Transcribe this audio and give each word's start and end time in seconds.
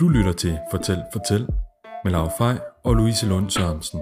Du 0.00 0.08
lytter 0.08 0.32
til 0.32 0.58
Fortæl, 0.70 1.02
Fortæl 1.12 1.48
med 2.04 2.12
Laura 2.12 2.30
Fej 2.38 2.60
og 2.84 2.94
Louise 2.94 3.28
Lund 3.28 3.50
Sørensen. 3.50 4.00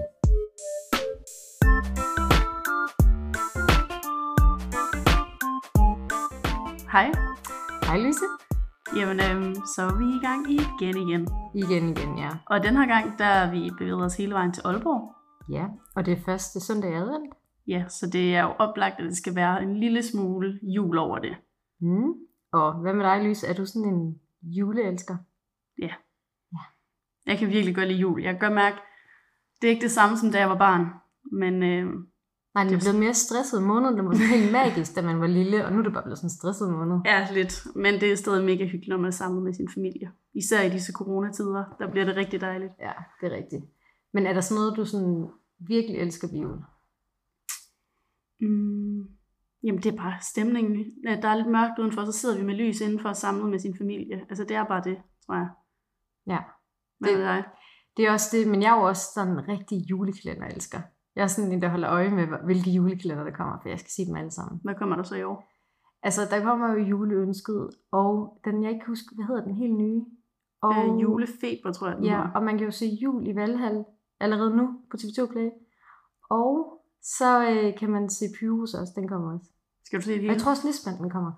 Hej. 6.91 7.11
Hej 7.87 7.97
Louise. 7.97 8.25
Jamen, 8.97 9.19
øhm, 9.27 9.55
så 9.75 9.81
er 9.81 9.97
vi 9.97 10.05
i 10.17 10.21
gang 10.27 10.41
igen 10.51 10.97
igen. 11.07 11.27
Igen 11.55 11.89
igen, 11.89 12.17
ja. 12.17 12.29
Og 12.45 12.63
den 12.63 12.75
her 12.75 12.87
gang, 12.87 13.19
der 13.19 13.25
er 13.25 13.51
vi 13.51 13.71
bevæget 13.77 14.05
os 14.05 14.17
hele 14.17 14.33
vejen 14.33 14.53
til 14.53 14.61
Aalborg. 14.65 15.15
Ja, 15.49 15.65
og 15.95 16.05
det 16.05 16.13
er 16.13 16.21
første 16.25 16.59
søndag 16.59 16.91
i 16.91 16.93
advent. 16.93 17.33
Ja, 17.67 17.85
så 17.87 18.09
det 18.13 18.35
er 18.35 18.43
jo 18.43 18.49
oplagt, 18.59 18.99
at 18.99 19.05
det 19.05 19.17
skal 19.17 19.35
være 19.35 19.63
en 19.63 19.79
lille 19.79 20.03
smule 20.03 20.59
jul 20.75 20.97
over 20.97 21.19
det. 21.19 21.35
Mm. 21.81 22.13
Og 22.53 22.81
hvad 22.81 22.93
med 22.93 23.05
dig, 23.05 23.23
Louise? 23.23 23.47
Er 23.47 23.53
du 23.53 23.65
sådan 23.65 23.89
en 23.93 24.19
juleelsker? 24.41 25.17
Jeg 27.25 27.37
kan 27.37 27.49
virkelig 27.49 27.75
godt 27.75 27.87
lide 27.87 27.99
jul. 27.99 28.21
Jeg 28.21 28.33
kan 28.33 28.39
godt 28.39 28.53
mærke, 28.53 28.77
det 29.61 29.67
er 29.67 29.71
ikke 29.71 29.83
det 29.83 29.91
samme 29.91 30.17
som 30.17 30.31
da 30.31 30.39
jeg 30.39 30.49
var 30.49 30.57
barn. 30.57 30.85
Men 31.31 31.63
øh, 31.63 31.85
Nej, 32.55 32.63
det 32.63 32.71
er 32.73 32.75
Det- 32.77 32.83
blevet 32.85 32.99
mere 32.99 33.13
stresset 33.13 33.63
måned. 33.63 33.89
Det 33.95 34.05
var 34.05 34.13
sådan 34.13 34.27
helt 34.39 34.51
magisk, 34.51 34.95
da 34.95 35.01
man 35.01 35.19
var 35.19 35.27
lille, 35.27 35.65
og 35.65 35.71
nu 35.73 35.79
er 35.79 35.83
det 35.83 35.93
bare 35.93 36.03
blevet 36.03 36.17
sådan 36.17 36.25
en 36.25 36.29
stresset 36.39 36.69
måned. 36.71 36.97
ja, 37.05 37.27
lidt. 37.33 37.67
Men 37.75 37.93
det 37.93 38.11
er 38.11 38.15
stadig 38.15 38.45
mega 38.45 38.63
hyggeligt, 38.65 38.87
når 38.87 38.97
man 38.97 39.05
er 39.05 39.11
sammen 39.11 39.43
med 39.43 39.53
sin 39.53 39.69
familie. 39.73 40.11
Især 40.33 40.61
i 40.61 40.69
disse 40.69 40.93
coronatider, 40.93 41.63
der 41.79 41.91
bliver 41.91 42.05
det 42.05 42.15
rigtig 42.15 42.41
dejligt. 42.41 42.71
Ja, 42.79 42.91
det 43.21 43.31
er 43.33 43.35
rigtigt. 43.35 43.63
Men 44.13 44.27
er 44.27 44.33
der 44.33 44.41
sådan 44.41 44.59
noget, 44.61 44.77
du 44.77 44.85
sådan 44.85 45.27
virkelig 45.59 45.97
elsker 45.99 46.27
ved 46.27 46.39
jul? 46.39 46.57
Mm, 48.41 48.99
jamen, 49.63 49.81
det 49.83 49.93
er 49.93 49.97
bare 49.97 50.15
stemningen. 50.21 50.85
Ja, 51.07 51.15
Der 51.21 51.27
er 51.27 51.35
lidt 51.35 51.47
mørkt 51.51 51.79
udenfor, 51.79 52.05
så 52.05 52.11
sidder 52.11 52.37
vi 52.37 52.43
med 52.45 52.55
lys 52.55 52.81
indenfor 52.81 53.13
samlet 53.13 53.49
med 53.49 53.59
sin 53.59 53.77
familie. 53.77 54.25
Altså, 54.29 54.43
det 54.43 54.55
er 54.55 54.63
bare 54.63 54.83
det, 54.83 54.97
tror 55.25 55.35
jeg. 55.35 55.47
Ja, 56.27 56.37
Hvad 56.99 57.09
Det- 57.09 57.17
med 57.17 57.25
dig? 57.27 57.43
det 57.97 58.07
er 58.07 58.11
også 58.11 58.37
det, 58.37 58.47
men 58.47 58.61
jeg 58.61 58.75
er 58.75 58.79
jo 58.81 58.87
også 58.87 59.11
sådan 59.13 59.33
en 59.33 59.47
rigtig 59.47 59.77
julekalender-elsker. 59.89 60.79
Jeg 61.15 61.23
er 61.23 61.27
sådan 61.27 61.51
en, 61.51 61.61
der 61.61 61.69
holder 61.69 61.89
øje 61.91 62.09
med, 62.09 62.27
hvilke 62.45 62.71
julekalender 62.71 63.23
der 63.23 63.31
kommer, 63.31 63.57
for 63.61 63.69
jeg 63.69 63.79
skal 63.79 63.89
se 63.91 64.05
dem 64.05 64.15
alle 64.15 64.31
sammen. 64.31 64.59
Hvad 64.63 64.75
kommer 64.75 64.95
der 64.95 65.03
så 65.03 65.15
i 65.15 65.23
år? 65.23 65.51
Altså, 66.03 66.21
der 66.31 66.43
kommer 66.43 66.71
jo 66.73 66.79
juleønsket, 66.79 67.69
og 67.91 68.39
den, 68.45 68.63
jeg 68.63 68.71
ikke 68.71 68.83
kan 68.85 68.91
huske, 68.91 69.15
hvad 69.15 69.25
hedder 69.25 69.43
den 69.43 69.55
helt 69.55 69.73
nye? 69.75 70.05
Og, 70.61 70.73
Øh, 70.85 71.01
julefeber, 71.01 71.71
tror 71.71 71.87
jeg, 71.87 71.97
den 71.97 72.05
Ja, 72.05 72.15
hedder. 72.17 72.31
og 72.35 72.43
man 72.43 72.57
kan 72.57 72.65
jo 72.65 72.71
se 72.71 72.85
jul 72.85 73.27
i 73.27 73.35
Valhall 73.35 73.85
allerede 74.19 74.55
nu 74.57 74.79
på 74.91 74.97
TV2 74.97 75.31
Play. 75.31 75.49
Og 76.29 76.81
så 77.01 77.49
øh, 77.51 77.77
kan 77.79 77.89
man 77.89 78.09
se 78.09 78.25
Pyrus 78.39 78.73
også, 78.73 78.93
den 78.95 79.07
kommer 79.07 79.33
også. 79.33 79.49
Skal 79.85 79.99
du 79.99 80.03
se 80.03 80.11
det 80.11 80.17
Og 80.17 80.21
hele? 80.21 80.33
jeg 80.33 80.41
tror 80.41 80.51
også 80.51 80.67
Lisbeth, 80.67 80.97
den 80.97 81.09
kommer. 81.09 81.31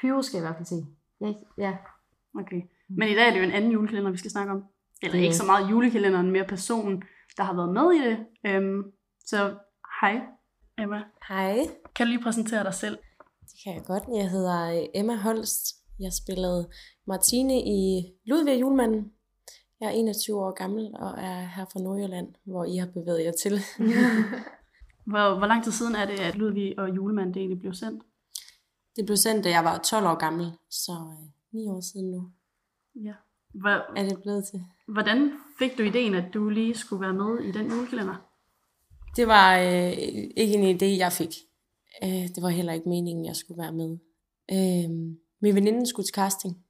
Pyrus 0.00 0.26
skal 0.26 0.36
jeg 0.38 0.42
i 0.44 0.46
hvert 0.46 0.56
fald 0.56 0.66
se. 0.66 0.86
Ja, 1.20 1.32
ja. 1.58 1.76
Okay. 2.40 2.62
Men 2.88 3.08
i 3.08 3.14
dag 3.14 3.26
er 3.28 3.30
det 3.32 3.38
jo 3.38 3.44
en 3.44 3.50
anden 3.52 3.70
julekalender, 3.72 4.10
vi 4.10 4.16
skal 4.18 4.30
snakke 4.30 4.52
om. 4.52 4.62
Eller 5.02 5.16
Det- 5.16 5.22
ikke 5.22 5.36
så 5.36 5.44
meget 5.46 5.70
julekalenderen, 5.70 6.30
mere 6.30 6.44
personen, 6.44 7.02
der 7.36 7.42
har 7.42 7.54
været 7.54 7.72
med 7.72 7.92
i 7.92 8.08
det. 8.08 8.18
Øhm, 8.46 8.82
så 9.26 9.54
hej, 10.00 10.20
Emma. 10.78 11.02
Hej, 11.28 11.58
Kan 11.94 12.06
du 12.06 12.10
lige 12.10 12.22
præsentere 12.22 12.64
dig 12.64 12.74
selv? 12.74 12.98
det 13.40 13.52
kan 13.64 13.74
jeg 13.74 13.82
godt. 13.84 14.02
Jeg 14.16 14.30
hedder 14.30 14.70
øh, 14.80 14.86
Emma 14.94 15.16
Holst. 15.16 15.66
Jeg 16.00 16.12
spillede 16.12 16.70
Martine 17.06 17.60
i 17.60 18.04
Ludvig 18.24 18.60
Julemanden. 18.60 19.12
Jeg 19.80 19.86
er 19.86 19.90
21 19.90 20.36
år 20.36 20.50
gammel 20.54 20.90
og 20.94 21.10
er 21.18 21.40
her 21.40 21.64
fra 21.72 21.80
Nordjylland, 21.80 22.28
hvor 22.44 22.64
I 22.64 22.76
har 22.76 22.86
bevæget 22.86 23.24
jer 23.24 23.32
til. 23.32 23.52
Hvor, 25.10 25.38
hvor 25.38 25.46
lang 25.46 25.64
tid 25.64 25.72
siden 25.72 25.94
er 25.94 26.06
det, 26.06 26.20
at 26.20 26.34
Ludvig 26.34 26.78
og 26.78 26.96
Julemand 26.96 27.34
det 27.34 27.40
egentlig 27.40 27.60
blev 27.60 27.74
sendt? 27.74 28.02
Det 28.96 29.06
blev 29.06 29.16
sendt, 29.16 29.44
da 29.44 29.50
jeg 29.50 29.64
var 29.64 29.78
12 29.78 30.06
år 30.06 30.14
gammel, 30.14 30.52
så 30.70 30.92
øh, 30.92 31.28
9 31.52 31.68
år 31.68 31.80
siden 31.80 32.10
nu 32.10 32.30
Ja. 32.94 33.14
Hvor, 33.54 33.98
er 33.98 34.08
det 34.08 34.22
blevet 34.22 34.44
til. 34.50 34.60
hvordan 34.88 35.32
fik 35.58 35.78
du 35.78 35.82
ideen, 35.82 36.14
at 36.14 36.34
du 36.34 36.48
lige 36.48 36.74
skulle 36.74 37.00
være 37.00 37.14
med 37.14 37.44
i 37.44 37.52
den 37.52 37.70
julekalender? 37.70 38.30
Det 39.16 39.26
var 39.26 39.58
øh, 39.58 39.92
ikke 40.36 40.54
en 40.54 40.76
idé, 40.76 40.84
jeg 40.84 41.12
fik. 41.12 41.34
Øh, 42.02 42.08
det 42.08 42.42
var 42.42 42.48
heller 42.48 42.72
ikke 42.72 42.88
meningen, 42.88 43.24
jeg 43.24 43.36
skulle 43.36 43.62
være 43.62 43.72
med. 43.72 43.98
Øh, 44.50 44.90
min 45.40 45.54
veninde 45.54 45.86
skulle 45.86 46.06
til 46.06 46.14
casting, 46.14 46.64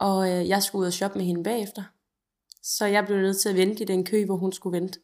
og 0.00 0.30
øh, 0.30 0.48
jeg 0.48 0.62
skulle 0.62 0.80
ud 0.80 0.86
og 0.86 0.92
shoppe 0.92 1.18
med 1.18 1.26
hende 1.26 1.42
bagefter. 1.44 1.82
Så 2.62 2.86
jeg 2.86 3.06
blev 3.06 3.18
nødt 3.18 3.40
til 3.40 3.48
at 3.48 3.54
vente 3.56 3.82
i 3.82 3.86
den 3.86 4.04
kø, 4.04 4.24
hvor 4.24 4.36
hun 4.36 4.52
skulle 4.52 4.80
vente. 4.80 5.00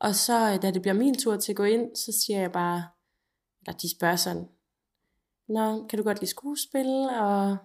Og 0.00 0.14
så, 0.14 0.52
øh, 0.52 0.62
da 0.62 0.70
det 0.70 0.82
bliver 0.82 0.94
min 0.94 1.18
tur 1.18 1.36
til 1.36 1.52
at 1.52 1.56
gå 1.56 1.64
ind, 1.64 1.96
så 1.96 2.12
siger 2.26 2.40
jeg 2.40 2.52
bare, 2.52 2.84
eller 3.60 3.78
de 3.78 3.96
spørger 3.96 4.16
sådan, 4.16 4.48
Nå, 5.48 5.86
kan 5.86 5.98
du 5.98 6.02
godt 6.02 6.20
lide 6.20 6.30
skuespil, 6.30 7.08
og 7.20 7.56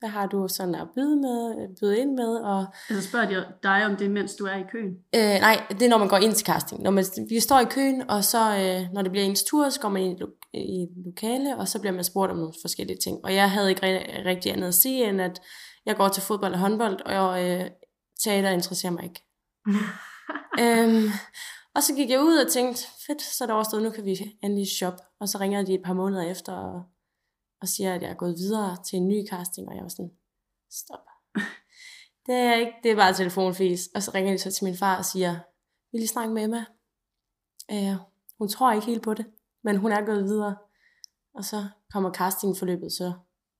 hvad 0.00 0.10
har 0.10 0.26
du 0.26 0.48
sådan 0.48 0.74
at 0.74 0.88
byde, 0.94 1.16
med, 1.16 1.68
byde 1.80 1.98
ind 1.98 2.10
med, 2.14 2.36
og 2.36 2.66
Altså 2.90 3.08
spørger 3.08 3.28
de 3.28 3.44
dig 3.62 3.86
om 3.86 3.96
det, 3.96 4.10
mens 4.10 4.34
du 4.34 4.44
er 4.44 4.56
i 4.56 4.64
køen? 4.72 4.92
Øh, 5.14 5.40
nej, 5.40 5.66
det 5.70 5.82
er 5.82 5.88
når 5.88 5.98
man 5.98 6.08
går 6.08 6.16
ind 6.16 6.32
til 6.32 6.46
casting. 6.46 6.82
Når 6.82 6.90
man, 6.90 7.04
vi 7.28 7.40
står 7.40 7.60
i 7.60 7.64
køen, 7.64 8.10
og 8.10 8.24
så 8.24 8.38
øh, 8.38 8.92
når 8.94 9.02
det 9.02 9.10
bliver 9.10 9.24
ens 9.24 9.42
tur, 9.42 9.68
så 9.68 9.80
går 9.80 9.88
man 9.88 10.02
ind 10.02 10.18
i, 10.18 10.22
lo- 10.22 10.36
i 10.54 10.86
lokale, 11.06 11.56
og 11.56 11.68
så 11.68 11.80
bliver 11.80 11.92
man 11.92 12.04
spurgt 12.04 12.32
om 12.32 12.38
nogle 12.38 12.52
forskellige 12.62 12.98
ting. 13.04 13.18
Og 13.24 13.34
jeg 13.34 13.50
havde 13.50 13.68
ikke 13.70 13.82
ri- 13.86 14.26
rigtig 14.26 14.52
andet 14.52 14.68
at 14.68 14.74
sige, 14.74 15.08
end 15.08 15.20
at 15.22 15.40
jeg 15.86 15.96
går 15.96 16.08
til 16.08 16.22
fodbold 16.22 16.52
og 16.52 16.58
håndbold, 16.58 17.00
og 17.06 17.50
øh, 17.50 17.64
teater 18.24 18.50
interesserer 18.50 18.92
mig 18.92 19.04
ikke. 19.04 19.20
øhm, 20.62 21.08
og 21.74 21.82
så 21.82 21.94
gik 21.94 22.10
jeg 22.10 22.20
ud 22.20 22.36
og 22.36 22.52
tænkte, 22.52 22.82
fedt, 23.06 23.22
så 23.22 23.44
er 23.44 23.46
det 23.46 23.54
overstået, 23.54 23.82
nu 23.82 23.90
kan 23.90 24.04
vi 24.04 24.16
endelig 24.42 24.66
shoppe. 24.66 24.98
Og 25.20 25.28
så 25.28 25.38
ringer 25.38 25.62
de 25.62 25.74
et 25.74 25.82
par 25.84 25.92
måneder 25.92 26.22
efter, 26.22 26.52
og, 26.52 26.82
og 27.60 27.68
siger, 27.68 27.94
at 27.94 28.02
jeg 28.02 28.10
er 28.10 28.14
gået 28.14 28.34
videre 28.38 28.76
til 28.84 28.96
en 28.96 29.08
ny 29.08 29.28
casting, 29.28 29.68
og 29.68 29.74
jeg 29.74 29.82
var 29.82 29.88
sådan, 29.88 30.12
stop. 30.70 31.04
Det 32.26 32.34
er 32.34 32.54
ikke, 32.54 32.72
det 32.82 32.90
er 32.90 32.96
bare 32.96 33.14
telefonfis. 33.14 33.88
Og 33.94 34.02
så 34.02 34.10
ringer 34.14 34.32
de 34.32 34.38
så 34.38 34.50
til 34.52 34.64
min 34.64 34.76
far 34.76 34.98
og 34.98 35.04
siger, 35.04 35.30
vil 35.92 35.98
I 35.98 36.00
lige 36.00 36.08
snakke 36.08 36.34
med 36.34 36.44
Emma? 36.44 36.64
Øh, 37.72 37.96
hun 38.38 38.48
tror 38.48 38.72
ikke 38.72 38.86
helt 38.86 39.02
på 39.02 39.14
det, 39.14 39.26
men 39.64 39.76
hun 39.76 39.92
er 39.92 40.06
gået 40.06 40.24
videre. 40.24 40.56
Og 41.34 41.44
så 41.44 41.64
kommer 41.92 42.12
castingforløbet 42.12 42.92
så 42.92 43.12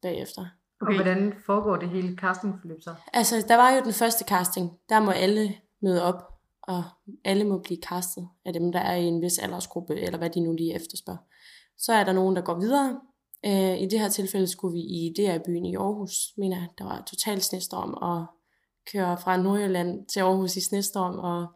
bagefter. 0.03 0.47
Okay. 0.81 0.93
Og 0.93 1.03
hvordan 1.03 1.35
foregår 1.47 1.77
det 1.77 1.89
hele 1.89 2.17
castingforløb 2.17 2.83
så? 2.83 2.95
Altså, 3.13 3.45
der 3.49 3.57
var 3.57 3.71
jo 3.71 3.81
den 3.85 3.93
første 3.93 4.25
casting. 4.25 4.71
Der 4.89 5.01
må 5.01 5.11
alle 5.11 5.55
møde 5.83 6.03
op, 6.03 6.41
og 6.63 6.85
alle 7.25 7.45
må 7.45 7.59
blive 7.59 7.81
castet 7.83 8.29
af 8.45 8.53
dem, 8.53 8.73
der 8.73 8.81
er 8.81 8.95
i 8.95 9.05
en 9.05 9.23
vis 9.23 9.39
aldersgruppe, 9.39 10.01
eller 10.01 10.19
hvad 10.19 10.31
de 10.31 10.41
nu 10.41 10.53
lige 10.53 10.75
efterspørger. 10.75 11.19
Så 11.79 11.93
er 11.93 12.05
der 12.05 12.13
nogen, 12.13 12.37
der 12.37 12.43
går 12.43 12.59
videre. 12.61 13.01
Øh, 13.47 13.81
I 13.81 13.87
det 13.87 14.01
her 14.01 14.09
tilfælde 14.09 14.47
skulle 14.47 14.73
vi 14.73 14.81
i 14.81 15.15
DR-byen 15.17 15.67
i 15.67 15.77
Aarhus, 15.77 16.33
mener 16.37 16.57
jeg. 16.57 16.69
Der 16.79 16.85
var 16.85 17.05
total 17.11 17.43
snestorm, 17.43 17.95
og 17.95 18.27
køre 18.93 19.19
fra 19.19 19.37
Nordjylland 19.37 20.07
til 20.07 20.21
Aarhus 20.21 20.57
i 20.57 20.61
snestorm, 20.61 21.19
og 21.19 21.47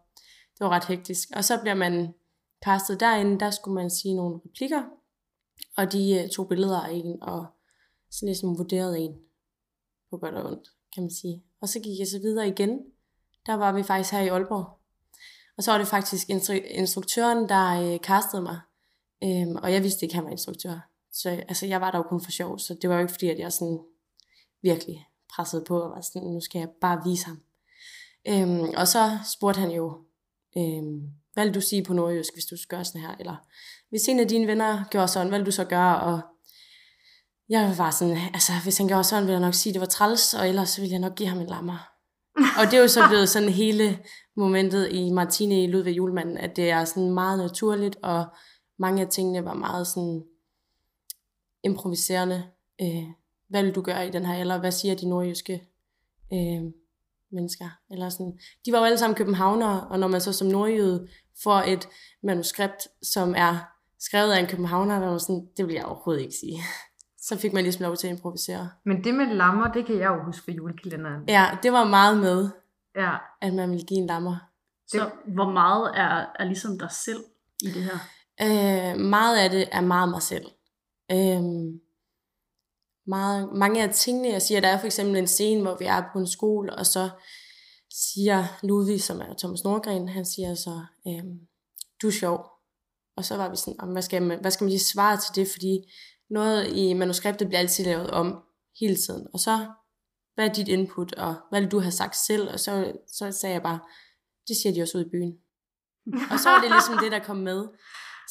det 0.53 0.61
var 0.61 0.69
ret 0.69 0.85
hektisk. 0.85 1.29
Og 1.37 1.45
så 1.45 1.59
bliver 1.61 1.75
man 1.75 2.15
kastet 2.63 3.01
derinde, 3.01 3.41
der 3.41 3.51
skulle 3.51 3.75
man 3.75 3.91
sige 3.91 4.15
nogle 4.15 4.41
replikker, 4.45 4.83
og 5.77 5.93
de 5.93 6.23
øh, 6.23 6.29
tog 6.31 6.49
billeder 6.49 6.81
af 6.81 6.93
en, 6.93 7.23
og 7.23 7.47
så 8.11 8.27
ligesom 8.27 8.59
vurderede 8.59 8.99
en 8.99 9.15
på 10.11 10.17
godt 10.17 10.35
og 10.35 10.47
ondt, 10.47 10.69
kan 10.95 11.03
man 11.03 11.11
sige. 11.11 11.43
Og 11.61 11.69
så 11.69 11.81
gik 11.81 11.99
jeg 11.99 12.07
så 12.07 12.19
videre 12.19 12.49
igen. 12.49 12.81
Der 13.47 13.55
var 13.55 13.73
vi 13.73 13.83
faktisk 13.83 14.13
her 14.13 14.21
i 14.21 14.29
Aalborg. 14.29 14.79
Og 15.57 15.63
så 15.63 15.71
var 15.71 15.79
det 15.79 15.87
faktisk 15.87 16.31
instru- 16.31 16.79
instruktøren, 16.79 17.49
der 17.49 17.93
øh, 17.93 18.01
kastede 18.01 18.43
mig. 18.43 18.61
Øhm, 19.25 19.57
og 19.57 19.73
jeg 19.73 19.83
vidste 19.83 20.05
ikke, 20.05 20.13
at 20.13 20.17
han 20.17 20.25
var 20.25 20.31
instruktør. 20.31 20.91
Så 21.15 21.29
altså, 21.29 21.67
jeg 21.67 21.81
var 21.81 21.91
der 21.91 21.99
jo 21.99 22.03
kun 22.03 22.21
for 22.21 22.31
sjov, 22.31 22.59
så 22.59 22.77
det 22.83 22.91
var 22.91 22.97
jo 22.97 23.01
ikke 23.01 23.13
fordi, 23.13 23.29
at 23.29 23.39
jeg 23.39 23.53
sådan 23.53 23.81
virkelig 24.63 25.07
pressede 25.35 25.65
på 25.65 25.81
og 25.81 25.91
var 25.91 26.01
sådan, 26.01 26.29
nu 26.29 26.41
skal 26.41 26.59
jeg 26.59 26.69
bare 26.81 27.03
vise 27.05 27.27
ham. 27.27 27.41
Øhm, 28.29 28.75
og 28.77 28.89
så 28.89 29.19
spurgte 29.35 29.61
han 29.61 29.71
jo, 29.71 30.05
øhm, 30.57 31.01
hvad 31.33 31.45
vil 31.45 31.55
du 31.55 31.61
sige 31.61 31.85
på 31.85 31.93
nordjysk, 31.93 32.35
hvis 32.35 32.45
du 32.45 32.57
skal 32.57 32.77
gøre 32.77 32.85
sådan 32.85 33.01
her? 33.01 33.17
Eller 33.21 33.37
hvis 33.89 34.09
en 34.09 34.21
af 34.21 34.29
dine 34.29 34.47
venner 34.47 34.85
gjorde 34.91 35.09
sådan, 35.09 35.29
hvad 35.29 35.39
vil 35.39 35.47
du 35.47 35.51
så 35.51 35.65
gøre? 35.65 36.01
Og 36.01 36.21
jeg 37.49 37.75
var 37.79 37.91
sådan, 37.91 38.17
altså 38.35 38.53
hvis 38.63 38.79
han 38.79 38.89
gjorde 38.89 39.05
sådan, 39.05 39.23
ville 39.23 39.33
jeg 39.33 39.47
nok 39.47 39.55
sige, 39.55 39.71
at 39.71 39.75
det 39.75 39.81
var 39.81 39.87
træls, 39.87 40.35
og 40.35 40.49
ellers 40.49 40.69
så 40.69 40.81
ville 40.81 40.93
jeg 40.93 41.01
nok 41.01 41.15
give 41.15 41.29
ham 41.29 41.41
en 41.41 41.47
lammer. 41.47 41.91
og 42.59 42.65
det 42.71 42.75
er 42.75 42.81
jo 42.81 42.89
så 42.89 43.09
blevet 43.09 43.29
sådan 43.29 43.49
hele 43.49 43.99
momentet 44.37 44.93
i 44.93 45.11
Martine 45.11 45.63
i 45.65 45.67
Ludvig 45.67 45.97
Julemanden, 45.97 46.39
at 46.39 46.57
det 46.57 46.71
er 46.71 46.85
sådan 46.85 47.11
meget 47.11 47.39
naturligt, 47.39 47.97
og 48.03 48.25
mange 48.79 49.03
af 49.03 49.09
tingene 49.09 49.45
var 49.45 49.55
meget 49.55 49.87
sådan 49.87 50.25
improviserende. 51.65 52.45
Øh, 52.81 53.05
hvad 53.49 53.63
vil 53.63 53.75
du 53.75 53.83
gøre 53.83 54.07
i 54.07 54.11
den 54.11 54.25
her 54.27 54.35
alder? 54.35 54.59
Hvad 54.59 54.73
siger 54.73 54.95
de 54.95 55.09
nordjyske 55.09 55.69
øh, 56.33 56.63
mennesker? 57.33 57.69
Eller 57.91 58.09
sådan. 58.09 58.39
De 58.67 58.73
var 58.73 58.79
jo 58.79 58.85
alle 58.85 58.99
sammen 58.99 59.17
københavnere, 59.17 59.87
og 59.91 59.99
når 59.99 60.09
man 60.09 60.21
så 60.21 60.33
som 60.33 60.47
nordjyde 60.49 61.09
får 61.43 61.57
et 61.67 61.89
manuskript, 62.23 62.89
som 63.03 63.35
er 63.37 63.57
skrevet 64.01 64.33
af 64.33 64.41
en 64.41 64.47
københavner, 64.47 65.01
der 65.01 65.07
var 65.07 65.19
sådan, 65.19 65.49
det 65.57 65.67
vil 65.67 65.75
jeg 65.75 65.85
overhovedet 65.85 66.23
ikke 66.23 66.35
sige. 66.41 66.59
Så 67.29 67.39
fik 67.39 67.53
man 67.53 67.63
ligesom 67.63 67.83
lov 67.83 67.97
til 67.97 68.07
at 68.07 68.13
improvisere. 68.17 68.71
Men 68.85 69.05
det 69.05 69.15
med 69.15 69.27
lammer, 69.27 69.73
det 69.73 69.87
kan 69.87 69.99
jeg 69.99 70.07
jo 70.09 70.25
huske 70.25 70.45
fra 70.45 70.53
julekalenderen. 70.53 71.29
Ja, 71.29 71.59
det 71.63 71.73
var 71.73 71.85
meget 71.85 72.19
med, 72.19 72.49
Ja. 72.97 73.13
at 73.43 73.55
man 73.55 73.71
ville 73.71 73.85
give 73.87 74.01
en 74.01 74.07
lammer. 74.07 74.37
Så 74.87 75.11
hvor 75.35 75.51
meget 75.51 75.91
er, 75.97 76.27
er 76.39 76.45
ligesom 76.45 76.79
dig 76.79 76.91
selv 76.91 77.25
i 77.63 77.67
det 77.67 77.83
her? 77.83 77.99
Øh, 78.43 79.01
meget 79.01 79.39
af 79.39 79.51
det 79.51 79.69
er 79.73 79.81
meget 79.81 80.09
mig 80.09 80.23
selv. 80.23 80.47
Øh, 81.13 81.43
meget, 83.07 83.49
mange 83.53 83.83
af 83.83 83.95
tingene, 83.95 84.29
jeg 84.29 84.43
siger, 84.43 84.61
der 84.61 84.69
er 84.69 84.79
for 84.79 84.87
eksempel 84.87 85.17
en 85.17 85.27
scene, 85.27 85.63
hvor 85.63 85.77
vi 85.79 85.85
er 85.85 86.03
på 86.13 86.19
en 86.19 86.27
skole, 86.27 86.77
og 86.77 86.87
så 86.87 87.11
siger 87.91 88.45
Ludvig, 88.63 89.03
som 89.03 89.21
er 89.21 89.35
Thomas 89.39 89.65
Nordgren, 89.65 90.09
han 90.09 90.25
siger 90.25 90.55
så, 90.55 90.81
øhm, 91.07 91.39
du 92.03 92.07
er 92.07 92.13
sjov. 92.13 92.47
Og 93.17 93.25
så 93.25 93.37
var 93.37 93.49
vi 93.49 93.57
sådan, 93.57 93.93
hvad 93.93 94.03
skal, 94.03 94.23
man, 94.23 94.41
hvad 94.41 94.51
skal 94.51 94.65
man 94.65 94.71
lige 94.71 94.81
svare 94.81 95.17
til 95.17 95.35
det, 95.35 95.53
fordi 95.53 95.93
noget 96.31 96.77
i 96.77 96.93
manuskriptet 96.93 97.49
bliver 97.49 97.61
altid 97.61 97.85
lavet 97.85 98.11
om 98.11 98.43
hele 98.81 98.97
tiden. 98.97 99.27
Og 99.33 99.41
så, 99.41 99.67
hvad 100.35 100.49
er 100.49 100.53
dit 100.53 100.69
input, 100.69 101.15
og 101.15 101.35
hvad 101.51 101.61
vil 101.61 101.71
du 101.71 101.81
have 101.81 101.93
sagt 101.93 102.17
selv? 102.17 102.53
Og 102.53 102.61
så, 102.61 102.93
så 103.13 103.33
sagde 103.33 103.53
jeg 103.53 103.63
bare, 103.63 103.81
det 104.49 104.57
siger 104.57 104.75
de 104.75 104.83
også 104.83 104.99
ud 104.99 105.05
i 105.05 105.11
byen. 105.11 105.33
Og 106.33 106.39
så 106.39 106.49
var 106.51 106.61
det 106.61 106.71
ligesom 106.71 106.99
det, 106.99 107.13
der 107.13 107.19
kom 107.19 107.37
med. 107.37 107.69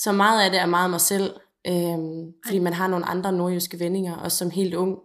Så 0.03 0.11
meget 0.11 0.45
af 0.45 0.51
det 0.51 0.59
er 0.59 0.65
meget 0.65 0.89
mig 0.89 1.01
selv, 1.01 1.33
øhm, 1.67 2.33
fordi 2.45 2.59
man 2.59 2.73
har 2.73 2.87
nogle 2.87 3.05
andre 3.05 3.31
nordjyske 3.31 3.79
vendinger, 3.79 4.15
og 4.15 4.31
som 4.31 4.49
helt 4.49 4.73
ung 4.73 4.97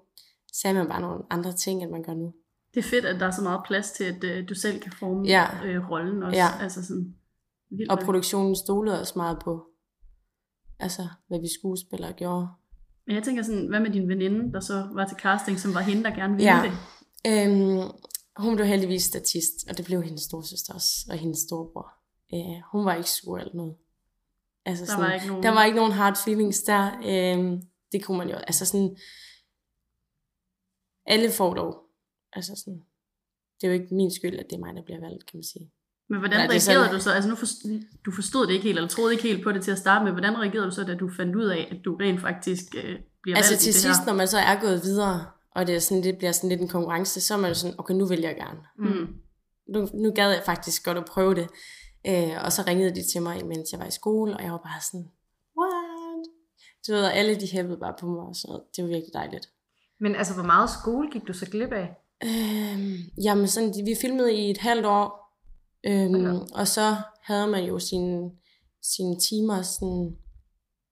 sagde 0.53 0.75
man 0.75 0.89
bare 0.89 1.01
nogle 1.01 1.25
andre 1.31 1.53
ting, 1.53 1.83
end 1.83 1.91
man 1.91 2.03
gør 2.03 2.15
nu. 2.15 2.35
Det 2.75 2.81
er 2.85 2.89
fedt, 2.89 3.05
at 3.05 3.21
der 3.21 3.27
er 3.27 3.31
så 3.31 3.43
meget 3.43 3.61
plads 3.67 3.91
til, 3.93 4.05
at 4.05 4.25
øh, 4.25 4.49
du 4.49 4.55
selv 4.55 4.81
kan 4.81 4.93
forme 4.93 5.27
Ja. 5.27 5.47
øh, 5.65 5.91
rollen 5.91 6.23
også. 6.23 6.39
Ja. 6.39 6.47
Altså 6.61 6.87
sådan, 6.87 7.15
vildt 7.71 7.91
Og 7.93 7.99
produktionen 7.99 8.57
stolede 8.57 9.01
også 9.01 9.13
meget 9.17 9.39
på, 9.45 9.67
altså, 10.79 11.03
hvad 11.29 11.41
vi 11.41 11.49
skuespillere 11.61 12.13
gjorde. 12.13 12.49
Men 13.07 13.17
jeg 13.17 13.23
tænker 13.23 13.43
sådan, 13.43 13.67
hvad 13.69 13.81
med 13.81 13.91
din 13.91 14.09
veninde, 14.09 14.53
der 14.53 14.61
så 14.61 14.87
var 14.95 15.07
til 15.07 15.17
casting, 15.17 15.59
som 15.61 15.75
var 15.75 15.81
hende, 15.81 16.03
der 16.05 16.11
gerne 16.11 16.35
ville 16.37 16.57
Ja. 16.57 16.63
det? 16.63 16.73
Øhm, 17.27 17.91
hun 18.37 18.55
blev 18.57 18.67
heldigvis 18.67 19.03
statist, 19.03 19.55
og 19.71 19.77
det 19.79 19.85
blev 19.85 20.03
hendes 20.03 20.23
storsøster 20.23 20.75
også, 20.75 20.91
og 21.11 21.17
hendes 21.17 21.39
storebror. 21.39 21.93
Øh, 22.35 22.63
hun 22.73 22.85
var 22.85 22.95
ikke 22.95 23.11
sur 23.11 23.39
eller 23.39 23.55
noget. 23.55 23.75
Altså 24.67 24.85
Der 24.87 24.97
var 24.99 25.13
ikke 25.13 25.27
nogen... 25.27 25.43
der 25.43 25.51
var 25.51 25.65
ikke 25.65 25.77
nogen 25.77 25.93
hard 25.93 26.17
feelings 26.25 26.63
der. 26.63 26.91
Øhm, 27.07 27.63
det 27.93 28.05
kunne 28.05 28.19
man 28.19 28.29
jo, 28.29 28.35
altså 28.35 28.65
sådan, 28.67 28.97
alle 31.07 31.31
får 31.33 31.55
lov. 31.55 31.85
Altså 32.33 32.53
sådan, 32.57 32.83
det 33.61 33.67
er 33.67 33.69
jo 33.69 33.75
ikke 33.83 33.95
min 33.95 34.15
skyld, 34.15 34.39
at 34.39 34.47
det 34.51 34.57
er 34.57 34.61
mig, 34.61 34.75
der 34.75 34.83
bliver 34.85 35.01
valgt, 35.01 35.27
kan 35.31 35.37
man 35.39 35.45
sige. 35.45 35.71
Men 36.11 36.19
hvordan 36.19 36.39
er 36.41 36.43
reagerede 36.43 36.61
sådan- 36.63 36.95
du 36.95 37.01
så? 37.01 37.13
Altså 37.13 37.31
nu 37.31 37.37
forstod, 37.37 37.83
du 38.07 38.11
forstod 38.13 38.47
det 38.47 38.53
ikke 38.53 38.63
helt, 38.65 38.79
eller 38.79 38.89
troede 38.89 39.13
ikke 39.13 39.23
helt 39.29 39.45
på 39.45 39.53
det 39.53 39.65
til 39.65 39.71
at 39.71 39.79
starte 39.79 40.05
med. 40.05 40.13
Hvordan 40.13 40.39
reagerede 40.39 40.67
du 40.67 40.71
så, 40.71 40.85
da 40.85 40.95
du 40.95 41.11
fandt 41.17 41.37
ud 41.37 41.45
af, 41.45 41.69
at 41.71 41.85
du 41.85 41.97
rent 41.97 42.21
faktisk 42.21 42.65
øh, 42.77 42.99
bliver 43.23 43.37
Altså 43.37 43.53
valgt 43.53 43.63
i 43.63 43.65
til 43.65 43.73
det 43.73 43.81
sidst, 43.83 44.01
her? 44.01 44.07
når 44.07 44.15
man 44.15 44.29
så 44.29 44.39
er 44.39 44.61
gået 44.61 44.81
videre, 44.85 45.27
og 45.51 45.67
det, 45.67 45.75
er 45.75 45.79
sådan, 45.79 46.03
det 46.03 46.19
bliver 46.19 46.33
sådan 46.33 46.49
lidt 46.51 46.61
en 46.61 46.69
konkurrence, 46.69 47.21
så 47.21 47.35
er 47.35 47.39
man 47.39 47.51
jo 47.51 47.55
sådan, 47.55 47.75
okay, 47.79 47.95
nu 47.95 48.07
vil 48.07 48.21
jeg 48.21 48.37
gerne. 48.37 48.61
Mm. 48.79 49.15
nu, 49.75 49.89
nu 49.95 50.13
gad 50.13 50.31
jeg 50.31 50.43
faktisk 50.47 50.85
godt 50.85 50.99
at 50.99 51.05
prøve 51.05 51.35
det. 51.35 51.49
Øh, 52.07 52.45
og 52.45 52.53
så 52.53 52.63
ringede 52.67 52.95
de 52.95 53.13
til 53.13 53.23
mig, 53.23 53.47
mens 53.47 53.73
jeg 53.73 53.81
var 53.81 53.87
i 53.87 53.91
skole, 53.91 54.37
og 54.37 54.43
jeg 54.43 54.53
var 54.53 54.59
bare 54.59 54.81
sådan, 54.93 55.11
what? 55.59 56.27
Du 56.89 56.93
ved, 56.93 57.05
alle 57.05 57.41
de 57.41 57.47
hæppede 57.53 57.79
bare 57.79 57.95
på 58.01 58.07
mig, 58.07 58.27
og 58.27 58.37
sådan 58.37 58.53
noget. 58.53 58.65
Det 58.77 58.85
var 58.85 58.89
virkelig 58.89 59.15
dejligt. 59.15 59.51
Men 60.01 60.15
altså, 60.15 60.35
hvor 60.35 60.43
meget 60.43 60.71
skole 60.71 61.11
gik 61.11 61.27
du 61.29 61.33
så 61.33 61.47
glip 61.47 61.73
af? 61.73 61.95
Øh, 62.25 63.01
jamen, 63.25 63.49
sådan, 63.49 63.75
vi 63.87 63.95
filmede 64.01 64.35
i 64.35 64.51
et 64.51 64.59
halvt 64.59 64.87
år, 64.87 65.35
øhm, 65.87 66.27
op. 66.27 66.47
og 66.55 66.69
så 66.69 66.97
havde 67.23 67.47
man 67.47 67.65
jo 67.65 67.79
sine, 67.79 68.31
sine 68.83 69.21
timer, 69.21 69.63
sådan, 69.63 70.17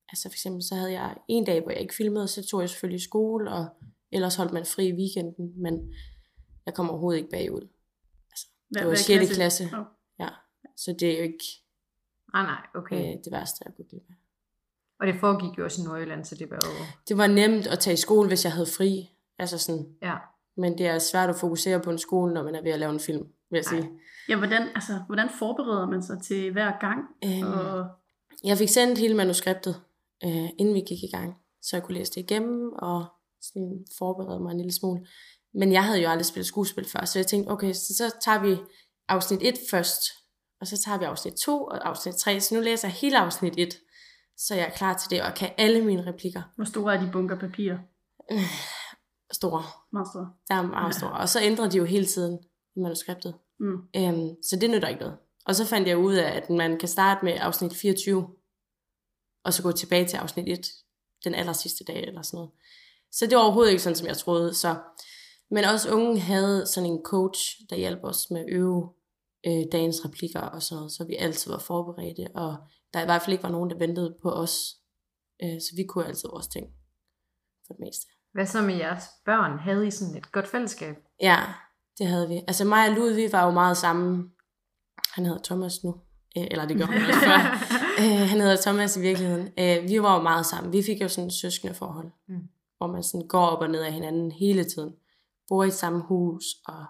altså 0.09 0.29
for 0.29 0.35
eksempel, 0.35 0.63
så 0.63 0.75
havde 0.75 0.93
jeg 0.93 1.17
en 1.29 1.45
dag, 1.45 1.63
hvor 1.63 1.71
jeg 1.71 1.81
ikke 1.81 1.95
filmede, 1.95 2.29
så 2.29 2.47
tog 2.47 2.61
jeg 2.61 2.71
selvfølgelig 2.71 3.01
i 3.01 3.09
skole, 3.09 3.53
og 3.53 3.67
ellers 4.13 4.37
holdt 4.37 4.53
man 4.53 4.67
fri 4.67 4.89
i 4.89 4.93
weekenden, 4.93 5.63
men 5.63 5.95
jeg 6.67 6.75
kom 6.75 6.91
overhovedet 6.91 7.19
ikke 7.19 7.31
bagud. 7.31 7.69
Hvad, 8.71 8.81
Det 8.81 8.87
var 8.87 8.95
hvad 8.95 8.97
6. 8.97 9.35
klasse. 9.35 9.65
Åh. 9.65 9.71
Ja, 9.73 9.83
så 10.77 10.97
det 11.01 11.13
er 11.13 11.17
jo 11.19 11.23
ikke 11.23 11.45
Nej, 12.33 12.43
nej, 12.43 12.67
okay. 12.75 12.97
øh, 12.97 13.03
det 13.25 13.33
værste, 13.33 13.63
jeg 13.65 13.75
kunne 13.77 13.85
glip 13.91 14.03
af. 14.11 14.15
Og 15.01 15.07
det 15.07 15.15
foregik 15.21 15.59
jo 15.59 15.65
også 15.65 15.83
i 15.83 15.85
Nordjylland, 15.85 16.25
så 16.25 16.35
det 16.35 16.51
var 16.51 16.57
jo... 16.57 16.71
Det 17.09 17.19
var 17.19 17.27
nemt 17.27 17.67
at 17.67 17.79
tage 17.79 17.95
i 17.95 17.97
skole, 17.97 18.29
hvis 18.29 18.45
jeg 18.45 18.53
havde 18.53 18.67
fri. 18.77 19.11
Altså 19.39 19.59
sådan, 19.59 19.87
Ja. 20.03 20.15
men 20.57 20.79
det 20.79 20.87
er 20.87 20.99
svært 20.99 21.31
at 21.31 21.37
fokusere 21.37 21.81
på 21.81 21.91
en 21.91 21.99
skole, 21.99 22.35
når 22.35 22.43
man 22.43 22.55
er 22.55 22.63
ved 22.63 22.71
at 22.71 22.79
lave 22.81 22.93
en 22.93 23.01
film, 23.01 23.27
vil 23.51 23.59
jeg 23.59 23.65
Nej. 23.73 23.81
sige. 23.81 23.93
Ja, 24.29 24.37
hvordan, 24.37 24.63
altså, 24.75 25.01
hvordan 25.07 25.29
forbereder 25.39 25.87
man 25.87 26.03
sig 26.03 26.23
til 26.23 26.53
hver 26.53 26.73
gang? 26.81 27.01
Øhm, 27.25 27.53
Og, 27.53 27.87
jeg 28.45 28.59
fik 28.59 28.69
sendt 28.69 28.99
hele 28.99 29.15
manuskriptet, 29.15 29.83
øh, 30.25 30.49
inden 30.59 30.75
vi 30.75 30.81
gik 30.81 31.03
i 31.03 31.11
gang, 31.17 31.35
så 31.63 31.77
jeg 31.77 31.83
kunne 31.83 31.95
læse 31.99 32.13
det 32.13 32.21
igennem 32.21 32.73
og 32.73 33.05
sådan 33.41 33.87
forberede 33.99 34.41
mig 34.41 34.51
en 34.51 34.57
lille 34.59 34.73
smule. 34.73 35.07
Men 35.55 35.73
jeg 35.73 35.85
havde 35.85 36.03
jo 36.03 36.09
aldrig 36.09 36.27
spillet 36.27 36.47
skuespil 36.47 36.85
før, 36.89 37.05
så 37.05 37.19
jeg 37.19 37.27
tænkte, 37.27 37.51
okay, 37.51 37.73
så, 37.73 37.95
så 37.97 38.17
tager 38.25 38.43
vi 38.43 38.57
afsnit 39.09 39.43
1 39.43 39.55
først, 39.71 40.03
og 40.61 40.67
så 40.67 40.79
tager 40.79 40.99
vi 40.99 41.05
afsnit 41.05 41.35
2 41.35 41.65
og 41.65 41.89
afsnit 41.89 42.15
3, 42.15 42.41
så 42.41 42.55
nu 42.55 42.61
læser 42.61 42.89
jeg 42.89 42.95
hele 42.95 43.19
afsnit 43.19 43.55
1, 43.59 43.75
så 44.37 44.55
jeg 44.55 44.65
er 44.65 44.71
klar 44.71 44.97
til 44.97 45.11
det, 45.11 45.23
og 45.23 45.35
kan 45.35 45.51
alle 45.59 45.85
mine 45.85 46.07
replikker 46.07 46.43
hvor 46.57 46.65
store 46.65 46.95
er 46.95 47.01
de 47.01 47.11
bunker 47.13 47.39
papir? 47.39 47.75
store. 49.33 49.63
Meget 49.93 50.09
store. 50.09 50.33
Der 50.49 50.55
er 50.55 50.63
meget 50.63 50.95
store. 50.95 51.13
Og 51.13 51.29
så 51.29 51.41
ændrer 51.41 51.69
de 51.69 51.77
jo 51.77 51.85
hele 51.85 52.07
tiden 52.07 52.39
i 52.77 52.81
manuskriptet. 52.81 53.35
Mm. 53.61 53.77
Øhm, 53.97 54.43
så 54.43 54.57
det 54.61 54.71
nytter 54.71 54.89
ikke 54.89 55.01
noget. 55.01 55.17
Og 55.47 55.55
så 55.55 55.67
fandt 55.67 55.89
jeg 55.89 55.99
ud 55.99 56.15
af, 56.15 56.31
at 56.31 56.51
man 56.51 56.79
kan 56.79 56.89
starte 56.89 57.25
med 57.25 57.33
afsnit 57.41 57.77
24, 57.77 58.29
og 59.45 59.55
så 59.55 59.63
gå 59.63 59.73
tilbage 59.73 60.07
til 60.07 60.17
afsnit 60.17 60.49
1, 60.49 60.67
den 61.25 61.35
aller 61.35 61.53
sidste 61.53 61.85
dag 61.85 62.03
eller 62.03 62.23
sådan 62.23 62.37
noget. 62.37 62.51
Så 63.13 63.27
det 63.27 63.37
var 63.37 63.43
overhovedet 63.43 63.71
ikke 63.71 63.83
sådan, 63.83 63.97
som 63.97 64.07
jeg 64.07 64.17
troede. 64.17 64.55
Så. 64.55 64.77
Men 65.51 65.65
også 65.65 65.91
unge 65.91 66.21
havde 66.21 66.67
sådan 66.67 66.91
en 66.91 67.01
coach, 67.05 67.41
der 67.71 67.77
hjalp 67.77 68.01
os 68.03 68.31
med 68.31 68.45
øve 68.49 68.93
øh, 69.47 69.65
dagens 69.73 70.05
replikker 70.05 70.41
og 70.41 70.63
sådan 70.63 70.79
noget, 70.79 70.93
så 70.93 71.05
vi 71.05 71.17
altid 71.17 71.51
var 71.51 71.59
forberedte, 71.59 72.27
og 72.35 72.57
der 72.95 73.03
i 73.03 73.05
hvert 73.05 73.23
fald 73.23 73.33
ikke 73.33 73.45
var 73.45 73.51
nogen, 73.51 73.71
der 73.71 73.79
ventede 73.79 74.17
på 74.23 74.31
os. 74.31 74.77
Øh, 75.43 75.61
så 75.61 75.73
vi 75.77 75.85
kunne 75.85 76.07
altid 76.07 76.29
vores 76.29 76.47
ting 76.47 76.67
for 77.67 77.75
det 77.75 77.81
meste. 77.81 78.07
Hvad 78.33 78.47
så 78.47 78.63
med 78.63 78.75
jeres 78.75 79.05
børn? 79.25 79.59
Havde 79.59 79.87
I 79.87 79.91
sådan 79.91 80.17
et 80.17 80.33
godt 80.33 80.49
fællesskab? 80.49 80.97
Ja, 81.21 81.39
det 81.99 82.07
havde 82.07 82.29
vi. 82.29 82.35
Altså 82.49 82.65
mig 82.65 82.89
og 82.89 82.95
Ludvig 82.95 83.33
var 83.33 83.45
jo 83.45 83.51
meget 83.51 83.77
sammen. 83.77 84.31
Han 85.15 85.27
hedder 85.27 85.43
Thomas 85.43 85.85
nu. 85.85 85.91
Øh, 86.39 86.47
eller 86.51 86.67
det 86.67 86.77
gør 86.77 86.85
han 86.85 87.09
også 87.09 87.21
før. 87.21 87.77
Øh, 88.01 88.29
han 88.29 88.41
hedder 88.41 88.57
Thomas 88.57 88.97
i 88.97 89.01
virkeligheden. 89.01 89.49
Øh, 89.59 89.89
vi 89.89 90.03
var 90.03 90.17
jo 90.17 90.23
meget 90.23 90.47
sammen. 90.47 90.73
Vi 90.73 90.83
fik 90.83 91.01
jo 91.01 91.09
sådan 91.09 91.27
et 91.27 91.33
søskende 91.33 91.75
forhold. 91.75 92.11
Mm. 92.29 92.49
Hvor 92.79 92.87
man 92.87 93.03
sådan 93.03 93.29
går 93.29 93.47
op 93.47 93.63
og 93.63 93.71
ned 93.71 93.83
af 93.83 93.93
hinanden 93.93 94.33
hele 94.33 94.65
tiden. 94.65 94.95
Bor 95.49 95.65
i 95.65 95.71
samme 95.71 96.03
hus. 96.03 96.45
Og 96.67 96.87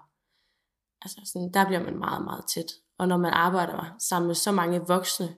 altså 1.01 1.21
sådan, 1.33 1.51
der 1.53 1.65
bliver 1.65 1.83
man 1.83 1.97
meget, 1.97 2.23
meget 2.23 2.43
tæt. 2.53 2.71
Og 2.97 3.07
når 3.07 3.17
man 3.17 3.33
arbejder 3.33 3.95
sammen 3.99 4.27
med 4.27 4.35
så 4.35 4.51
mange 4.51 4.79
voksne, 4.87 5.35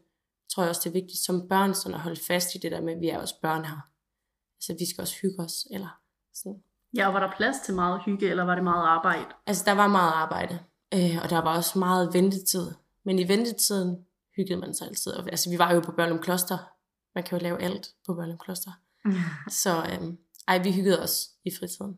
tror 0.50 0.64
jeg 0.64 0.70
også, 0.70 0.82
det 0.84 0.90
er 0.90 1.02
vigtigt 1.02 1.20
som 1.20 1.48
børn 1.48 1.74
sådan 1.74 1.96
at 1.96 2.02
holde 2.02 2.22
fast 2.28 2.56
i 2.56 2.58
det 2.58 2.72
der 2.72 2.82
med, 2.82 2.94
at 2.94 3.02
vi 3.02 3.10
er 3.10 3.20
også 3.20 3.36
børn 3.42 3.66
her. 3.66 3.80
Altså 4.58 4.76
vi 4.80 4.90
skal 4.90 5.02
også 5.02 5.16
hygge 5.22 5.44
os. 5.44 5.68
Eller 5.72 6.00
sådan. 6.34 6.64
Ja, 6.98 7.08
og 7.08 7.14
var 7.14 7.20
der 7.20 7.32
plads 7.38 7.56
til 7.66 7.76
meget 7.76 8.02
hygge, 8.06 8.30
eller 8.30 8.44
var 8.44 8.56
det 8.56 8.64
meget 8.64 8.88
arbejde? 8.88 9.26
Altså, 9.46 9.64
der 9.66 9.72
var 9.72 9.88
meget 9.88 10.14
arbejde, 10.14 10.60
øh, 10.94 11.18
og 11.24 11.30
der 11.30 11.38
var 11.38 11.56
også 11.56 11.80
meget 11.80 12.14
ventetid. 12.14 12.72
Men 13.06 13.20
i 13.20 13.28
ventetiden 13.28 14.06
hyggede 14.38 14.60
man 14.60 14.74
sig 14.74 14.88
altid. 14.88 15.14
Altså, 15.14 15.50
vi 15.50 15.60
var 15.60 15.74
jo 15.74 15.80
på 15.80 15.92
Børnum 15.92 16.20
Kloster. 16.20 16.58
Man 17.16 17.24
kan 17.24 17.38
jo 17.38 17.44
lave 17.44 17.62
alt 17.62 17.88
på 18.06 18.14
Børnum 18.14 18.38
Kloster. 18.38 18.72
Så 19.64 19.78
øh, 19.92 20.14
ej, 20.48 20.58
vi 20.64 20.72
hyggede 20.72 21.02
os 21.02 21.30
i 21.46 21.52
fritiden. 21.60 21.98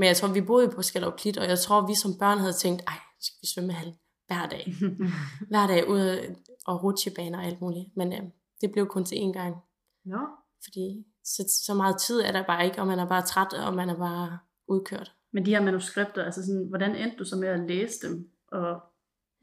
Men 0.00 0.06
jeg 0.06 0.16
tror, 0.16 0.28
vi 0.28 0.40
boede 0.40 0.70
på 0.70 0.82
Skallerup 0.82 1.16
Klit, 1.16 1.38
og 1.38 1.48
jeg 1.48 1.58
tror, 1.58 1.86
vi 1.86 1.94
som 1.94 2.18
børn 2.18 2.38
havde 2.38 2.52
tænkt, 2.52 2.82
ej, 2.86 2.98
skal 3.20 3.38
vi 3.42 3.46
svømme 3.46 3.72
halv 3.72 3.92
hver 4.26 4.46
dag. 4.48 4.74
Hver 5.50 5.66
dag 5.66 5.88
ude 5.88 6.36
og 6.66 6.84
rutsjebaner 6.84 7.38
og 7.38 7.44
alt 7.44 7.60
muligt. 7.60 7.96
Men 7.96 8.12
øh, 8.12 8.22
det 8.60 8.72
blev 8.72 8.86
kun 8.86 9.04
til 9.04 9.16
én 9.16 9.32
gang. 9.32 9.56
Nå, 10.04 10.20
Fordi 10.64 11.06
så, 11.24 11.42
så 11.66 11.74
meget 11.74 12.00
tid 12.00 12.20
er 12.20 12.32
der 12.32 12.46
bare 12.46 12.64
ikke, 12.64 12.80
og 12.80 12.86
man 12.86 12.98
er 12.98 13.08
bare 13.08 13.26
træt, 13.26 13.52
og 13.52 13.74
man 13.74 13.88
er 13.88 13.96
bare 13.96 14.38
udkørt. 14.68 15.12
Men 15.32 15.46
de 15.46 15.50
her 15.50 15.62
manuskripter, 15.62 16.24
altså 16.24 16.42
sådan, 16.46 16.66
hvordan 16.68 16.96
endte 16.96 17.16
du 17.18 17.24
så 17.24 17.36
med 17.36 17.48
at 17.48 17.60
læse 17.68 18.08
dem? 18.08 18.30
Og 18.52 18.80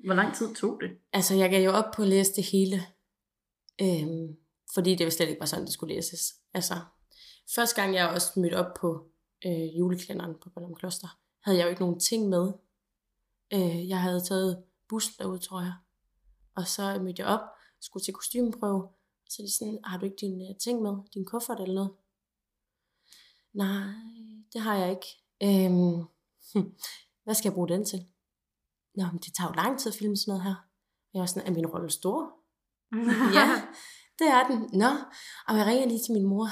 hvor 0.05 0.13
lang 0.13 0.35
tid 0.35 0.55
tog 0.55 0.79
det? 0.81 0.89
Altså, 1.13 1.35
jeg 1.35 1.49
gav 1.49 1.63
jo 1.65 1.71
op 1.71 1.91
på 1.95 2.01
at 2.01 2.07
læse 2.07 2.33
det 2.35 2.43
hele. 2.51 2.77
Øhm, 3.81 4.35
fordi 4.73 4.95
det 4.95 5.05
jo 5.05 5.09
slet 5.09 5.29
ikke 5.29 5.39
var 5.39 5.45
sådan, 5.45 5.65
det 5.65 5.73
skulle 5.73 5.95
læses. 5.95 6.21
Altså, 6.53 6.73
første 7.55 7.81
gang 7.81 7.95
jeg 7.95 8.09
også 8.09 8.39
mødte 8.39 8.55
op 8.55 8.73
på 8.81 9.11
øh, 9.45 9.77
juleklænderen 9.77 10.35
på 10.43 10.49
Ballum 10.49 10.75
Kloster, 10.75 11.19
havde 11.43 11.57
jeg 11.57 11.65
jo 11.65 11.69
ikke 11.69 11.81
nogen 11.81 11.99
ting 11.99 12.29
med. 12.29 12.53
Øh, 13.53 13.89
jeg 13.89 14.01
havde 14.01 14.21
taget 14.21 14.63
bussen 14.89 15.15
derud, 15.19 15.39
tror 15.39 15.61
jeg. 15.61 15.73
Og 16.55 16.67
så 16.67 16.99
mødte 17.01 17.21
jeg 17.21 17.27
op, 17.27 17.41
skulle 17.81 18.03
til 18.03 18.13
kostymeprøve. 18.13 18.89
Så 19.29 19.41
de 19.41 19.53
sådan, 19.53 19.79
har 19.83 19.97
du 19.97 20.05
ikke 20.05 20.17
dine 20.21 20.49
uh, 20.49 20.57
ting 20.57 20.81
med? 20.81 20.93
Din 21.13 21.25
kuffert 21.25 21.59
eller 21.59 21.75
noget? 21.75 21.91
Nej, 23.53 23.93
det 24.53 24.61
har 24.61 24.75
jeg 24.75 24.89
ikke. 24.89 25.07
Øhm, 25.43 26.05
hvad 27.23 27.35
skal 27.35 27.49
jeg 27.49 27.53
bruge 27.53 27.69
den 27.69 27.85
til? 27.85 27.99
Nå, 28.95 29.03
men 29.11 29.17
det 29.17 29.33
tager 29.33 29.49
jo 29.49 29.53
lang 29.53 29.79
tid 29.79 29.91
at 29.91 29.97
filme 29.97 30.17
sådan 30.17 30.31
noget 30.31 30.43
her. 30.43 30.55
Jeg 31.13 31.19
var 31.19 31.25
sådan, 31.25 31.47
er 31.47 31.55
min 31.55 31.67
rolle 31.67 31.89
stor? 31.89 32.33
ja, 33.37 33.47
det 34.19 34.27
er 34.27 34.47
den. 34.47 34.79
Nå, 34.79 34.89
og 35.47 35.57
jeg 35.57 35.65
ringer 35.65 35.87
lige 35.87 36.03
til 36.05 36.13
min 36.13 36.25
mor. 36.25 36.47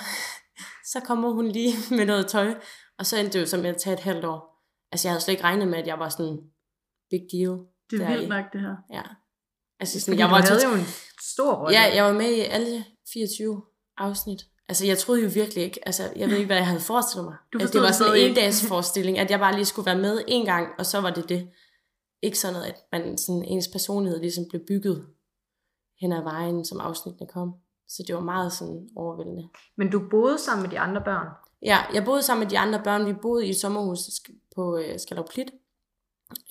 Så 0.86 1.00
kommer 1.00 1.30
hun 1.30 1.48
lige 1.48 1.74
med 1.98 2.06
noget 2.06 2.28
tøj. 2.28 2.56
Og 3.00 3.06
så 3.06 3.18
endte 3.18 3.34
det 3.34 3.42
jo 3.42 3.46
så 3.46 3.58
med 3.58 3.70
at 3.70 3.78
tage 3.78 3.94
et 3.94 4.00
halvt 4.00 4.26
år. 4.26 4.56
Altså, 4.92 5.08
jeg 5.08 5.14
havde 5.14 5.22
slet 5.22 5.34
ikke 5.34 5.44
regnet 5.44 5.68
med, 5.68 5.78
at 5.78 5.88
jeg 5.88 6.00
var 6.00 6.10
sådan 6.10 6.38
big 7.10 7.28
deal. 7.32 7.60
Det 7.90 8.02
er 8.02 8.08
vildt 8.08 8.30
nok, 8.30 8.46
det 8.54 8.62
her. 8.62 8.76
Ja. 8.92 9.02
Altså, 9.80 9.94
Fordi 9.94 10.00
sådan, 10.00 10.20
jeg 10.20 10.30
var 10.30 10.42
havde 10.42 10.68
jo 10.68 10.74
en 10.74 10.86
stor 11.22 11.54
rolle. 11.54 11.78
Ja, 11.78 11.96
jeg 11.96 12.04
var 12.04 12.14
med 12.14 12.32
i 12.32 12.40
alle 12.40 12.86
24 13.14 13.62
afsnit. 13.98 14.42
Altså, 14.68 14.86
jeg 14.86 14.98
troede 14.98 15.22
jo 15.24 15.30
virkelig 15.34 15.64
ikke, 15.64 15.80
altså, 15.86 16.14
jeg 16.16 16.30
ved 16.30 16.36
ikke, 16.36 16.46
hvad 16.46 16.58
jeg 16.58 16.68
havde 16.68 16.82
forestillet 16.82 17.26
mig. 17.26 17.38
Du 17.54 17.58
altså, 17.60 17.74
det 17.74 17.82
var 17.82 17.92
sådan 17.92 18.18
en 18.18 18.36
dags 18.36 18.66
forestilling, 18.68 19.20
at 19.20 19.32
jeg 19.32 19.40
bare 19.40 19.56
lige 19.56 19.66
skulle 19.66 19.86
være 19.86 19.98
med 19.98 20.22
en 20.28 20.46
gang, 20.46 20.68
og 20.80 20.86
så 20.86 21.02
var 21.02 21.10
det 21.10 21.30
det. 21.30 21.50
ikke 22.22 22.40
sådan 22.40 22.54
noget, 22.54 22.68
at 22.68 22.76
man, 22.92 23.18
sådan, 23.18 23.44
ens 23.44 23.68
personlighed 23.68 24.20
ligesom 24.20 24.46
blev 24.50 24.62
bygget 24.68 25.06
hen 26.02 26.12
ad 26.12 26.24
vejen, 26.24 26.66
som 26.66 26.80
afsnittene 26.80 27.28
kom. 27.28 27.54
Så 27.88 28.04
det 28.08 28.16
var 28.16 28.22
meget 28.22 28.54
sådan 28.54 28.90
overvældende. 28.96 29.48
Men 29.78 29.90
du 29.90 30.08
boede 30.10 30.38
sammen 30.40 30.64
med 30.64 30.72
de 30.72 30.80
andre 30.80 31.02
børn? 31.06 31.28
Ja, 31.62 31.78
jeg 31.94 32.06
boede 32.06 32.22
sammen 32.24 32.44
med 32.46 32.52
de 32.52 32.60
andre 32.60 32.82
børn. 32.84 33.06
Vi 33.06 33.14
boede 33.22 33.48
i 33.48 33.50
et 33.50 33.56
sommerhus 33.56 34.00
på 34.56 34.78
øh, 34.78 35.00
Skalov 35.00 35.28
Plit, 35.30 35.52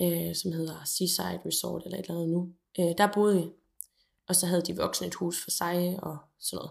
øh, 0.02 0.34
som 0.42 0.52
hedder 0.52 0.74
Seaside 0.84 1.40
Resort 1.46 1.82
eller 1.84 1.98
et 1.98 2.02
eller 2.04 2.14
andet 2.20 2.28
nu. 2.28 2.48
Øh, 2.78 2.94
der 2.98 3.08
boede 3.14 3.36
vi. 3.36 3.50
Og 4.28 4.36
så 4.36 4.46
havde 4.46 4.62
de 4.62 4.76
voksne 4.76 5.06
et 5.06 5.14
hus 5.14 5.44
for 5.44 5.50
sig 5.50 5.98
og 6.02 6.16
sådan 6.38 6.56
noget. 6.56 6.70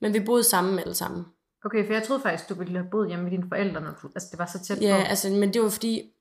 Men 0.00 0.14
vi 0.14 0.20
boede 0.20 0.44
sammen 0.44 0.78
alle 0.78 0.94
sammen. 0.94 1.24
Okay, 1.64 1.86
for 1.86 1.92
jeg 1.92 2.02
troede 2.02 2.22
faktisk, 2.22 2.48
du 2.48 2.54
ville 2.54 2.78
have 2.78 2.90
boet 2.90 3.08
hjemme 3.08 3.22
med 3.24 3.30
dine 3.32 3.48
forældre, 3.48 3.80
når 3.80 3.90
du, 4.02 4.08
altså 4.14 4.28
det 4.30 4.38
var 4.38 4.46
så 4.46 4.64
tæt 4.64 4.82
Ja, 4.82 4.96
på. 4.96 5.08
altså, 5.08 5.30
men 5.30 5.54
det 5.54 5.62
var 5.62 5.68
fordi, 5.68 6.12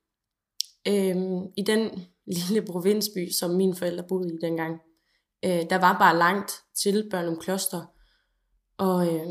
øhm, 0.88 1.44
i 1.58 1.64
den 1.68 1.90
lille 2.50 2.62
provinsby, 2.72 3.30
som 3.40 3.52
mine 3.52 3.76
forældre 3.76 4.04
boede 4.10 4.34
i 4.34 4.38
dengang, 4.42 4.82
øh, 5.46 5.70
der 5.70 5.76
var 5.78 5.98
bare 6.00 6.18
langt 6.18 6.52
til 6.84 7.08
Børnum 7.12 7.40
Kloster, 7.40 7.82
og 8.78 9.08
øh, 9.16 9.28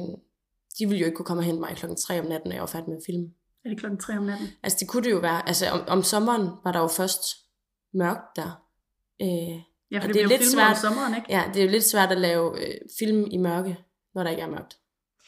de 0.79 0.87
ville 0.87 0.99
jo 0.99 1.07
ikke 1.07 1.17
kunne 1.17 1.27
komme 1.27 1.41
og 1.41 1.45
hente 1.45 1.61
mig 1.61 1.77
klokken 1.77 1.97
3 1.97 2.21
om 2.21 2.27
natten, 2.27 2.49
når 2.49 2.55
jeg 2.55 2.61
var 2.61 2.67
færdig 2.67 2.89
med 2.89 2.97
at 2.97 3.03
filme. 3.07 3.27
Er 3.65 3.69
det 3.69 3.79
klokken 3.79 4.01
3 4.01 4.19
om 4.19 4.23
natten? 4.25 4.47
Altså 4.63 4.77
det 4.81 4.89
kunne 4.89 5.05
det 5.05 5.11
jo 5.11 5.19
være, 5.19 5.49
altså 5.49 5.67
om, 5.71 5.81
om 5.89 6.03
sommeren 6.03 6.51
var 6.65 6.73
der 6.73 6.81
jo 6.81 6.87
først 6.89 7.23
mørkt 7.95 8.37
der. 8.37 8.63
Øh, 9.23 9.63
Ja, 9.91 9.99
for 9.99 10.07
det 10.07 10.15
det, 10.15 10.23
er 10.23 10.27
lidt 10.29 10.47
svært. 10.47 10.71
om 10.71 10.77
sommeren, 10.77 11.15
ikke? 11.17 11.27
ja, 11.29 11.43
det 11.55 11.61
er 11.61 11.65
jo 11.65 11.71
lidt 11.71 11.85
svært 11.85 12.13
at 12.13 12.19
lave 12.21 12.67
øh, 12.67 12.75
film 12.99 13.27
i 13.31 13.37
mørke, 13.37 13.79
når 14.15 14.23
der 14.23 14.31
ikke 14.31 14.43
er 14.43 14.51
mørkt. 14.51 14.79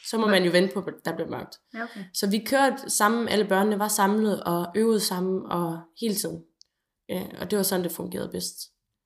Så 0.09 0.17
må 0.17 0.27
man 0.27 0.43
jo 0.43 0.51
vente 0.51 0.73
på, 0.73 0.79
at 0.79 0.93
der 1.05 1.15
bliver 1.15 1.29
mørkt. 1.29 1.55
Ja, 1.73 1.83
okay. 1.83 2.03
Så 2.13 2.29
vi 2.29 2.39
kørte 2.39 2.89
sammen, 2.89 3.27
alle 3.27 3.45
børnene 3.45 3.79
var 3.79 3.87
samlet 3.87 4.43
og 4.43 4.67
øvede 4.75 4.99
sammen 4.99 5.51
og 5.51 5.79
hele 6.01 6.15
tiden. 6.15 6.43
Ja, 7.09 7.23
og 7.39 7.51
det 7.51 7.57
var 7.57 7.63
sådan, 7.63 7.83
det 7.83 7.91
fungerede 7.91 8.29
bedst. 8.29 8.57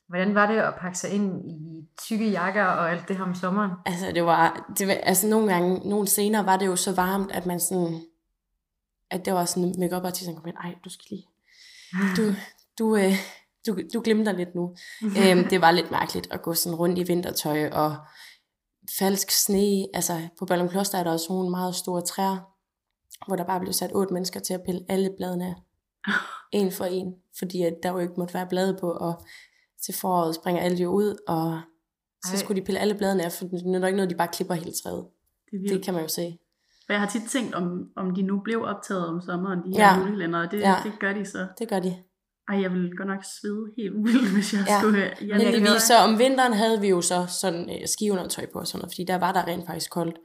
Hvordan 0.08 0.36
var 0.36 0.52
det 0.52 0.60
at 0.60 0.74
pakke 0.76 0.98
sig 0.98 1.10
ind 1.10 1.52
i 1.52 1.90
tykke 2.02 2.30
jakker 2.30 2.64
og 2.64 2.92
alt 2.92 3.08
det 3.08 3.18
her 3.18 3.24
om 3.24 3.36
sommeren? 3.36 3.72
Altså, 3.86 4.12
det 4.12 4.26
var, 4.26 4.66
det 4.78 4.88
var, 4.88 4.94
altså 4.94 5.28
nogle 5.28 5.54
gange, 5.54 5.90
nogle 5.90 6.08
scener 6.08 6.44
var 6.44 6.58
det 6.58 6.66
jo 6.66 6.76
så 6.76 6.96
varmt, 6.96 7.32
at 7.32 7.46
man 7.46 7.60
sådan, 7.60 8.02
at 9.12 9.26
det 9.26 9.34
var 9.34 9.46
sådan, 9.46 9.74
make 9.78 9.98
up 9.98 10.06
artisten 10.06 10.36
kom 10.36 10.48
ind, 10.48 10.58
ej, 10.64 10.76
du 10.86 10.90
skal 10.90 11.06
lige, 11.10 11.28
du, 12.18 12.34
du, 12.80 12.96
øh, 12.96 13.14
du, 13.68 13.78
du 13.94 14.02
glemte 14.04 14.26
dig 14.26 14.34
lidt 14.34 14.56
nu. 14.56 14.76
øhm, 15.20 15.48
det 15.50 15.62
var 15.62 15.72
lidt 15.72 15.92
mærkeligt 15.92 16.28
at 16.32 16.42
gå 16.42 16.54
sådan 16.54 16.76
rundt 16.76 17.00
i 17.00 17.04
vintertøj 17.04 17.70
og 17.70 17.96
falsk 19.00 19.32
sne. 19.32 19.86
Altså, 19.94 20.28
på 20.40 20.46
Ballum 20.46 20.70
Kloster 20.70 20.98
er 20.98 21.04
der 21.04 21.12
også 21.12 21.26
nogle 21.30 21.50
meget 21.50 21.76
store 21.76 22.02
træer, 22.02 22.38
hvor 23.28 23.36
der 23.36 23.44
bare 23.44 23.60
blev 23.60 23.74
sat 23.74 23.92
otte 23.94 24.14
mennesker 24.14 24.40
til 24.40 24.54
at 24.54 24.62
pille 24.66 24.86
alle 24.90 25.10
bladene 25.18 25.46
af. 25.46 25.56
En 26.52 26.72
for 26.72 26.86
en. 26.86 27.16
Fordi 27.40 27.62
at 27.62 27.74
der 27.84 27.90
jo 27.90 27.98
ikke 27.98 28.14
måtte 28.18 28.34
være 28.34 28.48
blade 28.48 28.78
på, 28.82 28.92
og 28.92 29.26
til 29.86 29.94
foråret 29.94 30.36
springer 30.36 30.62
alle 30.62 30.78
jo 30.78 30.90
ud, 30.92 31.16
og 31.28 31.62
så 32.26 32.32
Ej. 32.34 32.38
skulle 32.40 32.62
de 32.62 32.66
pille 32.66 32.80
alle 32.80 32.96
bladene 32.96 33.24
af, 33.26 33.32
for 33.32 33.46
det 33.46 33.54
er 33.54 33.88
ikke 33.88 33.98
noget, 33.98 34.10
de 34.10 34.16
bare 34.16 34.28
klipper 34.28 34.54
hele 34.54 34.72
træet. 34.84 35.06
Det 35.52 35.70
Det 35.70 35.84
kan 35.84 35.94
man 35.94 36.04
jo 36.04 36.10
se. 36.10 36.38
For 36.86 36.94
jeg 36.94 37.00
har 37.00 37.10
tit 37.10 37.22
tænkt, 37.32 37.56
om, 37.56 37.90
om 37.96 38.16
de 38.16 38.22
nu 38.22 38.40
blev 38.44 38.62
optaget 38.64 39.08
om 39.08 39.22
sommeren, 39.22 39.60
de 39.60 39.78
her 39.78 39.86
Ja. 39.86 39.98
julelænder, 40.00 40.40
og 40.46 40.52
det, 40.52 40.60
Ja. 40.60 40.76
det 40.84 40.94
gør 41.00 41.14
de 41.14 41.26
så. 41.26 41.48
Det 41.60 41.70
gør 41.70 41.80
de. 41.80 41.96
Ej, 42.50 42.62
jeg 42.62 42.72
ville 42.72 42.98
godt 42.98 43.08
nok 43.08 43.24
svede 43.42 43.66
helt 43.78 43.96
vildt, 44.04 44.34
hvis 44.34 44.54
jeg 44.54 44.66
Ja. 44.68 44.80
skulle... 44.80 45.02
Jeg, 45.22 45.36
Heldigvis, 45.38 45.82
så 45.82 45.98
om 45.98 46.20
vinteren 46.20 46.54
havde 46.54 46.82
vi 46.82 46.88
jo 46.90 47.02
så 47.02 47.26
sådan 47.42 47.70
øh, 47.70 47.88
skiundertøj 47.88 48.46
på 48.54 48.60
og 48.60 48.68
sådan 48.68 48.80
noget, 48.82 48.92
fordi 48.94 49.04
der 49.04 49.16
var 49.18 49.32
der 49.32 49.48
rent 49.48 49.66
faktisk 49.66 49.92
koldt. 49.92 50.18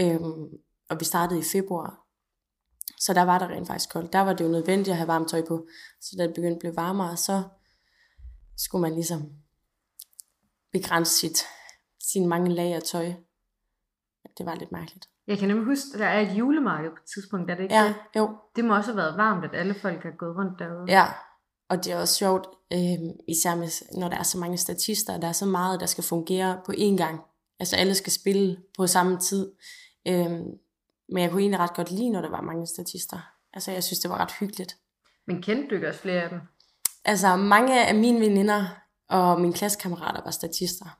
Øhm, 0.00 0.44
og 0.90 0.96
vi 1.00 1.04
startede 1.04 1.40
i 1.40 1.42
februar, 1.52 2.00
så 3.00 3.12
der 3.14 3.22
var 3.22 3.38
der 3.38 3.48
rent 3.48 3.66
faktisk 3.66 3.90
koldt. 3.92 4.12
Der 4.12 4.20
var 4.20 4.32
det 4.32 4.44
jo 4.44 4.50
nødvendigt 4.50 4.88
at 4.88 4.96
have 4.96 5.08
varmt 5.08 5.28
tøj 5.28 5.42
på, 5.48 5.66
så 6.00 6.14
da 6.18 6.22
det 6.26 6.34
begyndte 6.34 6.54
at 6.54 6.58
blive 6.58 6.76
varmere, 6.76 7.16
så 7.16 7.42
skulle 8.56 8.82
man 8.82 8.94
ligesom 8.94 9.32
begrænse 10.72 11.12
sit, 11.12 11.38
sin 12.02 12.28
mange 12.28 12.50
lag 12.54 12.74
af 12.74 12.82
tøj. 12.82 13.12
Det 14.38 14.46
var 14.46 14.54
lidt 14.54 14.72
mærkeligt. 14.72 15.08
Jeg 15.26 15.38
kan 15.38 15.48
nemlig 15.48 15.66
huske, 15.66 15.84
at 15.94 15.98
der 16.00 16.06
er 16.06 16.20
et 16.20 16.38
julemarked 16.38 16.90
på 16.90 16.96
et 17.04 17.10
tidspunkt, 17.14 17.50
er 17.50 17.54
det 17.54 17.62
ikke 17.62 17.74
Ja, 17.74 17.84
det? 17.84 17.94
jo. 18.16 18.36
Det 18.56 18.64
må 18.64 18.76
også 18.76 18.90
have 18.90 18.96
været 18.96 19.16
varmt, 19.16 19.44
at 19.44 19.54
alle 19.54 19.74
folk 19.74 20.02
har 20.02 20.10
gået 20.18 20.36
rundt 20.36 20.58
derude. 20.58 20.84
Ja, 20.88 21.04
og 21.68 21.84
det 21.84 21.92
er 21.92 21.96
også 22.00 22.14
sjovt, 22.14 22.46
øh, 22.72 22.98
især 23.28 23.54
med, 23.54 23.98
når 24.00 24.08
der 24.08 24.16
er 24.16 24.22
så 24.22 24.38
mange 24.38 24.56
statister, 24.56 25.14
og 25.14 25.22
der 25.22 25.28
er 25.28 25.32
så 25.32 25.46
meget, 25.46 25.80
der 25.80 25.86
skal 25.86 26.04
fungere 26.04 26.60
på 26.66 26.72
én 26.72 26.96
gang. 26.96 27.20
Altså 27.58 27.76
alle 27.76 27.94
skal 27.94 28.12
spille 28.12 28.62
på 28.76 28.86
samme 28.86 29.18
tid. 29.18 29.52
Øh, 30.08 30.30
men 31.08 31.22
jeg 31.22 31.30
kunne 31.30 31.40
egentlig 31.42 31.60
ret 31.60 31.74
godt 31.76 31.90
lide, 31.90 32.10
når 32.10 32.20
der 32.20 32.30
var 32.30 32.40
mange 32.40 32.66
statister. 32.66 33.18
Altså 33.52 33.70
jeg 33.72 33.84
synes, 33.84 33.98
det 33.98 34.10
var 34.10 34.18
ret 34.18 34.32
hyggeligt. 34.40 34.76
Men 35.26 35.42
kendte 35.42 35.68
du 35.68 35.74
ikke 35.74 35.88
også 35.88 36.00
flere 36.00 36.22
af 36.22 36.28
dem? 36.30 36.40
Altså 37.06 37.36
mange 37.36 37.86
af 37.86 37.94
mine 37.94 38.20
veninder 38.20 38.64
og 39.08 39.40
mine 39.40 39.52
klassekammerater 39.52 40.20
var 40.24 40.30
statister. 40.30 40.98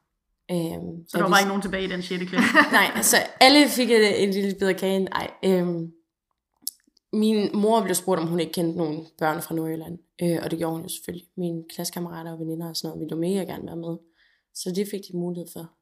Øh, 0.51 0.57
så 1.09 1.19
der 1.19 1.23
var 1.23 1.31
bare 1.31 1.41
ikke 1.41 1.49
nogen 1.49 1.63
tilbage 1.63 1.85
i 1.85 1.89
den 1.89 2.03
6. 2.03 2.25
klasse. 2.25 2.49
Nej, 2.79 2.91
altså 2.95 3.17
alle 3.41 3.69
fik 3.69 3.91
et, 3.91 4.23
et 4.23 4.35
lille 4.35 4.55
bid 4.59 4.69
af 4.69 4.77
kagen. 4.77 5.03
Nej, 5.03 5.31
øhm, 5.45 5.93
min 7.13 7.51
mor 7.55 7.83
blev 7.83 7.95
spurgt, 7.95 8.21
om 8.21 8.27
hun 8.27 8.41
ikke 8.41 8.53
kendte 8.53 8.79
nogen 8.79 9.07
børn 9.19 9.43
fra 9.43 9.55
Nordjylland. 9.55 9.99
Øh, 10.23 10.39
og 10.43 10.51
det 10.51 10.59
gjorde 10.59 10.75
hun 10.75 10.83
jo 10.83 10.89
selvfølgelig. 10.89 11.29
Mine 11.37 11.65
klassekammerater 11.75 12.33
og 12.33 12.39
veninder 12.39 12.69
og 12.69 12.77
sådan 12.77 12.89
noget 12.89 13.01
ville 13.01 13.11
jo 13.11 13.21
mega 13.21 13.53
gerne 13.53 13.67
være 13.67 13.77
med. 13.77 13.97
Så 14.55 14.73
det 14.77 14.89
fik 14.91 15.01
de 15.01 15.17
mulighed 15.17 15.49
for. 15.53 15.73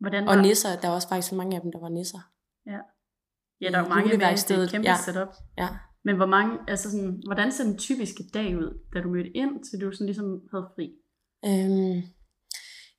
Hvordan 0.00 0.28
Og 0.28 0.36
var, 0.36 0.42
nisser, 0.42 0.80
der 0.80 0.88
var 0.88 0.94
også 0.94 1.08
faktisk 1.08 1.32
mange 1.32 1.56
af 1.56 1.62
dem, 1.62 1.72
der 1.72 1.80
var 1.80 1.88
nisser. 1.88 2.22
ja, 3.60 3.70
der 3.70 3.78
er 3.78 3.80
jo 3.80 3.86
i 3.86 3.88
mange 3.88 4.08
med, 4.08 4.18
det 4.18 4.50
er 4.50 4.62
et 4.62 4.70
kæmpe 4.70 4.88
ja. 4.88 4.92
ja. 4.92 5.02
setup. 5.04 5.28
Ja. 5.58 5.68
Men 6.04 6.16
hvor 6.16 6.26
mange, 6.26 6.58
altså 6.68 6.90
sådan, 6.90 7.22
hvordan 7.26 7.52
ser 7.52 7.64
den 7.64 7.78
typiske 7.78 8.24
dag 8.34 8.58
ud, 8.58 8.80
da 8.94 9.00
du 9.00 9.08
mødte 9.08 9.36
ind, 9.36 9.64
til 9.64 9.80
du 9.80 9.92
sådan 9.92 10.06
ligesom 10.06 10.40
havde 10.50 10.66
fri? 10.74 10.86
Øhm, 11.44 12.02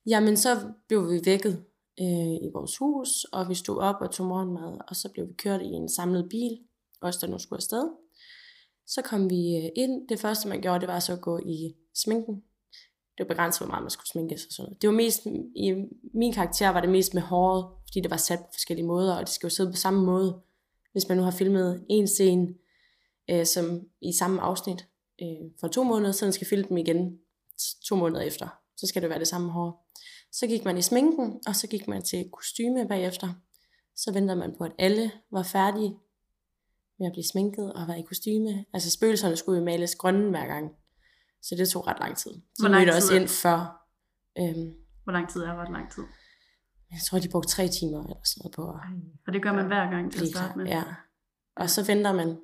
jamen, 0.06 0.36
så 0.36 0.48
blev 0.88 1.10
vi 1.10 1.20
vækket 1.24 1.64
øh, 2.00 2.34
i 2.46 2.48
vores 2.54 2.76
hus, 2.78 3.24
og 3.24 3.48
vi 3.48 3.54
stod 3.54 3.78
op 3.78 3.96
og 4.00 4.10
tog 4.10 4.26
morgenmad, 4.26 4.78
og 4.88 4.96
så 4.96 5.08
blev 5.12 5.28
vi 5.28 5.32
kørt 5.38 5.62
i 5.62 5.70
en 5.80 5.88
samlet 5.88 6.26
bil, 6.30 6.58
også 7.00 7.18
der 7.22 7.32
nu 7.32 7.38
skulle 7.38 7.58
afsted. 7.58 7.88
Så 8.86 9.02
kom 9.02 9.30
vi 9.30 9.56
øh, 9.56 9.68
ind. 9.76 10.08
Det 10.08 10.20
første, 10.20 10.48
man 10.48 10.60
gjorde, 10.60 10.80
det 10.80 10.88
var 10.88 11.00
så 11.00 11.12
at 11.12 11.20
gå 11.20 11.38
i 11.38 11.74
sminken. 11.94 12.34
Det 13.18 13.24
var 13.24 13.34
begrænset, 13.34 13.60
hvor 13.60 13.70
meget 13.70 13.82
man 13.82 13.90
skulle 13.90 14.08
sminke 14.08 14.34
og 14.34 14.38
sådan 14.38 14.62
noget. 14.64 14.82
Det 14.82 14.88
var 14.88 14.94
mest, 14.94 15.26
i 15.56 15.74
min 16.14 16.32
karakter 16.32 16.68
var 16.68 16.80
det 16.80 16.90
mest 16.90 17.14
med 17.14 17.22
håret, 17.22 17.64
fordi 17.88 18.00
det 18.00 18.10
var 18.10 18.16
sat 18.16 18.38
på 18.38 18.48
forskellige 18.52 18.86
måder, 18.86 19.14
og 19.14 19.20
det 19.20 19.28
skal 19.28 19.46
jo 19.46 19.50
sidde 19.50 19.70
på 19.70 19.76
samme 19.76 20.04
måde. 20.04 20.40
Hvis 20.92 21.08
man 21.08 21.18
nu 21.18 21.24
har 21.24 21.30
filmet 21.30 21.84
en 21.88 22.06
scene, 22.06 22.54
øh, 23.30 23.46
som 23.46 23.80
i 24.02 24.12
samme 24.18 24.40
afsnit 24.40 24.86
øh, 25.22 25.50
for 25.60 25.68
to 25.68 25.82
måneder, 25.82 26.12
så 26.12 26.32
skal 26.32 26.46
filme 26.46 26.68
dem 26.68 26.76
igen 26.76 27.18
to 27.88 27.96
måneder 27.96 28.20
efter. 28.20 28.48
Så 28.76 28.86
skal 28.86 29.02
det 29.02 29.10
være 29.10 29.18
det 29.18 29.28
samme 29.28 29.50
hår. 29.50 29.90
Så 30.32 30.46
gik 30.46 30.64
man 30.64 30.78
i 30.78 30.82
sminken, 30.82 31.40
og 31.46 31.56
så 31.56 31.66
gik 31.66 31.88
man 31.88 32.02
til 32.02 32.30
kostyme 32.32 32.88
bagefter. 32.88 33.34
Så 33.96 34.12
ventede 34.12 34.38
man 34.38 34.54
på, 34.58 34.64
at 34.64 34.72
alle 34.78 35.12
var 35.30 35.42
færdige 35.42 35.98
med 36.98 37.06
at 37.06 37.12
blive 37.12 37.24
sminket 37.32 37.72
og 37.72 37.88
være 37.88 38.00
i 38.00 38.02
kostyme. 38.02 38.64
Altså 38.72 38.90
spøgelserne 38.90 39.36
skulle 39.36 39.58
jo 39.58 39.64
males 39.64 39.94
grønne 39.94 40.30
hver 40.30 40.46
gang. 40.46 40.70
Så 41.42 41.54
det 41.58 41.68
tog 41.68 41.86
ret 41.86 42.00
lang 42.00 42.16
tid. 42.16 42.30
De 42.30 42.40
Hvor 42.58 42.68
lang 42.68 42.80
mødte 42.80 42.92
tid 42.92 43.02
også 43.02 43.14
ind 43.14 43.28
før. 43.28 43.86
Øhm, 44.38 44.74
Hvor 45.04 45.12
lang 45.12 45.28
tid 45.30 45.40
er 45.40 45.54
ret 45.62 45.72
lang 45.72 45.92
tid? 45.92 46.02
jeg 46.94 47.00
tror, 47.06 47.18
de 47.18 47.28
brugte 47.28 47.48
tre 47.48 47.68
timer 47.68 47.98
eller 48.02 48.20
sådan 48.24 48.40
noget 48.42 48.54
på 48.54 48.62
at 48.70 48.80
Og 49.26 49.32
det 49.32 49.42
gør 49.42 49.52
man 49.52 49.66
hver 49.66 49.90
gang 49.90 50.12
til 50.12 50.22
at 50.22 50.28
starte 50.28 50.58
med. 50.58 50.66
Ja. 50.66 50.82
Og 51.56 51.70
så 51.70 51.86
venter 51.86 52.12
man, 52.12 52.38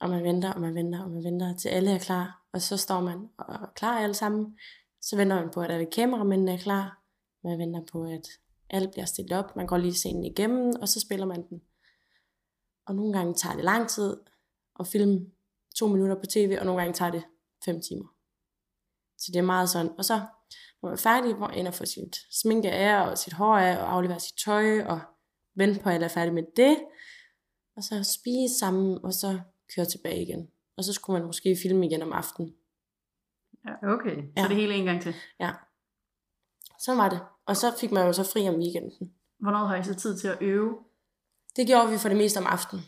og 0.00 0.10
man 0.10 0.24
venter, 0.24 0.52
og 0.52 0.60
man 0.60 0.74
venter, 0.74 1.02
og 1.02 1.10
man 1.10 1.24
venter, 1.24 1.56
til 1.56 1.68
alle 1.68 1.90
er 1.90 1.98
klar. 1.98 2.42
Og 2.52 2.62
så 2.62 2.76
står 2.76 3.00
man 3.00 3.28
og 3.38 3.54
er 3.54 3.72
klar 3.76 3.98
alle 3.98 4.14
sammen. 4.14 4.58
Så 5.00 5.16
venter 5.16 5.36
man 5.36 5.50
på, 5.50 5.60
at 5.60 5.70
alle 5.70 5.86
kameramændene 5.86 6.52
er 6.52 6.58
klar. 6.58 7.02
Man 7.44 7.58
venter 7.58 7.80
på, 7.92 8.04
at 8.04 8.28
alt 8.70 8.90
bliver 8.90 9.04
stillet 9.04 9.32
op. 9.32 9.56
Man 9.56 9.66
går 9.66 9.76
lige 9.76 9.94
scenen 9.94 10.24
igennem, 10.24 10.72
og 10.80 10.88
så 10.88 11.00
spiller 11.00 11.26
man 11.26 11.48
den. 11.48 11.62
Og 12.86 12.94
nogle 12.94 13.12
gange 13.12 13.34
tager 13.34 13.54
det 13.54 13.64
lang 13.64 13.88
tid 13.88 14.16
at 14.80 14.86
filme 14.86 15.26
to 15.76 15.86
minutter 15.88 16.14
på 16.14 16.26
tv, 16.26 16.56
og 16.60 16.66
nogle 16.66 16.80
gange 16.80 16.94
tager 16.94 17.10
det 17.10 17.22
fem 17.64 17.80
timer. 17.80 18.06
Så 19.18 19.32
det 19.32 19.38
er 19.38 19.42
meget 19.42 19.70
sådan. 19.70 19.92
Og 19.98 20.04
så, 20.04 20.16
når 20.82 20.88
man 20.88 20.92
er 20.92 20.96
færdig, 20.96 21.34
hvor 21.34 21.46
ender 21.46 21.70
får 21.70 21.78
få 21.78 21.84
sit 21.84 22.16
sminke 22.30 22.70
af, 22.70 23.10
og 23.10 23.18
sit 23.18 23.32
hår 23.32 23.56
af, 23.56 23.78
og 23.78 23.92
aflevere 23.92 24.20
sit 24.20 24.38
tøj, 24.44 24.82
og 24.82 25.00
vente 25.54 25.80
på, 25.80 25.88
at 25.88 25.94
alle 25.94 26.04
er 26.04 26.10
færdige 26.10 26.34
med 26.34 26.42
det. 26.56 26.78
Og 27.76 27.84
så 27.84 28.04
spise 28.04 28.58
sammen, 28.58 29.04
og 29.04 29.12
så 29.12 29.40
køre 29.74 29.86
tilbage 29.86 30.22
igen. 30.22 30.48
Og 30.76 30.84
så 30.84 30.92
skulle 30.92 31.18
man 31.18 31.26
måske 31.26 31.56
filme 31.62 31.86
igen 31.86 32.02
om 32.02 32.12
aftenen. 32.12 32.54
Okay. 33.82 34.16
Så 34.16 34.28
Ja. 34.36 34.48
det 34.48 34.56
hele 34.56 34.74
en 34.74 34.84
gang 34.84 35.02
til. 35.02 35.14
Ja. 35.40 35.52
Sådan 36.80 36.98
var 36.98 37.08
det. 37.08 37.20
Og 37.46 37.56
så 37.56 37.74
fik 37.80 37.92
man 37.92 38.06
jo 38.06 38.12
så 38.12 38.24
fri 38.32 38.48
om 38.48 38.54
weekenden. 38.54 39.12
Hvornår 39.38 39.66
har 39.66 39.76
I 39.76 39.84
så 39.84 39.94
tid 39.94 40.18
til 40.18 40.28
at 40.28 40.38
øve? 40.42 40.78
Det 41.56 41.66
gjorde 41.66 41.90
vi 41.90 41.98
for 41.98 42.08
det 42.08 42.18
meste 42.18 42.38
om 42.38 42.46
aftenen. 42.46 42.84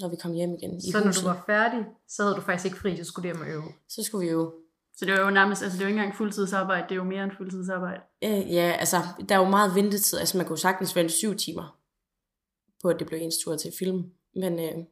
Når 0.00 0.08
vi 0.08 0.16
kom 0.16 0.32
hjem 0.32 0.54
igen 0.54 0.76
i 0.76 0.80
Så 0.92 0.98
når 0.98 1.06
huset. 1.06 1.22
du 1.22 1.28
var 1.28 1.42
færdig, 1.46 1.86
så 2.08 2.22
havde 2.22 2.36
du 2.36 2.40
faktisk 2.40 2.64
ikke 2.64 2.78
fri, 2.78 2.96
så 2.96 3.04
skulle 3.04 3.28
du 3.30 3.34
hjem 3.36 3.46
og 3.46 3.52
øve. 3.52 3.72
Så 3.88 4.02
skulle 4.02 4.26
vi 4.26 4.32
jo... 4.32 4.54
Så 4.96 5.04
det 5.04 5.14
er 5.14 5.20
jo 5.24 5.30
nærmest, 5.30 5.62
altså 5.62 5.76
det 5.78 5.82
er 5.84 5.86
jo 5.86 5.88
ikke 5.88 6.00
engang 6.00 6.16
fuldtidsarbejde, 6.16 6.82
det 6.82 6.90
er 6.92 6.96
jo 6.96 7.04
mere 7.04 7.24
end 7.24 7.32
fuldtidsarbejde. 7.36 8.00
Øh, 8.24 8.52
ja, 8.54 8.76
altså, 8.78 8.96
der 9.28 9.34
er 9.34 9.38
jo 9.38 9.48
meget 9.48 9.74
ventetid. 9.74 10.18
Altså, 10.18 10.36
man 10.36 10.46
kunne 10.46 10.58
sagtens 10.58 10.96
vente 10.96 11.10
syv 11.14 11.36
timer 11.36 11.78
på, 12.82 12.88
at 12.88 12.96
det 12.98 13.06
blev 13.06 13.20
ens 13.20 13.38
tur 13.44 13.56
til 13.56 13.72
film. 13.78 14.12
Men, 14.34 14.58
øh, 14.58 14.84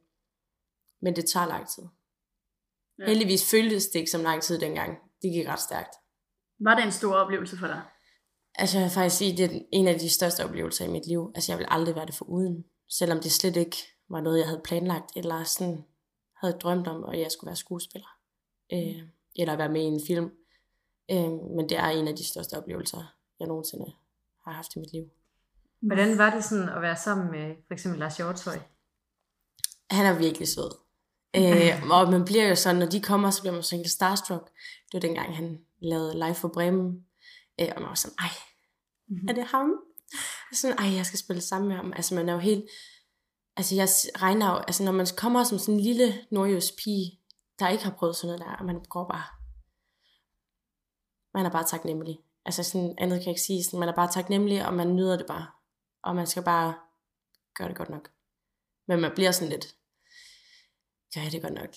men 1.02 1.16
det 1.16 1.24
tager 1.24 1.46
lang 1.46 1.68
tid. 1.68 1.82
Ja. 2.98 3.06
Heldigvis 3.06 3.50
føltes 3.50 3.86
det 3.86 3.98
ikke 3.98 4.10
som 4.10 4.22
lang 4.22 4.42
tid 4.42 4.58
dengang. 4.58 4.98
det 5.22 5.32
gik 5.32 5.48
ret 5.48 5.60
stærkt. 5.60 5.94
Var 6.60 6.74
det 6.74 6.84
en 6.84 6.92
stor 6.92 7.14
oplevelse 7.14 7.56
for 7.56 7.66
dig? 7.66 7.82
Altså 8.54 8.78
jeg 8.78 8.84
vil 8.84 8.92
faktisk 8.92 9.16
sige, 9.16 9.36
det 9.36 9.56
er 9.56 9.60
en 9.72 9.88
af 9.88 9.98
de 9.98 10.10
største 10.10 10.44
oplevelser 10.44 10.84
i 10.84 10.88
mit 10.88 11.06
liv. 11.06 11.32
Altså 11.34 11.52
jeg 11.52 11.58
vil 11.58 11.66
aldrig 11.70 11.94
være 11.94 12.06
det 12.06 12.14
for 12.14 12.24
uden. 12.24 12.64
Selvom 12.88 13.20
det 13.20 13.32
slet 13.32 13.56
ikke 13.56 13.76
var 14.08 14.20
noget, 14.20 14.38
jeg 14.38 14.46
havde 14.46 14.60
planlagt, 14.64 15.16
eller 15.16 15.44
sådan 15.44 15.84
havde 16.40 16.58
drømt 16.58 16.88
om, 16.88 17.04
at 17.04 17.20
jeg 17.20 17.30
skulle 17.30 17.48
være 17.48 17.56
skuespiller. 17.56 18.08
Øh, 18.72 19.02
eller 19.36 19.56
være 19.56 19.68
med 19.68 19.80
i 19.80 19.84
en 19.84 20.00
film. 20.06 20.30
Øh, 21.10 21.32
men 21.56 21.68
det 21.68 21.78
er 21.78 21.88
en 21.88 22.08
af 22.08 22.16
de 22.16 22.28
største 22.28 22.54
oplevelser, 22.54 23.14
jeg 23.40 23.48
nogensinde 23.48 23.92
har 24.44 24.52
haft 24.52 24.76
i 24.76 24.78
mit 24.78 24.92
liv. 24.92 25.04
Hvordan 25.80 26.18
var 26.18 26.34
det 26.34 26.44
sådan 26.44 26.68
at 26.68 26.82
være 26.82 26.96
sammen 26.96 27.30
med 27.30 27.56
for 27.66 27.74
eksempel 27.74 27.98
Lars 27.98 28.16
Hjortøj? 28.16 28.58
Han 29.90 30.06
er 30.06 30.18
virkelig 30.18 30.48
sød. 30.48 30.85
Øh, 31.36 31.90
og 31.90 32.10
man 32.10 32.24
bliver 32.24 32.48
jo 32.48 32.54
sådan, 32.54 32.76
når 32.76 32.86
de 32.86 33.02
kommer, 33.02 33.30
så 33.30 33.40
bliver 33.42 33.54
man 33.54 33.62
sådan 33.62 33.82
lidt 33.82 33.90
starstruck. 33.92 34.44
Det 34.86 34.92
var 34.94 35.00
dengang, 35.00 35.36
han 35.36 35.58
lavede 35.82 36.14
live 36.14 36.34
for 36.34 36.48
Bremen. 36.48 37.04
Øh, 37.60 37.68
og 37.76 37.80
man 37.82 37.88
var 37.88 37.94
sådan, 37.94 38.16
ej, 38.18 38.28
Mhm. 39.08 39.28
er 39.28 39.32
det 39.32 39.44
ham? 39.44 39.72
Sådan, 40.52 40.78
ej, 40.78 40.94
jeg 40.94 41.06
skal 41.06 41.18
spille 41.18 41.42
sammen 41.42 41.68
med 41.68 41.76
ham. 41.76 41.92
Altså, 41.96 42.14
man 42.14 42.28
er 42.28 42.32
jo 42.32 42.38
helt... 42.38 42.64
Altså, 43.56 43.74
jeg 43.74 43.88
regner 44.22 44.50
jo... 44.50 44.56
Altså, 44.56 44.82
når 44.84 44.92
man 44.92 45.06
kommer 45.16 45.44
som 45.44 45.58
sådan 45.58 45.74
en 45.74 45.80
lille 45.80 46.14
nordjysk 46.30 46.76
pige, 46.84 47.20
der 47.58 47.68
ikke 47.68 47.84
har 47.84 47.90
prøvet 47.90 48.16
sådan 48.16 48.26
noget 48.38 48.40
der, 48.50 48.56
og 48.56 48.64
man 48.64 48.84
går 48.88 49.08
bare... 49.08 49.24
Man 51.34 51.46
er 51.46 51.50
bare 51.50 51.64
taknemmelig. 51.64 52.18
Altså, 52.44 52.62
sådan 52.62 52.94
andet 52.98 53.18
kan 53.18 53.26
jeg 53.26 53.30
ikke 53.32 53.40
sige. 53.40 53.64
Sådan, 53.64 53.80
man 53.80 53.88
er 53.88 53.94
bare 53.94 54.12
taknemmelig, 54.12 54.66
og 54.66 54.74
man 54.74 54.96
nyder 54.96 55.16
det 55.16 55.26
bare. 55.26 55.46
Og 56.02 56.16
man 56.16 56.26
skal 56.26 56.42
bare 56.42 56.74
gøre 57.54 57.68
det 57.68 57.76
godt 57.76 57.88
nok. 57.90 58.10
Men 58.88 59.00
man 59.00 59.12
bliver 59.14 59.30
sådan 59.30 59.48
lidt... 59.48 59.75
Gør 61.16 61.22
jeg 61.22 61.32
det 61.32 61.42
godt 61.42 61.54
nok? 61.54 61.68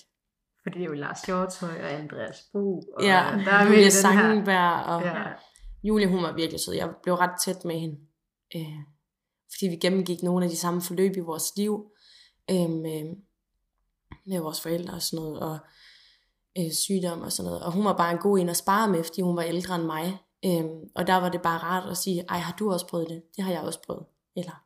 Fordi 0.62 0.78
det 0.78 0.84
er 0.84 0.88
jo 0.88 0.92
Lars 0.92 1.20
Hjortøj 1.22 1.82
og 1.82 1.92
Andreas 1.92 2.42
Bo. 2.52 2.78
Og 2.96 3.02
Ja, 3.02 3.42
der 3.44 3.52
er 3.52 3.66
Julia. 3.66 3.90
Sangenberg, 3.90 4.84
og 4.84 5.02
Ja. 5.02 5.24
Julie, 5.82 6.08
hun 6.08 6.22
var 6.22 6.32
virkelig 6.32 6.60
sød. 6.60 6.74
Jeg 6.74 6.90
blev 7.02 7.14
ret 7.14 7.40
tæt 7.44 7.64
med 7.64 7.80
hende. 7.80 7.96
Øh, 8.56 8.78
fordi 9.52 9.68
vi 9.68 9.76
gennemgik 9.76 10.22
nogle 10.22 10.44
af 10.44 10.50
de 10.50 10.56
samme 10.56 10.80
forløb 10.82 11.16
i 11.16 11.20
vores 11.20 11.52
liv. 11.56 11.92
Øh, 12.50 12.70
med, 12.70 13.16
med 14.26 14.40
vores 14.40 14.60
forældre 14.60 14.94
og 14.94 15.02
sådan 15.02 15.24
noget. 15.24 15.40
Og 15.40 15.58
øh, 16.58 16.72
sygdom 16.72 17.20
og 17.20 17.32
sådan 17.32 17.46
noget. 17.48 17.62
Og 17.62 17.72
hun 17.72 17.84
var 17.84 17.96
bare 17.96 18.12
en 18.12 18.18
god 18.18 18.38
en 18.38 18.48
at 18.48 18.56
spare 18.56 18.88
med, 18.88 19.04
fordi 19.04 19.20
hun 19.20 19.36
var 19.36 19.42
ældre 19.42 19.74
end 19.74 19.84
mig. 19.84 20.18
Øh, 20.44 20.64
og 20.94 21.06
der 21.06 21.16
var 21.16 21.28
det 21.28 21.42
bare 21.42 21.58
rart 21.58 21.90
at 21.90 21.96
sige, 21.96 22.24
ej, 22.28 22.38
har 22.38 22.54
du 22.58 22.72
også 22.72 22.86
prøvet 22.86 23.08
det? 23.08 23.22
Det 23.36 23.44
har 23.44 23.52
jeg 23.52 23.60
også 23.60 23.82
prøvet. 23.86 24.04
Eller, 24.36 24.64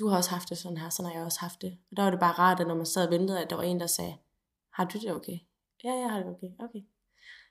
du 0.00 0.08
har 0.08 0.16
også 0.16 0.30
haft 0.30 0.48
det 0.48 0.58
sådan 0.58 0.76
her, 0.78 0.88
sådan 0.90 1.10
har 1.10 1.16
jeg 1.18 1.24
også 1.24 1.40
haft 1.40 1.62
det. 1.62 1.78
Og 1.90 1.96
der 1.96 2.02
var 2.02 2.10
det 2.10 2.20
bare 2.20 2.32
rart, 2.32 2.60
at 2.60 2.66
når 2.66 2.74
man 2.74 2.86
sad 2.86 3.04
og 3.06 3.10
ventede, 3.10 3.40
at 3.44 3.50
der 3.50 3.56
var 3.56 3.62
en, 3.62 3.80
der 3.80 3.86
sagde, 3.86 4.16
har 4.72 4.84
du 4.84 4.98
det 4.98 5.12
okay? 5.14 5.38
Ja, 5.84 5.92
jeg 5.92 6.10
har 6.10 6.18
det 6.18 6.26
okay. 6.26 6.50
Okay. 6.64 6.80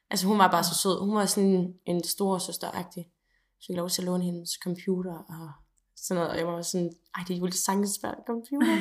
Altså 0.09 0.27
hun 0.27 0.39
var 0.39 0.51
bare 0.51 0.63
så 0.63 0.75
sød. 0.75 0.99
Hun 1.05 1.15
var 1.15 1.25
sådan 1.25 1.73
en 1.85 2.03
stor 2.03 2.37
søsteragtig. 2.37 3.11
Så 3.59 3.67
fik 3.67 3.75
lov 3.75 3.89
til 3.89 4.01
at 4.01 4.05
låne 4.05 4.23
hendes 4.23 4.49
computer 4.63 5.13
og 5.13 5.51
sådan 5.95 6.15
noget. 6.15 6.31
Og 6.31 6.37
jeg 6.37 6.47
var 6.47 6.61
sådan, 6.61 6.91
ej, 7.15 7.23
det 7.27 7.35
er 7.35 7.39
jo 7.39 7.51
sagtens 7.51 7.89
svært 8.01 8.17
computer. 8.27 8.75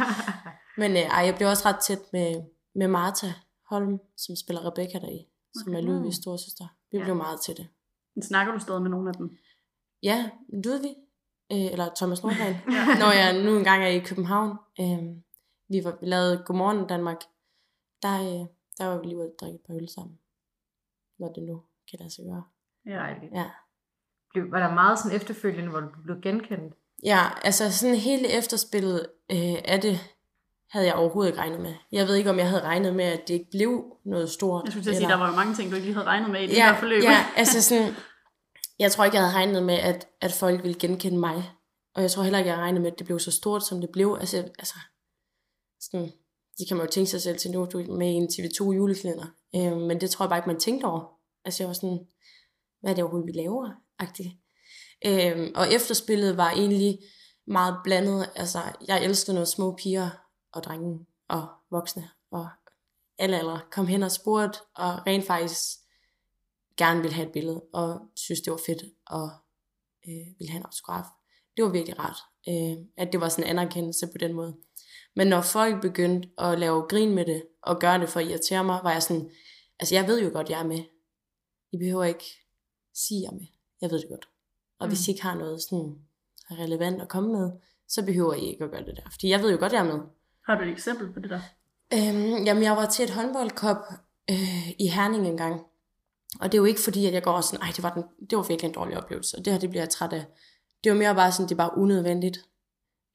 Men 0.80 0.90
øh, 0.90 0.98
ej, 1.02 1.24
jeg 1.24 1.34
blev 1.36 1.48
også 1.48 1.68
ret 1.68 1.80
tæt 1.80 1.98
med, 2.12 2.42
med 2.74 2.88
Martha 2.88 3.28
Holm, 3.70 3.98
som 4.16 4.36
spiller 4.36 4.66
Rebecca 4.66 4.98
deri, 4.98 5.28
som 5.54 5.74
er 5.74 5.78
Okay. 5.78 5.86
Ludvigs 5.86 6.16
storsøster. 6.16 6.66
Vi 6.92 6.98
Ja. 6.98 7.04
blev 7.04 7.16
meget 7.16 7.40
tætte. 7.46 7.68
Snakker 8.22 8.52
du 8.52 8.58
stadig 8.58 8.82
med 8.82 8.90
nogle 8.90 9.08
af 9.08 9.14
dem? 9.14 9.30
Ja, 10.02 10.30
Ludvig, 10.64 10.94
øh, 11.52 11.72
eller 11.72 11.88
Thomas 11.96 12.22
Nordgren, 12.22 12.56
når 13.02 13.12
jeg 13.12 13.42
nu 13.44 13.56
engang 13.58 13.82
er 13.82 13.88
i 13.88 13.98
København. 13.98 14.56
Øh, 14.80 14.98
vi 15.68 15.84
var 15.84 15.96
vi 16.00 16.06
lavede 16.06 16.42
Godmorgen 16.46 16.86
Danmark. 16.86 17.20
Der, 18.02 18.20
øh, 18.20 18.46
der 18.78 18.86
var 18.86 18.98
vi 18.98 19.06
lige 19.06 19.16
ude 19.16 19.24
at 19.26 19.40
drikke 19.40 19.54
et 19.54 19.60
par 19.66 19.74
øl 19.74 19.88
sammen. 19.88 20.18
Når 21.18 21.28
det 21.32 21.42
nu 21.42 21.62
kan 21.90 21.98
lade 21.98 22.10
sig 22.10 22.24
gøre. 22.24 22.42
Ja. 22.86 23.04
Ja. 23.40 23.50
Blev- 24.32 24.50
Var 24.50 24.58
der 24.58 24.74
meget 24.74 24.98
sådan 24.98 25.16
efterfølgende, 25.16 25.70
hvor 25.70 25.80
du 25.80 25.88
blev 26.04 26.20
genkendt? 26.22 26.74
Ja, 27.04 27.20
altså 27.44 27.72
sådan 27.72 27.96
hele 27.96 28.28
efterspillet 28.38 29.06
øh, 29.32 29.54
af 29.64 29.80
det, 29.80 29.98
havde 30.70 30.86
jeg 30.86 30.94
overhovedet 30.94 31.30
ikke 31.30 31.40
regnet 31.40 31.60
med. 31.60 31.74
Jeg 31.92 32.06
ved 32.06 32.14
ikke, 32.14 32.30
om 32.30 32.38
jeg 32.38 32.48
havde 32.48 32.62
regnet 32.62 32.94
med, 32.94 33.04
at 33.04 33.28
det 33.28 33.34
ikke 33.34 33.50
blev 33.50 33.96
noget 34.04 34.30
stort. 34.30 34.64
Jeg 34.64 34.72
skulle 34.72 34.84
til 34.84 34.90
at 34.90 34.96
sige, 34.96 35.08
der 35.08 35.16
var 35.16 35.30
jo 35.30 35.36
mange 35.36 35.54
ting, 35.54 35.70
du 35.70 35.74
ikke 35.76 35.86
lige 35.86 35.94
havde 35.94 36.06
regnet 36.06 36.30
med 36.30 36.40
i 36.42 36.46
det 36.46 36.56
ja, 36.56 36.72
her 36.72 36.78
forløb. 36.80 37.02
Ja, 37.02 37.26
altså 37.36 37.62
sådan, 37.62 37.94
jeg 38.82 38.92
tror 38.92 39.04
ikke, 39.04 39.16
jeg 39.16 39.24
havde 39.24 39.36
regnet 39.36 39.62
med, 39.62 39.74
at, 39.74 40.08
at 40.20 40.32
folk 40.32 40.62
ville 40.62 40.78
genkende 40.78 41.18
mig. 41.18 41.50
Og 41.94 42.02
jeg 42.02 42.10
tror 42.10 42.22
heller 42.22 42.38
ikke, 42.38 42.48
jeg 42.48 42.56
havde 42.56 42.64
regnet 42.64 42.82
med, 42.82 42.92
at 42.92 42.98
det 42.98 43.06
blev 43.06 43.18
så 43.18 43.30
stort, 43.30 43.66
som 43.66 43.80
det 43.80 43.90
blev. 43.92 44.16
Altså, 44.20 44.36
altså 44.36 44.74
sådan, 45.80 46.12
det 46.58 46.68
kan 46.68 46.76
man 46.76 46.86
jo 46.86 46.92
tænke 46.92 47.10
sig 47.10 47.22
selv 47.22 47.38
til 47.38 47.50
nu, 47.50 47.64
du 47.72 47.78
med 47.78 48.08
i 48.08 48.12
en 48.12 48.28
TV2 48.32 48.72
juleklæder. 48.72 49.26
Øh, 49.54 49.76
men 49.76 50.00
det 50.00 50.10
tror 50.10 50.24
jeg 50.24 50.28
bare 50.28 50.38
ikke, 50.38 50.48
man 50.48 50.60
tænkte 50.60 50.84
over. 50.84 51.18
Altså 51.44 51.62
jeg 51.62 51.68
var 51.68 51.74
sådan, 51.74 52.06
hvad 52.80 52.90
er 52.90 52.94
det 52.94 53.04
overhovedet, 53.04 53.34
vi 53.34 53.38
laver? 53.40 53.70
Agtigt. 53.98 54.28
Øh, 55.06 55.50
og 55.54 55.72
efterspillet 55.72 56.36
var 56.36 56.50
egentlig 56.50 56.98
meget 57.46 57.76
blandet. 57.84 58.30
Altså, 58.36 58.58
jeg 58.88 59.04
elskede 59.04 59.34
noget 59.34 59.48
små 59.48 59.76
piger 59.76 60.10
og 60.52 60.62
drenge 60.62 61.06
og 61.28 61.48
voksne 61.70 62.08
og 62.30 62.48
alle 63.18 63.38
aldre 63.38 63.60
kom 63.70 63.86
hen 63.86 64.02
og 64.02 64.10
spurgte, 64.10 64.58
og 64.74 65.06
rent 65.06 65.26
faktisk 65.26 65.81
gerne 66.76 67.00
ville 67.00 67.14
have 67.14 67.26
et 67.26 67.32
billede, 67.32 67.64
og 67.72 68.00
synes, 68.16 68.40
det 68.40 68.50
var 68.50 68.60
fedt, 68.66 68.82
og 69.06 69.30
øh, 70.08 70.26
ville 70.38 70.50
have 70.50 70.58
en 70.58 70.64
autograf. 70.64 71.04
Det 71.56 71.64
var 71.64 71.70
virkelig 71.70 71.98
rart, 71.98 72.18
øh, 72.48 72.84
at 72.96 73.12
det 73.12 73.20
var 73.20 73.28
sådan 73.28 73.44
en 73.44 73.58
anerkendelse 73.58 74.06
på 74.06 74.18
den 74.18 74.32
måde. 74.32 74.56
Men 75.16 75.26
når 75.26 75.40
folk 75.40 75.82
begyndte 75.82 76.28
at 76.38 76.58
lave 76.58 76.82
grin 76.82 77.14
med 77.14 77.24
det, 77.24 77.42
og 77.62 77.80
gøre 77.80 77.98
det 77.98 78.08
for 78.08 78.20
at 78.20 78.26
irritere 78.26 78.64
mig, 78.64 78.80
var 78.82 78.92
jeg 78.92 79.02
sådan, 79.02 79.30
altså 79.80 79.94
jeg 79.94 80.06
ved 80.06 80.22
jo 80.22 80.30
godt, 80.32 80.50
jeg 80.50 80.60
er 80.60 80.66
med. 80.66 80.84
I 81.72 81.78
behøver 81.78 82.04
ikke 82.04 82.24
sige, 82.94 83.20
jeg 83.20 83.28
er 83.28 83.32
med. 83.32 83.46
Jeg 83.80 83.90
ved 83.90 83.98
det 83.98 84.08
godt. 84.08 84.28
Og 84.80 84.88
hvis 84.88 85.08
I 85.08 85.10
ikke 85.10 85.22
har 85.22 85.34
noget 85.34 85.62
sådan 85.62 85.98
relevant 86.50 87.02
at 87.02 87.08
komme 87.08 87.32
med, 87.32 87.50
så 87.88 88.04
behøver 88.04 88.34
I 88.34 88.40
ikke 88.40 88.64
at 88.64 88.70
gøre 88.70 88.84
det 88.84 88.96
der. 88.96 89.10
Fordi 89.10 89.28
jeg 89.28 89.40
ved 89.40 89.50
jo 89.52 89.58
godt, 89.58 89.72
jeg 89.72 89.86
er 89.86 89.96
med. 89.96 90.00
Har 90.46 90.54
du 90.54 90.62
et 90.62 90.70
eksempel 90.70 91.12
på 91.12 91.20
det 91.20 91.30
der? 91.30 91.40
Øhm, 91.92 92.44
jamen, 92.44 92.62
jeg 92.62 92.76
var 92.76 92.86
til 92.86 93.04
et 93.04 93.10
håndboldkop 93.10 93.76
øh, 94.30 94.70
i 94.70 94.86
Herning 94.86 95.26
en 95.26 95.36
gang. 95.36 95.66
Og 96.40 96.52
det 96.52 96.58
er 96.58 96.62
jo 96.62 96.64
ikke 96.64 96.80
fordi, 96.80 97.06
at 97.06 97.12
jeg 97.12 97.22
går 97.22 97.32
og 97.32 97.44
sådan, 97.44 97.60
ej, 97.62 97.72
det 97.76 97.82
var, 97.82 97.94
den, 97.94 98.02
det 98.30 98.38
var 98.38 98.42
virkelig 98.44 98.68
en 98.68 98.74
dårlig 98.74 98.96
oplevelse, 98.96 99.36
og 99.38 99.44
det 99.44 99.52
her, 99.52 99.60
det 99.60 99.70
bliver 99.70 99.82
jeg 99.82 99.90
træt 99.90 100.12
af. 100.12 100.24
Det 100.84 100.92
var 100.92 100.98
mere 100.98 101.14
bare 101.14 101.32
sådan, 101.32 101.46
det 101.48 101.52
er 101.54 101.56
bare 101.68 101.76
unødvendigt. 101.78 102.38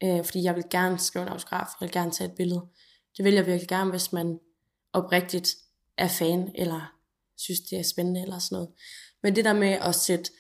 Øh, 0.04 0.26
fordi 0.26 0.44
jeg 0.44 0.56
vil 0.56 0.64
gerne 0.70 0.98
skrive 1.00 1.24
en 1.24 1.30
autograf, 1.32 1.68
jeg 1.82 1.86
vil 1.88 1.92
gerne 1.92 2.12
tage 2.12 2.30
et 2.30 2.36
billede. 2.36 2.62
Det 3.18 3.26
vil 3.26 3.34
jeg 3.34 3.46
virkelig 3.46 3.68
gerne, 3.68 3.90
hvis 3.90 4.14
man 4.14 4.40
oprigtigt 4.94 5.56
er 5.98 6.08
fan, 6.08 6.52
eller 6.56 6.94
synes, 7.38 7.60
det 7.60 7.80
er 7.80 7.84
spændende, 7.84 8.22
eller 8.22 8.40
sådan 8.40 8.56
noget. 8.56 8.70
Men 9.24 9.36
det 9.36 9.46
der 9.46 9.54
med 9.54 9.68
at 9.68 9.96
sætte 9.96 10.32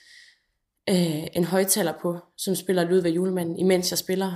øh, 0.89 1.27
en 1.33 1.43
højtaler 1.43 1.93
på, 2.01 2.17
som 2.37 2.55
spiller 2.55 2.83
Ludvig 2.83 3.15
Julemanden, 3.15 3.59
imens 3.59 3.91
jeg 3.91 3.97
spiller, 3.97 4.35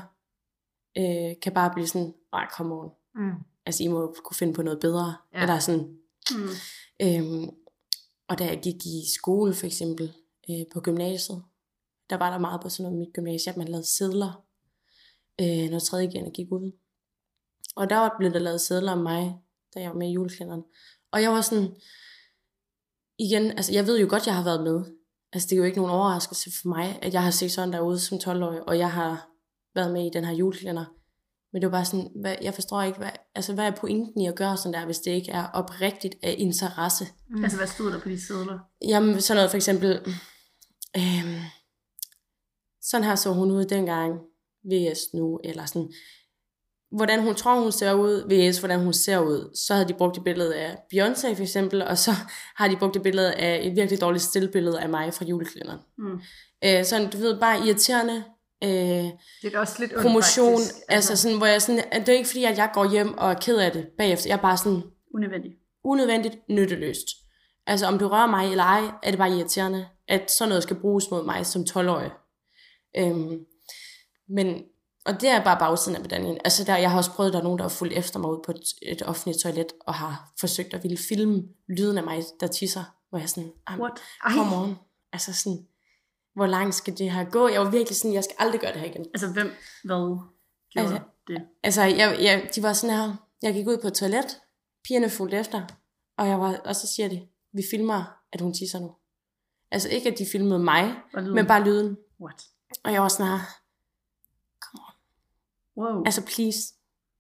øh, 0.98 1.36
kan 1.42 1.54
bare 1.54 1.72
blive 1.74 1.88
sådan, 1.88 2.14
ej, 2.34 2.48
come 2.58 2.74
on 2.76 2.90
Mm. 3.16 3.32
altså 3.66 3.84
I 3.84 3.88
må 3.88 4.16
kunne 4.24 4.36
finde 4.36 4.54
på 4.54 4.62
noget 4.62 4.80
bedre. 4.80 5.16
Ja. 5.34 5.42
Eller 5.42 5.60
sådan, 5.60 5.98
Mm. 6.32 6.50
øhm, 7.02 7.50
og 8.32 8.40
da 8.40 8.46
jeg 8.46 8.60
gik 8.64 8.86
i 8.86 9.04
skole 9.20 9.54
for 9.54 9.66
eksempel 9.66 10.14
øh, 10.50 10.66
på 10.74 10.82
gymnasiet, 10.82 11.44
der 12.10 12.18
var 12.18 12.32
der 12.32 12.40
meget 12.40 12.62
på 12.62 12.70
sådan 12.70 12.84
noget 12.84 13.00
mit 13.00 13.14
gymnasie, 13.14 13.52
at 13.52 13.58
man 13.58 13.68
lavede 13.68 13.98
sædler, 13.98 14.46
øh, 15.42 15.70
når 15.72 15.80
tredje 15.80 16.08
gen 16.08 16.32
gik 16.32 16.52
ud. 16.52 16.72
Og 17.76 17.90
der 17.90 18.10
blev 18.18 18.34
der 18.34 18.40
lavet 18.40 18.62
sædler 18.62 18.92
om 18.92 18.98
mig, 18.98 19.36
da 19.74 19.80
jeg 19.80 19.90
var 19.90 19.98
med 19.98 20.10
i 20.10 20.14
juleklænderen. 20.14 20.64
Og 21.12 21.22
jeg 21.22 21.32
var 21.32 21.42
sådan, 21.42 21.76
igen, 23.20 23.52
altså 23.52 23.74
jeg 23.74 23.88
ved 23.88 24.00
jo 24.00 24.08
godt, 24.10 24.28
jeg 24.28 24.36
har 24.36 24.44
været 24.44 24.64
med. 24.64 24.80
Altså 25.34 25.48
det 25.50 25.56
er 25.56 25.58
jo 25.58 25.64
ikke 25.64 25.78
nogen 25.78 25.96
overraskelse 25.96 26.52
for 26.62 26.70
mig, 26.70 27.00
at 27.02 27.14
jeg 27.14 27.24
har 27.24 27.32
set 27.32 27.52
sådan 27.52 27.74
derude 27.74 28.00
som 28.00 28.18
12-årig, 28.18 28.68
og 28.68 28.78
jeg 28.78 28.92
har 28.92 29.30
været 29.76 29.94
med 29.94 30.06
i 30.06 30.10
den 30.14 30.26
her 30.26 30.34
juleklænder. 30.34 30.86
Men 31.54 31.62
det 31.62 31.72
var 31.72 31.78
bare 31.78 31.86
sådan, 31.86 32.10
hvad, 32.22 32.36
jeg 32.42 32.54
forstår 32.54 32.82
ikke, 32.82 32.98
hvad, 32.98 33.10
altså, 33.36 33.54
hvad 33.54 33.66
er 33.66 33.72
pointen 33.72 34.22
i 34.22 34.28
at 34.28 34.36
gøre 34.36 34.58
sådan 34.58 34.74
der, 34.74 34.86
hvis 34.86 35.00
det 35.00 35.12
ikke 35.12 35.32
er 35.32 35.48
oprigtigt 35.54 36.16
af 36.24 36.36
interesse? 36.38 37.06
Mm. 37.30 37.44
Altså, 37.44 37.58
hvad 37.58 37.68
stod 37.68 37.92
der 37.92 38.00
på 38.00 38.10
de 38.10 38.28
sædler? 38.28 38.60
Jamen, 38.88 39.22
sådan 39.22 39.38
noget 39.38 39.50
for 39.50 39.58
eksempel, 39.58 39.90
øhm, 40.98 41.40
sådan 42.82 43.08
her 43.08 43.16
så 43.16 43.34
hun 43.34 43.52
ud 43.52 43.66
dengang, 43.66 44.20
VS 44.64 45.14
nu, 45.14 45.40
eller 45.44 45.66
sådan, 45.66 45.92
hvordan 46.92 47.24
hun 47.24 47.36
tror, 47.36 47.60
hun 47.62 47.72
ser 47.72 47.94
ud, 47.94 48.30
VS, 48.30 48.60
hvordan 48.60 48.80
hun 48.80 48.94
ser 48.94 49.20
ud. 49.20 49.56
Så 49.56 49.74
havde 49.74 49.88
de 49.88 49.94
brugt 49.94 50.18
et 50.18 50.24
billede 50.24 50.56
af 50.56 50.78
Beyoncé 50.94 51.36
for 51.36 51.42
eksempel, 51.42 51.82
og 51.82 51.98
så 51.98 52.12
har 52.60 52.68
de 52.68 52.78
brugt 52.78 52.96
et 52.96 53.04
billede 53.04 53.34
af 53.34 53.68
et 53.68 53.76
virkelig 53.76 54.02
dårligt 54.02 54.24
stillbillede 54.24 54.82
af 54.82 54.90
mig 54.90 55.14
fra 55.14 55.26
juleklæderen. 55.26 55.80
Mm. 55.98 56.20
Øh, 56.66 56.86
sådan, 56.86 57.10
du 57.10 57.18
ved, 57.18 57.40
bare 57.40 57.68
irriterende, 57.68 58.24
øh, 58.64 58.70
Det 59.42 59.54
er 59.56 59.60
også 59.60 59.76
lidt 59.80 59.92
promotion, 60.02 60.58
faktisk. 60.62 60.76
altså 60.90 61.16
sådan, 61.16 61.38
hvor 61.38 61.46
jeg 61.46 61.62
sådan, 61.62 61.84
det 61.94 62.10
er 62.10 62.14
ikke 62.14 62.30
fordi, 62.30 62.44
at 62.44 62.58
jeg 62.58 62.70
går 62.74 62.92
hjem 62.92 63.18
og 63.18 63.30
er 63.32 63.34
ked 63.40 63.58
af 63.58 63.72
det 63.72 63.88
bagefter. 63.98 64.30
Jeg 64.30 64.38
er 64.38 64.42
bare 64.42 64.58
sådan, 64.58 64.84
Unødvendigt. 65.14 65.54
unødvendigt 65.84 66.36
nytteløst. 66.50 67.08
Altså 67.68 67.86
om 67.86 68.00
du 68.00 68.08
rører 68.08 68.28
mig 68.28 68.52
eller 68.52 68.64
ej, 68.64 68.82
er 69.04 69.12
det 69.12 69.18
bare 69.18 69.30
irriterende, 69.32 69.88
at 70.08 70.32
sådan 70.32 70.50
noget 70.50 70.64
skal 70.64 70.76
bruges 70.80 71.12
mod 71.12 71.26
mig 71.26 71.46
som 71.46 71.62
12-årig. 71.70 72.12
Øhm, 72.98 73.40
men 74.30 74.64
og 75.06 75.22
det 75.22 75.30
er 75.30 75.44
bare 75.44 75.60
bagsiden 75.60 75.96
af 75.96 76.02
medaljen. 76.02 76.38
Altså 76.46 76.64
der, 76.64 76.78
jeg 76.78 76.92
har 76.92 76.98
også 76.98 77.12
prøvet, 77.12 77.30
at 77.30 77.34
der 77.34 77.40
er 77.40 77.44
nogen, 77.44 77.58
der 77.60 77.64
har 77.64 77.70
fulgt 77.70 77.94
efter 77.94 78.20
mig 78.20 78.30
ud 78.32 78.40
på 78.46 78.52
et, 78.52 78.62
et 78.82 79.02
offentligt 79.02 79.44
toilet, 79.44 79.74
og 79.82 79.94
har 79.94 80.32
forsøgt 80.40 80.74
at 80.74 80.84
ville 80.84 80.98
filme 80.98 81.44
lyden 81.78 81.98
af 81.98 82.04
mig, 82.04 82.24
der 82.40 82.48
tisser. 82.48 82.84
Hvor 83.10 83.20
jeg 83.20 83.30
sådan, 83.30 83.52
What? 83.80 83.92
come 84.32 84.56
on. 84.56 84.76
Altså 85.14 85.34
sådan, 85.34 85.60
hvor 86.36 86.46
langt 86.48 86.76
skal 86.76 86.98
det 86.98 87.12
her 87.12 87.24
gå? 87.30 87.48
Jeg 87.48 87.62
var 87.62 87.70
virkelig 87.70 87.98
sådan, 87.98 88.14
jeg 88.14 88.24
skal 88.24 88.36
aldrig 88.40 88.62
gøre 88.62 88.72
det 88.74 88.80
her 88.82 88.88
igen. 88.88 89.06
Altså, 89.14 89.28
hvem, 89.28 89.48
hvad 89.84 90.18
gjorde 90.70 90.88
Altså- 90.90 91.00
det? 91.28 91.42
Altså, 91.64 91.82
jeg, 91.82 92.18
jeg, 92.22 92.50
de 92.56 92.64
var 92.64 92.74
sådan 92.74 92.96
her, 92.96 93.16
jeg 93.42 93.54
gik 93.54 93.68
ud 93.68 93.78
på 93.82 93.88
et 93.88 93.94
toilet, 93.94 94.42
pigerne 94.88 95.10
fulgte 95.10 95.38
efter, 95.38 95.62
og, 96.18 96.28
jeg 96.28 96.40
var, 96.40 96.58
og 96.66 96.76
så 96.76 96.88
siger 96.96 97.10
de, 97.10 97.28
vi 97.54 97.62
filmer, 97.72 98.04
at 98.34 98.42
hun 98.42 98.54
tisser 98.54 98.80
nu. 98.80 98.92
Altså 99.72 99.90
ikke, 99.90 100.12
at 100.12 100.18
de 100.20 100.26
filmede 100.32 100.60
mig, 100.60 100.96
men 101.14 101.48
bare 101.48 101.64
lyden. 101.64 101.98
What? 102.22 102.44
Og 102.84 102.94
jeg 102.94 103.02
var 103.02 103.08
sådan 103.08 103.26
her, 103.32 103.40
Wow. 105.78 106.04
altså 106.06 106.22
please. 106.26 106.60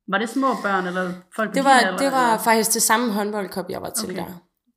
var 0.07 0.17
det 0.17 0.29
små 0.29 0.47
børn, 0.63 0.87
eller 0.87 1.13
folk 1.35 1.53
Det 1.53 1.63
var, 1.63 1.69
alder, 1.69 1.97
det 1.97 2.11
var 2.11 2.31
eller? 2.31 2.43
faktisk 2.43 2.73
det 2.73 2.81
samme 2.81 3.13
håndboldkop, 3.13 3.69
jeg 3.69 3.81
var 3.81 3.89
til 3.89 4.09
Okay. 4.09 4.17
der. 4.17 4.33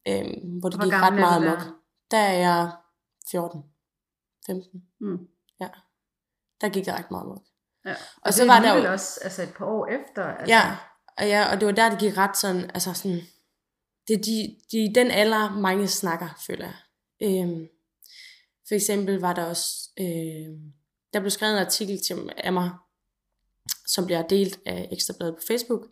Øhm, 0.09 0.59
hvor 0.61 0.69
det 0.69 0.79
Hvor 0.79 0.85
gik 0.85 0.93
ret 0.95 1.15
meget 1.15 1.43
der? 1.43 1.61
Der 2.11 2.17
er 2.19 2.33
jeg 2.33 2.71
14. 3.31 3.63
15. 4.47 4.83
Mm. 5.01 5.19
Ja. 5.61 5.69
Der 6.61 6.69
gik 6.69 6.85
det 6.85 6.95
ret 6.95 7.11
meget 7.11 7.23
amok. 7.23 7.45
Ja. 7.85 7.93
Og, 7.93 7.99
Og 8.23 8.35
så 8.35 8.43
det 8.43 8.49
var 8.49 8.57
er 8.57 8.61
der 8.61 8.69
alligevel 8.69 8.87
jo... 8.89 8.93
også 8.93 9.21
altså 9.23 9.43
et 9.43 9.55
par 9.59 9.67
år 9.67 9.87
efter. 9.87 10.25
Altså, 10.25 10.55
Ja, 10.55 10.77
og, 11.19 11.27
ja, 11.29 11.53
og 11.53 11.61
det 11.61 11.67
var 11.67 11.73
der, 11.73 11.91
det 11.91 11.99
gik 11.99 12.17
ret 12.17 12.37
sådan, 12.37 12.71
altså 12.75 12.95
sådan, 12.95 13.21
det 14.09 14.15
er 14.15 14.23
de, 14.23 14.57
de, 14.73 14.95
den 14.95 15.11
alder, 15.11 15.51
mange 15.61 15.89
snakker, 15.89 16.29
føler 16.47 16.65
jeg. 16.65 16.77
Øhm, 17.23 17.69
for 18.69 18.75
eksempel 18.75 19.21
var 19.21 19.33
der 19.33 19.45
også, 19.45 19.91
øh, 20.01 20.75
der 21.13 21.21
blev 21.21 21.31
skrevet 21.31 21.53
en 21.53 21.67
artikel 21.67 22.01
til, 22.07 22.33
af 22.37 22.53
mig, 22.53 22.71
som 23.87 24.07
bliver 24.07 24.23
delt 24.23 24.61
af 24.67 24.89
Ekstrabladet 24.93 25.35
på 25.37 25.43
Facebook, 25.49 25.87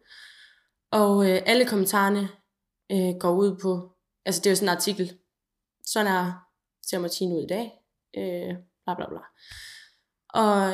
og 0.93 1.31
øh, 1.31 1.43
alle 1.47 1.67
kommentarerne 1.67 2.29
øh, 2.93 3.19
går 3.21 3.33
ud 3.33 3.59
på, 3.63 3.93
altså 4.25 4.41
det 4.41 4.47
er 4.47 4.51
jo 4.51 4.57
sådan 4.57 4.69
en 4.69 4.77
artikel, 4.77 5.19
sådan 5.87 6.13
er 6.13 6.49
ser 6.87 6.99
Martine 6.99 7.35
ud 7.35 7.43
i 7.43 7.47
dag, 7.47 7.82
øh, 8.17 8.55
bla 8.85 8.95
bla 8.95 9.07
bla. 9.09 9.21
Og 10.43 10.73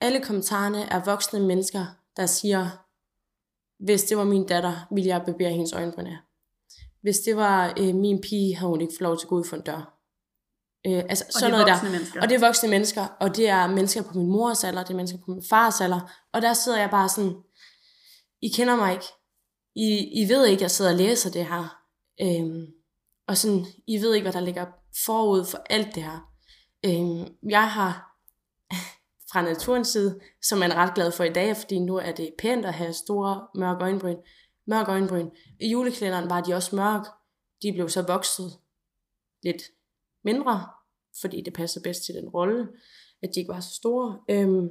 alle 0.00 0.20
kommentarerne 0.20 0.82
er 0.82 1.04
voksne 1.04 1.40
mennesker, 1.40 1.84
der 2.16 2.26
siger, 2.26 2.84
hvis 3.84 4.02
det 4.04 4.16
var 4.16 4.24
min 4.24 4.46
datter, 4.46 4.86
ville 4.90 5.08
jeg 5.08 5.22
barbere 5.26 5.50
hendes 5.50 5.72
øjenbryn 5.72 6.06
af. 6.06 6.16
Hvis 7.02 7.18
det 7.18 7.36
var 7.36 7.74
øh, 7.80 7.94
min 7.94 8.20
pige, 8.20 8.56
havde 8.56 8.70
hun 8.70 8.80
ikke 8.80 8.92
fået 8.98 9.00
lov 9.08 9.18
til 9.18 9.24
at 9.26 9.28
gå 9.28 9.36
ud 9.38 9.44
for 9.44 9.56
en 9.56 9.62
dør. 9.62 9.94
Øh, 10.86 10.98
altså 11.08 11.24
Og 11.28 11.32
sådan 11.32 11.54
er 11.54 11.58
noget 11.58 11.66
der. 11.82 11.90
mennesker. 11.90 12.22
Og 12.22 12.28
det 12.28 12.34
er 12.34 12.40
voksne 12.46 12.68
mennesker, 12.68 13.06
og 13.20 13.36
det 13.36 13.48
er 13.48 13.66
mennesker 13.66 14.02
på 14.02 14.18
min 14.18 14.26
mors 14.30 14.64
alder, 14.64 14.82
det 14.82 14.90
er 14.90 14.96
mennesker 14.96 15.18
på 15.18 15.30
min 15.30 15.42
fars 15.50 15.80
alder. 15.80 16.00
Og 16.32 16.42
der 16.42 16.52
sidder 16.52 16.78
jeg 16.78 16.90
bare 16.90 17.08
sådan, 17.08 17.34
I 18.42 18.48
kender 18.48 18.76
mig 18.76 18.92
ikke. 18.92 19.06
I, 19.74 19.88
I 20.22 20.28
ved 20.28 20.46
ikke, 20.46 20.62
jeg 20.62 20.70
sidder 20.70 20.90
og 20.90 20.96
læser 20.96 21.30
det 21.30 21.46
her. 21.46 21.82
Øhm, 22.20 22.66
og 23.28 23.36
sådan, 23.36 23.66
I 23.86 23.98
ved 24.02 24.14
ikke, 24.14 24.24
hvad 24.24 24.32
der 24.32 24.40
ligger 24.40 24.66
forud 25.06 25.44
for 25.44 25.58
alt 25.70 25.94
det 25.94 26.02
her. 26.02 26.32
Øhm, 26.84 27.34
jeg 27.50 27.70
har 27.70 28.18
fra 29.32 29.42
naturens 29.42 29.88
side, 29.88 30.20
som 30.42 30.58
man 30.58 30.70
er 30.70 30.74
ret 30.74 30.94
glad 30.94 31.12
for 31.12 31.24
i 31.24 31.32
dag, 31.32 31.56
fordi 31.56 31.78
nu 31.78 31.96
er 31.96 32.12
det 32.12 32.34
pænt 32.38 32.66
at 32.66 32.74
have 32.74 32.92
store 32.92 33.46
mørke 33.54 33.84
øjenbryn. 33.84 34.16
Mørke 34.66 34.90
øjenbryn. 34.90 35.30
I 35.60 35.70
juleklæderen 35.70 36.30
var 36.30 36.40
de 36.40 36.54
også 36.54 36.76
mørke. 36.76 37.08
De 37.62 37.72
blev 37.72 37.88
så 37.88 38.02
vokset 38.02 38.58
lidt 39.42 39.62
mindre, 40.24 40.68
fordi 41.20 41.42
det 41.42 41.52
passede 41.52 41.82
bedst 41.82 42.04
til 42.04 42.14
den 42.14 42.28
rolle, 42.28 42.68
at 43.22 43.30
de 43.34 43.40
ikke 43.40 43.52
var 43.52 43.60
så 43.60 43.74
store. 43.74 44.20
Øhm, 44.30 44.68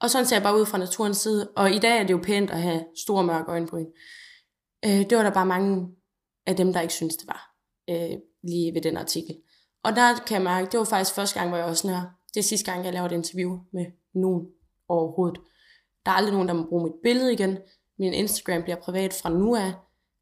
og 0.00 0.10
sådan 0.10 0.26
ser 0.26 0.36
jeg 0.36 0.42
bare 0.42 0.60
ud 0.60 0.66
fra 0.66 0.78
naturens 0.78 1.16
side. 1.16 1.50
Og 1.56 1.70
i 1.70 1.78
dag 1.78 1.98
er 1.98 2.02
det 2.02 2.12
jo 2.12 2.20
pænt 2.22 2.50
at 2.50 2.62
have 2.62 2.84
store 2.96 3.24
mørke 3.24 3.50
øjenbryn. 3.50 3.86
Øh, 4.84 5.10
det 5.10 5.16
var 5.16 5.22
der 5.22 5.30
bare 5.30 5.46
mange 5.46 5.96
af 6.46 6.56
dem, 6.56 6.72
der 6.72 6.80
ikke 6.80 6.94
synes 6.94 7.16
det 7.16 7.28
var. 7.28 7.54
Øh, 7.90 8.18
lige 8.46 8.74
ved 8.74 8.82
den 8.82 8.96
artikel. 8.96 9.36
Og 9.82 9.96
der 9.96 10.14
kan 10.26 10.34
jeg 10.34 10.42
mærke, 10.42 10.68
det 10.72 10.78
var 10.78 10.84
faktisk 10.84 11.14
første 11.14 11.38
gang, 11.38 11.48
hvor 11.48 11.58
jeg 11.58 11.66
også 11.66 11.82
sådan 11.82 11.96
her, 11.96 12.06
det 12.34 12.40
er 12.40 12.44
sidste 12.44 12.72
gang, 12.72 12.84
jeg 12.84 12.92
laver 12.92 13.06
et 13.06 13.12
interview 13.12 13.58
med 13.72 13.86
nogen 14.14 14.46
overhovedet. 14.88 15.40
Der 16.06 16.12
er 16.12 16.16
aldrig 16.16 16.32
nogen, 16.32 16.48
der 16.48 16.54
må 16.54 16.64
bruge 16.68 16.84
mit 16.84 16.92
billede 17.02 17.32
igen. 17.32 17.58
Min 17.98 18.12
Instagram 18.12 18.62
bliver 18.62 18.76
privat 18.76 19.12
fra 19.22 19.30
nu 19.30 19.56
af. 19.56 19.72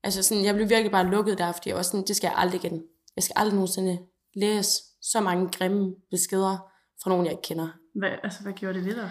Altså 0.02 0.22
sådan, 0.22 0.44
jeg 0.44 0.54
blev 0.54 0.68
virkelig 0.68 0.92
bare 0.92 1.06
lukket 1.06 1.38
der, 1.38 1.52
fordi 1.52 1.68
jeg 1.68 1.76
var 1.76 1.82
sådan, 1.82 2.06
det 2.06 2.16
skal 2.16 2.28
jeg 2.28 2.36
aldrig 2.36 2.64
igen. 2.64 2.82
Jeg 3.16 3.24
skal 3.24 3.34
aldrig 3.36 3.54
nogensinde 3.54 3.98
læse 4.34 4.82
så 5.02 5.20
mange 5.20 5.48
grimme 5.48 5.94
beskeder 6.10 6.56
fra 7.02 7.10
nogen, 7.10 7.24
jeg 7.24 7.32
ikke 7.32 7.42
kender. 7.42 7.68
Hvad, 7.94 8.10
altså, 8.22 8.42
hvad 8.42 8.52
gjorde 8.52 8.78
det 8.78 8.84
ved 8.86 8.94
dig? 8.94 9.10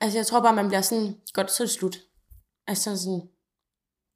Altså, 0.00 0.18
jeg 0.18 0.26
tror 0.26 0.40
bare, 0.40 0.54
man 0.54 0.68
bliver 0.68 0.80
sådan, 0.80 1.14
godt, 1.32 1.50
så 1.50 1.62
er 1.62 1.66
det 1.66 1.74
slut. 1.74 1.96
Altså 2.66 2.96
sådan, 2.96 3.22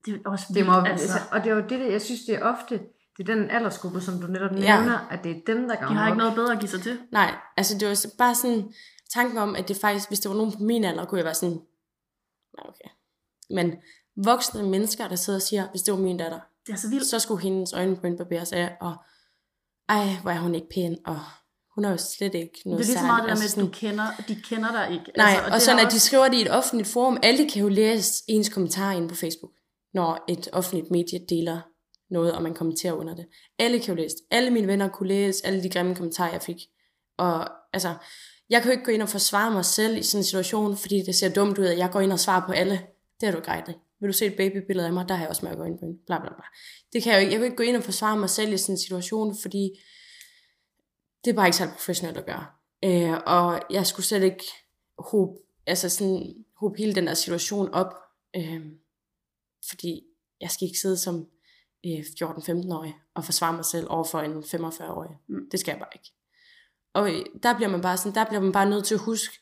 Det 0.07 0.15
er 0.15 0.31
også 0.31 0.45
Det 0.49 0.55
vildt, 0.55 0.69
må, 0.69 0.81
altså. 0.81 1.13
altså. 1.13 1.19
Og 1.33 1.45
det 1.45 1.51
er 1.51 1.55
jo 1.55 1.65
det, 1.69 1.93
jeg 1.93 2.03
synes, 2.03 2.25
det 2.25 2.35
er 2.35 2.43
ofte, 2.43 2.81
det 3.17 3.29
er 3.29 3.35
den 3.35 3.51
aldersgruppe, 3.51 4.01
som 4.01 4.21
du 4.21 4.27
netop 4.27 4.51
Ja. 4.53 4.77
nævner, 4.77 4.99
at 5.11 5.25
det 5.25 5.31
er 5.37 5.41
dem, 5.47 5.69
der 5.69 5.75
De 5.75 5.81
går 5.81 5.87
har 5.95 6.07
ikke 6.07 6.19
noget 6.19 6.35
bedre 6.35 6.53
at 6.53 6.59
give 6.61 6.69
sig 6.71 6.83
til. 6.83 6.99
nej, 7.13 7.35
altså 7.57 7.79
det 7.79 7.89
var 7.89 7.97
bare 8.19 8.35
sådan, 8.35 8.73
tanken 9.15 9.39
om, 9.39 9.57
at 9.57 9.69
det 9.69 9.77
faktisk, 9.77 10.09
hvis 10.09 10.21
det 10.21 10.29
var 10.31 10.37
nogen 10.37 10.53
på 10.53 10.59
min 10.61 10.85
alder, 10.85 11.05
kunne 11.05 11.19
jeg 11.19 11.25
være 11.25 11.35
sådan, 11.35 11.61
nej, 12.59 12.67
okay. 12.69 12.89
Men 13.51 13.75
voksne 14.25 14.63
mennesker, 14.63 15.09
der 15.09 15.17
sidder 15.17 15.39
og 15.39 15.43
siger, 15.43 15.69
hvis 15.71 15.83
det 15.83 15.95
var 15.95 16.01
min 16.01 16.17
datter, 16.17 16.41
Det 16.67 16.73
er 16.73 16.77
så 16.77 16.89
vildt. 16.91 17.07
så 17.07 17.19
skulle 17.19 17.43
hendes 17.43 17.73
øjenbryn 17.73 18.17
barberes 18.17 18.53
af, 18.53 18.77
og 18.81 18.97
ej, 19.89 20.07
hvor 20.23 20.31
er 20.31 20.39
hun 20.39 20.55
ikke 20.55 20.69
pæn, 20.75 20.97
og 21.07 21.21
hun 21.75 21.85
er 21.85 21.91
jo 21.91 21.97
slet 21.97 22.35
ikke 22.35 22.51
Det 22.55 22.65
er 22.65 22.69
noget 22.69 22.87
lige 22.87 22.99
så 22.99 23.05
meget 23.07 23.23
det 23.23 23.29
der 23.29 23.35
med, 23.35 23.43
Altså 23.43 23.61
at 23.61 23.67
du 23.67 23.71
kender, 23.73 24.07
de 24.29 24.35
kender 24.43 24.73
dig 24.73 24.93
ikke. 24.93 25.13
Nej, 25.17 25.27
altså, 25.31 25.45
og, 25.47 25.53
og 25.53 25.61
sådan 25.61 25.79
er 25.81 25.87
at 25.87 25.93
de 25.93 26.01
skriver 26.01 26.29
det 26.29 26.35
i 26.37 26.43
et 26.43 26.51
offentligt 26.51 26.89
forum. 26.89 27.19
Alle 27.23 27.51
kan 27.51 27.63
jo 27.63 27.69
læse 27.69 28.23
ens 28.29 28.49
kommentarer 28.49 28.93
inde 28.97 29.09
på 29.09 29.15
Facebook, 29.15 29.53
når 29.95 30.25
et 30.29 30.49
offentligt 30.53 30.91
medie 30.91 31.19
deler 31.29 31.61
noget, 32.15 32.33
og 32.33 32.43
man 32.43 32.55
kommenterer 32.55 32.93
under 32.93 33.15
det. 33.15 33.27
Alle 33.59 33.81
kan 33.81 33.95
jo 33.95 34.03
læse 34.03 34.17
det. 34.17 34.25
Alle 34.31 34.51
mine 34.51 34.67
venner 34.67 34.89
kunne 34.89 35.09
læse 35.09 35.47
alle 35.47 35.63
de 35.63 35.71
grimme 35.71 35.95
kommentarer, 35.95 36.33
jeg 36.33 36.43
fik. 36.43 36.57
Og 37.19 37.49
altså, 37.73 37.95
jeg 38.51 38.63
kan 38.63 38.71
jo 38.71 38.73
ikke 38.73 38.85
gå 38.85 38.91
ind 38.91 39.03
og 39.03 39.09
forsvare 39.09 39.51
mig 39.51 39.65
selv 39.65 39.97
i 39.97 40.03
sådan 40.03 40.21
en 40.21 40.25
situation, 40.25 40.77
fordi 40.77 41.03
det 41.03 41.15
ser 41.15 41.35
dumt 41.35 41.59
ud, 41.59 41.65
at 41.65 41.79
jeg 41.79 41.91
går 41.91 42.01
ind 42.01 42.13
og 42.13 42.21
svarer 42.21 42.47
på 42.47 42.53
alle. 42.53 42.87
Det 43.21 43.29
er 43.29 43.33
du 43.33 43.41
grejt. 43.41 43.67
Vil 44.01 44.09
du 44.09 44.13
se 44.13 44.27
et 44.27 44.37
babybillede 44.37 44.87
af 44.87 44.93
mig? 44.93 45.09
Der 45.09 45.15
har 45.15 45.23
jeg 45.23 45.31
også 45.31 45.45
med 45.45 45.53
at 45.53 45.59
gå 45.59 45.65
Bla, 46.07 46.19
bla, 46.19 46.29
bla. 46.29 46.45
Det 46.93 47.03
kan 47.03 47.13
jeg 47.13 47.19
jo 47.19 47.21
ikke. 47.21 47.33
Jeg 47.33 47.39
kan 47.39 47.45
ikke 47.45 47.57
gå 47.57 47.63
ind 47.63 47.77
og 47.77 47.83
forsvare 47.83 48.19
mig 48.19 48.31
selv 48.31 48.53
i 48.53 48.59
sådan 48.59 48.73
en 48.73 48.79
situation, 48.79 49.37
fordi 49.43 49.81
det 51.25 51.31
er 51.31 51.35
bare 51.35 51.47
ikke 51.47 51.57
særlig 51.57 51.75
professionelt 51.75 52.19
at 52.19 52.27
gøre. 52.27 52.47
Øh, 52.85 53.21
og 53.27 53.63
jeg 53.71 53.87
skulle 53.87 54.07
slet 54.07 54.23
ikke 54.23 54.45
håbe, 54.99 55.33
altså 55.67 55.89
sådan, 55.89 56.35
håbe 56.61 56.79
hele 56.79 56.95
den 56.95 57.07
der 57.07 57.15
situation 57.15 57.69
op, 57.69 57.95
øh, 58.37 58.61
fordi 59.69 60.03
jeg 60.41 60.51
skal 60.51 60.67
ikke 60.67 60.79
sidde 60.79 60.97
som 60.97 61.27
øh, 61.87 62.29
14-15-årig 62.29 62.95
og 63.15 63.25
forsvare 63.25 63.53
mig 63.53 63.65
selv 63.65 63.87
over 63.91 64.05
for 64.05 64.21
en 64.21 64.39
45-årig. 64.39 65.11
Mm. 65.29 65.51
Det 65.51 65.61
skal 65.61 65.73
jeg 65.73 65.79
bare 65.79 65.89
ikke. 65.95 66.13
Og 66.95 67.11
der 67.43 67.57
bliver 67.57 67.69
man 67.71 67.81
bare 67.81 67.97
sådan, 67.97 68.15
der 68.15 68.25
bliver 68.25 68.41
man 68.43 68.53
bare 68.53 68.71
nødt 68.71 68.85
til 68.85 68.95
at 68.95 69.01
huske, 69.01 69.39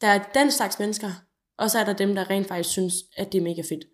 der 0.00 0.06
er 0.08 0.24
den 0.34 0.50
slags 0.50 0.78
mennesker, 0.78 1.10
og 1.58 1.70
så 1.70 1.78
er 1.78 1.84
der 1.84 1.92
dem, 1.92 2.14
der 2.14 2.30
rent 2.30 2.48
faktisk 2.48 2.70
synes, 2.70 2.94
at 3.16 3.32
det 3.32 3.38
er 3.38 3.42
mega 3.42 3.62
fedt, 3.62 3.84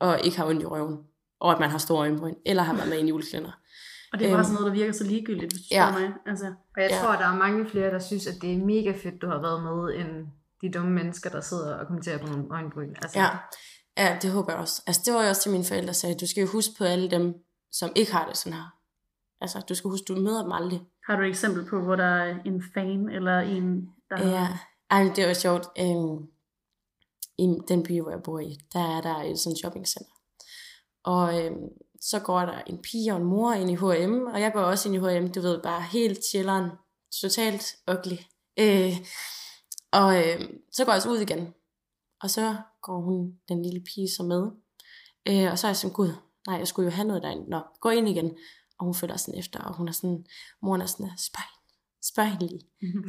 og 0.00 0.20
ikke 0.24 0.36
har 0.36 0.46
ondt 0.46 0.62
i 0.62 0.66
røven, 0.66 0.98
og 1.40 1.52
at 1.52 1.60
man 1.60 1.70
har 1.70 1.78
store 1.78 1.98
øjenbryn, 1.98 2.34
eller 2.46 2.62
har 2.62 2.74
været 2.74 2.88
med 2.88 2.96
i 2.96 3.00
en 3.00 3.08
juleklænder. 3.08 3.50
Og 4.12 4.18
det 4.18 4.26
er 4.26 4.30
bare 4.30 4.38
Øhm, 4.38 4.44
sådan 4.44 4.54
noget, 4.54 4.66
der 4.66 4.78
virker 4.78 4.92
så 4.92 5.04
ligegyldigt, 5.04 5.52
hvis 5.52 5.62
du 5.70 5.74
ja. 5.74 5.90
mig. 5.90 6.12
Altså, 6.26 6.46
Og 6.76 6.82
jeg 6.82 6.90
Ja. 6.90 6.98
tror, 7.00 7.12
der 7.12 7.26
er 7.26 7.36
mange 7.36 7.68
flere, 7.70 7.90
der 7.90 7.98
synes, 7.98 8.26
at 8.26 8.34
det 8.42 8.52
er 8.54 8.58
mega 8.58 8.92
fedt, 9.02 9.22
du 9.22 9.26
har 9.26 9.40
været 9.40 9.62
med, 9.62 9.94
end 10.00 10.26
de 10.62 10.70
dumme 10.78 10.92
mennesker, 10.92 11.30
der 11.30 11.40
sidder 11.40 11.74
og 11.76 11.86
kommenterer 11.86 12.18
på 12.18 12.26
nogle 12.26 12.44
øjenbryn. 12.50 12.94
Altså, 13.02 13.18
Ja, 13.20 13.28
ja, 13.96 14.18
det 14.22 14.30
håber 14.30 14.52
jeg 14.52 14.60
også. 14.60 14.82
Altså, 14.86 15.02
det 15.04 15.14
var 15.14 15.20
jeg 15.20 15.30
også 15.30 15.42
til 15.42 15.52
mine 15.52 15.64
forældre, 15.64 15.94
sagde, 15.94 16.14
du 16.14 16.26
skal 16.26 16.40
jo 16.40 16.46
huske 16.46 16.74
på 16.78 16.84
alle 16.84 17.10
dem, 17.10 17.34
som 17.72 17.92
ikke 17.96 18.12
har 18.12 18.28
det 18.28 18.36
sådan 18.36 18.58
her. 18.58 18.76
Altså, 19.40 19.60
du 19.68 19.74
skal 19.74 19.90
huske, 19.90 20.04
du 20.04 20.20
møder 20.20 20.42
dem 20.42 20.52
aldrig. 20.52 20.80
har 21.06 21.16
du 21.16 21.22
et 21.22 21.28
eksempel 21.28 21.68
på, 21.70 21.80
hvor 21.80 21.96
der 21.96 22.04
er 22.04 22.38
en 22.44 22.64
fan, 22.74 23.08
eller 23.08 23.38
en, 23.38 23.88
der 24.10 24.16
har... 24.16 24.24
Ja, 24.24 24.58
ej, 24.90 25.12
det 25.16 25.26
var 25.26 25.34
sjovt. 25.34 25.66
Øhm, 25.78 26.26
I 27.38 27.58
den 27.68 27.82
by, 27.82 28.00
hvor 28.00 28.10
jeg 28.10 28.22
bor 28.22 28.40
i, 28.40 28.58
der 28.72 28.96
er 28.96 29.00
der 29.00 29.16
et 29.22 29.38
sådan 29.38 29.56
shoppingcenter. 29.56 30.12
Og 31.04 31.44
øhm, 31.44 31.68
så 32.00 32.20
går 32.20 32.40
der 32.40 32.58
en 32.66 32.82
pige 32.82 33.12
og 33.12 33.20
en 33.20 33.24
mor 33.24 33.52
ind 33.52 33.70
i 33.70 33.74
H&M, 33.74 34.26
og 34.26 34.40
jeg 34.40 34.52
går 34.52 34.60
også 34.60 34.88
ind 34.88 34.96
i 34.96 34.98
H&M, 34.98 35.32
du 35.32 35.40
ved, 35.40 35.62
bare 35.62 35.82
helt 35.82 36.24
chilleren, 36.24 36.70
totalt 37.20 37.76
ugly. 37.90 38.16
Øh, 38.58 38.92
og 39.92 40.16
øh, 40.18 40.40
så 40.72 40.84
går 40.84 40.92
jeg 40.92 41.02
så 41.02 41.10
ud 41.10 41.18
igen, 41.18 41.54
og 42.22 42.30
så 42.30 42.56
går 42.82 43.00
hun, 43.00 43.32
den 43.48 43.62
lille 43.62 43.80
pige, 43.80 44.10
så 44.10 44.22
med. 44.22 44.42
Øh, 45.28 45.52
og 45.52 45.58
så 45.58 45.66
er 45.66 45.68
jeg 45.68 45.76
sådan, 45.76 45.94
gud, 45.94 46.12
nej, 46.46 46.56
jeg 46.56 46.68
skulle 46.68 46.90
jo 46.90 46.94
have 46.96 47.08
noget 47.08 47.22
derinde. 47.22 47.50
Nå, 47.50 47.60
gå 47.80 47.88
ind 47.88 48.08
igen. 48.08 48.30
Og 48.78 48.84
hun 48.84 48.94
følger 48.94 49.16
sådan 49.16 49.38
efter, 49.38 49.60
og 49.60 49.76
hun 49.76 49.88
er 49.88 49.92
sådan, 49.92 50.24
moren 50.62 50.80
er 50.80 50.86
sådan, 50.86 51.10
spørg 51.18 51.44
hende, 51.44 51.62
spørg 52.02 52.26
hende 52.26 52.46
lige. 52.46 52.60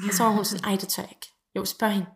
Og 0.07 0.13
så 0.13 0.23
var 0.23 0.31
hun 0.31 0.45
sådan, 0.45 0.65
ej, 0.65 0.75
det 0.75 0.89
tør 0.89 1.03
jeg 1.03 1.11
ikke. 1.11 1.27
Jo, 1.55 1.65
spørg 1.65 1.91
hende. 1.91 2.07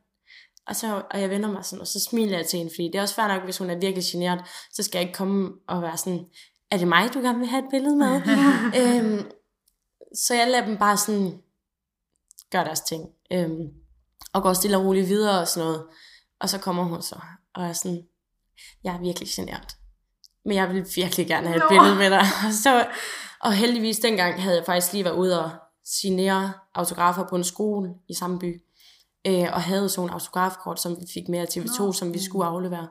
Og, 0.67 0.75
så, 0.75 1.03
og 1.11 1.21
jeg 1.21 1.29
vender 1.29 1.51
mig 1.51 1.65
sådan, 1.65 1.81
og 1.81 1.87
så 1.87 1.99
smiler 1.99 2.37
jeg 2.37 2.47
til 2.47 2.57
hende, 2.57 2.71
fordi 2.75 2.87
det 2.87 2.95
er 2.95 3.01
også 3.01 3.15
fair 3.15 3.27
nok, 3.27 3.43
hvis 3.43 3.57
hun 3.57 3.69
er 3.69 3.79
virkelig 3.79 4.03
generet, 4.11 4.41
så 4.71 4.83
skal 4.83 4.99
jeg 4.99 5.07
ikke 5.07 5.17
komme 5.17 5.51
og 5.67 5.81
være 5.81 5.97
sådan, 5.97 6.25
er 6.71 6.77
det 6.77 6.87
mig, 6.87 7.13
du 7.13 7.19
gerne 7.19 7.39
vil 7.39 7.47
have 7.47 7.63
et 7.63 7.69
billede 7.69 7.95
med? 7.95 8.21
øhm, 8.81 9.31
så 10.15 10.35
jeg 10.35 10.47
lader 10.47 10.65
dem 10.65 10.77
bare 10.77 10.97
sådan 10.97 11.41
gøre 12.51 12.65
deres 12.65 12.81
ting. 12.81 13.09
Øhm, 13.33 13.67
og 14.33 14.43
går 14.43 14.53
stille 14.53 14.77
og 14.77 14.85
roligt 14.85 15.07
videre 15.07 15.41
og 15.41 15.47
sådan 15.47 15.67
noget. 15.67 15.87
Og 16.41 16.49
så 16.49 16.57
kommer 16.57 16.83
hun 16.83 17.01
så, 17.01 17.19
og 17.53 17.63
er 17.63 17.73
sådan, 17.73 18.03
jeg 18.83 18.95
er 18.95 18.99
virkelig 18.99 19.29
genert. 19.35 19.75
Men 20.45 20.55
jeg 20.55 20.69
vil 20.69 20.85
virkelig 20.95 21.27
gerne 21.27 21.47
have 21.47 21.57
et 21.57 21.63
Nå. 21.63 21.69
billede 21.69 21.95
med 21.95 22.09
dig. 22.09 22.19
Og, 22.47 22.53
så, 22.63 22.87
og 23.41 23.53
heldigvis 23.53 23.99
dengang 23.99 24.41
havde 24.41 24.57
jeg 24.57 24.65
faktisk 24.65 24.93
lige 24.93 25.03
været 25.03 25.17
ude 25.17 25.45
og 25.45 25.51
signere 25.85 26.53
autografer 26.75 27.27
på 27.29 27.35
en 27.35 27.43
skole 27.43 27.89
i 28.09 28.13
samme 28.13 28.39
by. 28.39 28.63
Øh, 29.27 29.47
og 29.53 29.61
havde 29.61 29.89
sådan 29.89 30.09
en 30.09 30.13
autografkort, 30.13 30.81
som 30.81 30.91
vi 30.91 31.05
fik 31.13 31.29
med 31.29 31.39
af 31.39 31.45
TV2, 31.45 31.83
Nå. 31.83 31.91
som 31.91 32.13
vi 32.13 32.19
skulle 32.19 32.45
aflevere. 32.45 32.89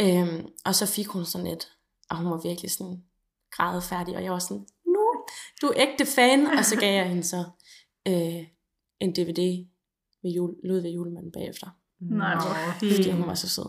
Øhm, 0.00 0.46
og 0.64 0.74
så 0.74 0.86
fik 0.86 1.06
hun 1.06 1.24
sådan 1.24 1.46
et, 1.46 1.68
og 2.10 2.16
hun 2.16 2.30
var 2.30 2.40
virkelig 2.42 2.70
sådan 2.70 3.02
grædefærdig, 3.50 4.16
og 4.16 4.24
jeg 4.24 4.32
var 4.32 4.38
sådan, 4.38 4.66
nu, 4.86 5.24
du 5.62 5.66
er 5.66 5.74
ægte 5.76 6.06
fan, 6.06 6.46
og 6.46 6.64
så 6.64 6.76
gav 6.76 6.94
jeg 6.94 7.08
hende 7.08 7.24
så 7.24 7.44
øh, 8.08 8.46
en 9.00 9.12
DVD 9.12 9.66
med 10.22 10.30
jul, 10.30 10.54
Ludvig 10.64 10.94
Julemanden 10.94 11.32
bagefter, 11.32 11.68
Nej, 12.00 12.34
hvor 12.34 12.72
fordi 12.72 12.94
fint. 13.02 13.14
hun 13.14 13.26
var 13.26 13.34
så 13.34 13.48
sød. 13.48 13.64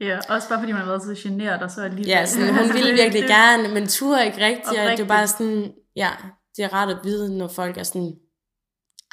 Ja, 0.00 0.18
også 0.28 0.48
bare 0.48 0.58
fordi 0.60 0.72
man 0.72 0.80
har 0.80 0.88
været 0.88 1.02
så 1.02 1.28
generet, 1.28 1.62
og 1.62 1.70
så 1.70 1.82
alligevel... 1.82 2.06
Ja, 2.08 2.26
sådan, 2.26 2.54
hun 2.58 2.72
ville 2.76 2.92
virkelig 2.92 3.22
gerne, 3.22 3.74
men 3.74 3.86
turde 3.88 4.26
ikke 4.26 4.38
rigtigt, 4.44 4.66
og 4.68 4.74
det 4.74 4.82
Oprigtigt. 4.82 5.08
var 5.08 5.14
bare 5.14 5.28
sådan, 5.28 5.72
ja, 5.96 6.10
det 6.56 6.64
er 6.64 6.72
rart 6.72 6.88
at 6.88 6.98
vide, 7.04 7.38
når 7.38 7.48
folk 7.48 7.76
er 7.78 7.82
sådan, 7.82 8.02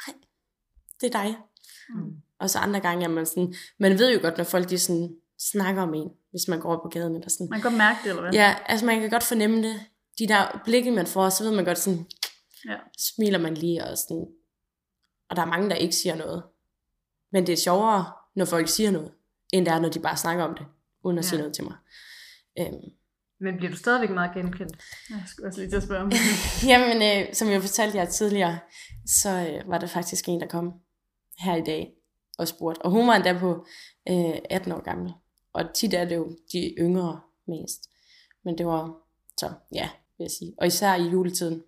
nej, 0.06 0.14
det 1.00 1.14
er 1.14 1.22
dig. 1.22 1.36
Mm. 1.94 2.10
Og 2.40 2.50
så 2.50 2.58
andre 2.58 2.80
gange 2.80 3.04
er 3.04 3.08
man 3.08 3.26
sådan, 3.26 3.54
man 3.78 3.98
ved 3.98 4.12
jo 4.14 4.18
godt, 4.22 4.36
når 4.38 4.44
folk 4.44 4.70
de 4.70 4.78
sådan 4.78 5.10
snakker 5.52 5.82
om 5.82 5.94
en, 5.94 6.08
hvis 6.30 6.48
man 6.48 6.60
går 6.60 6.72
op 6.76 6.82
på 6.82 6.88
gaden 6.88 7.14
eller 7.14 7.30
sådan. 7.30 7.46
Man 7.50 7.60
kan 7.60 7.70
godt 7.70 7.78
mærke 7.78 7.98
det, 8.02 8.08
eller 8.08 8.22
hvad? 8.22 8.32
Ja, 8.32 8.56
altså 8.66 8.86
man 8.86 9.00
kan 9.00 9.10
godt 9.10 9.22
fornemme 9.22 9.62
det. 9.62 9.80
De 10.18 10.28
der 10.28 10.60
blikke, 10.64 10.90
man 10.90 11.06
får, 11.06 11.28
så 11.28 11.44
ved 11.44 11.52
man 11.52 11.64
godt 11.64 11.78
sådan, 11.78 12.06
Ja. 12.68 12.76
smiler 12.98 13.38
man 13.38 13.54
lige 13.54 13.84
og 13.84 13.98
sådan. 13.98 14.26
Og 15.30 15.36
der 15.36 15.42
er 15.42 15.46
mange, 15.46 15.70
der 15.70 15.76
ikke 15.76 15.94
siger 15.96 16.14
noget. 16.16 16.42
Men 17.32 17.46
det 17.46 17.52
er 17.52 17.56
sjovere, 17.56 18.12
når 18.38 18.44
folk 18.44 18.68
siger 18.68 18.90
noget, 18.90 19.12
end 19.52 19.66
det 19.66 19.72
er, 19.74 19.78
når 19.80 19.88
de 19.88 20.00
bare 20.00 20.16
snakker 20.16 20.44
om 20.44 20.54
det, 20.54 20.66
uden 21.04 21.18
at 21.18 21.24
Ja. 21.24 21.28
sige 21.28 21.38
noget 21.38 21.54
til 21.54 21.64
mig. 21.64 21.74
Øhm, 22.58 22.74
Men 23.40 23.56
bliver 23.56 23.70
du 23.70 23.76
stadigvæk 23.76 24.10
meget 24.10 24.30
genkendt? 24.34 24.76
Jeg 25.10 25.22
skulle 25.26 25.46
også 25.48 25.60
lige 25.60 25.70
til 25.70 25.76
at 25.76 25.82
spørge 25.82 26.02
om 26.02 26.12
Jamen, 26.70 27.26
øh, 27.28 27.34
som 27.34 27.48
jeg 27.48 27.60
fortalte 27.62 27.98
jer 27.98 28.04
tidligere, 28.04 28.58
så 29.06 29.30
øh, 29.30 29.70
var 29.70 29.78
der 29.78 29.86
faktisk 29.86 30.28
en, 30.28 30.40
der 30.40 30.46
kom 30.46 30.72
her 31.38 31.56
i 31.56 31.62
dag 31.62 31.92
og 32.38 32.48
spurgte. 32.48 32.82
Og 32.82 32.90
hun 32.90 33.08
var 33.08 33.14
endda 33.14 33.38
på 33.38 33.66
øh, 34.10 34.34
18 34.50 34.72
år 34.72 34.80
gammel. 34.82 35.12
Og 35.52 35.74
tit 35.74 35.94
er 35.94 36.04
det 36.04 36.16
jo 36.16 36.36
de 36.52 36.74
yngre 36.78 37.20
mest. 37.48 37.80
Men 38.44 38.58
det 38.58 38.66
var, 38.66 38.94
så 39.38 39.52
ja, 39.74 39.88
vil 40.18 40.24
jeg 40.24 40.30
sige. 40.38 40.54
Og 40.58 40.66
især 40.66 40.94
i 40.94 41.02
juletiden, 41.08 41.62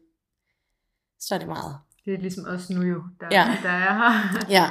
så 1.20 1.34
er 1.34 1.38
det 1.38 1.48
meget. 1.48 1.76
Det 2.04 2.14
er 2.14 2.18
ligesom 2.18 2.44
os 2.48 2.70
nu 2.70 2.82
jo, 2.82 3.02
der, 3.20 3.26
Ja. 3.30 3.56
der 3.62 3.68
er 3.70 3.92
her. 3.94 4.38
Ja, 4.50 4.70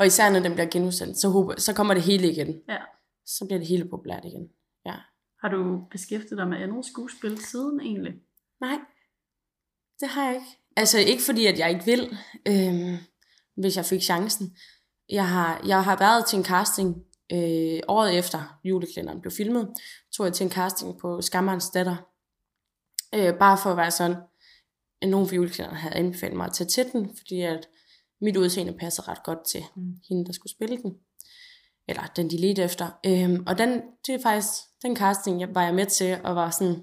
og 0.00 0.06
især 0.06 0.30
når 0.30 0.40
den 0.40 0.52
bliver 0.52 0.68
genudsendt, 0.70 1.18
så, 1.18 1.28
håber, 1.28 1.60
så 1.60 1.72
kommer 1.72 1.94
det 1.94 2.02
hele 2.02 2.32
igen. 2.32 2.62
Ja. 2.68 2.78
Så 3.26 3.44
bliver 3.44 3.58
det 3.58 3.68
hele 3.68 3.88
populært 3.88 4.24
igen. 4.24 4.48
Ja. 4.86 4.94
Har 5.40 5.48
du 5.48 5.84
beskæftiget 5.90 6.38
dig 6.38 6.48
med 6.48 6.58
andet 6.58 6.86
skuespil 6.86 7.44
siden 7.44 7.80
egentlig? 7.80 8.12
Nej, 8.60 8.78
det 10.00 10.08
har 10.08 10.26
jeg 10.26 10.34
ikke. 10.34 10.46
Altså 10.76 10.98
ikke 10.98 11.22
fordi, 11.22 11.46
at 11.46 11.58
jeg 11.58 11.70
ikke 11.70 11.84
vil, 11.84 12.18
øhm, 12.48 12.96
hvis 13.56 13.76
jeg 13.76 13.84
fik 13.84 14.02
chancen. 14.02 14.56
Jeg 15.08 15.28
har, 15.28 15.62
jeg 15.66 15.84
har 15.84 15.96
været 15.98 16.26
til 16.26 16.38
en 16.38 16.44
casting 16.44 16.96
øh, 17.32 17.80
året 17.88 18.18
efter 18.18 18.58
juleklænderen 18.64 19.20
blev 19.20 19.32
filmet. 19.32 19.68
Tog 20.12 20.26
jeg 20.26 20.32
til 20.34 20.44
en 20.44 20.50
casting 20.50 20.98
på 20.98 21.20
Skammerens 21.20 21.70
datter. 21.70 21.96
Øh, 23.14 23.38
bare 23.38 23.58
for 23.58 23.70
at 23.70 23.76
være 23.76 23.90
sådan, 23.90 24.16
at 25.02 25.08
nogen 25.08 25.28
fra 25.28 25.34
juleklænderen 25.34 25.76
havde 25.76 25.94
anbefalet 25.94 26.36
mig 26.36 26.46
at 26.46 26.52
tage 26.52 26.68
til 26.68 26.92
den, 26.92 27.16
fordi 27.16 27.40
at 27.40 27.68
mit 28.20 28.36
udseende 28.36 28.72
passer 28.72 29.08
ret 29.08 29.22
godt 29.24 29.44
til 29.44 29.62
Mm. 29.76 29.96
hende, 30.08 30.24
der 30.26 30.32
skulle 30.32 30.52
spille 30.52 30.76
den. 30.82 30.96
Eller 31.88 32.02
den, 32.16 32.30
de 32.30 32.36
ledte 32.36 32.62
efter. 32.62 32.90
Øhm, 33.06 33.44
og 33.46 33.58
den, 33.58 33.82
det 34.06 34.14
er 34.14 34.22
faktisk, 34.22 34.52
den 34.82 34.96
casting 34.96 35.40
jeg, 35.40 35.54
var 35.54 35.62
jeg 35.62 35.74
med 35.74 35.86
til, 35.86 36.18
og 36.24 36.36
var 36.36 36.50
sådan, 36.50 36.82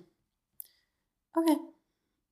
okay, 1.36 1.58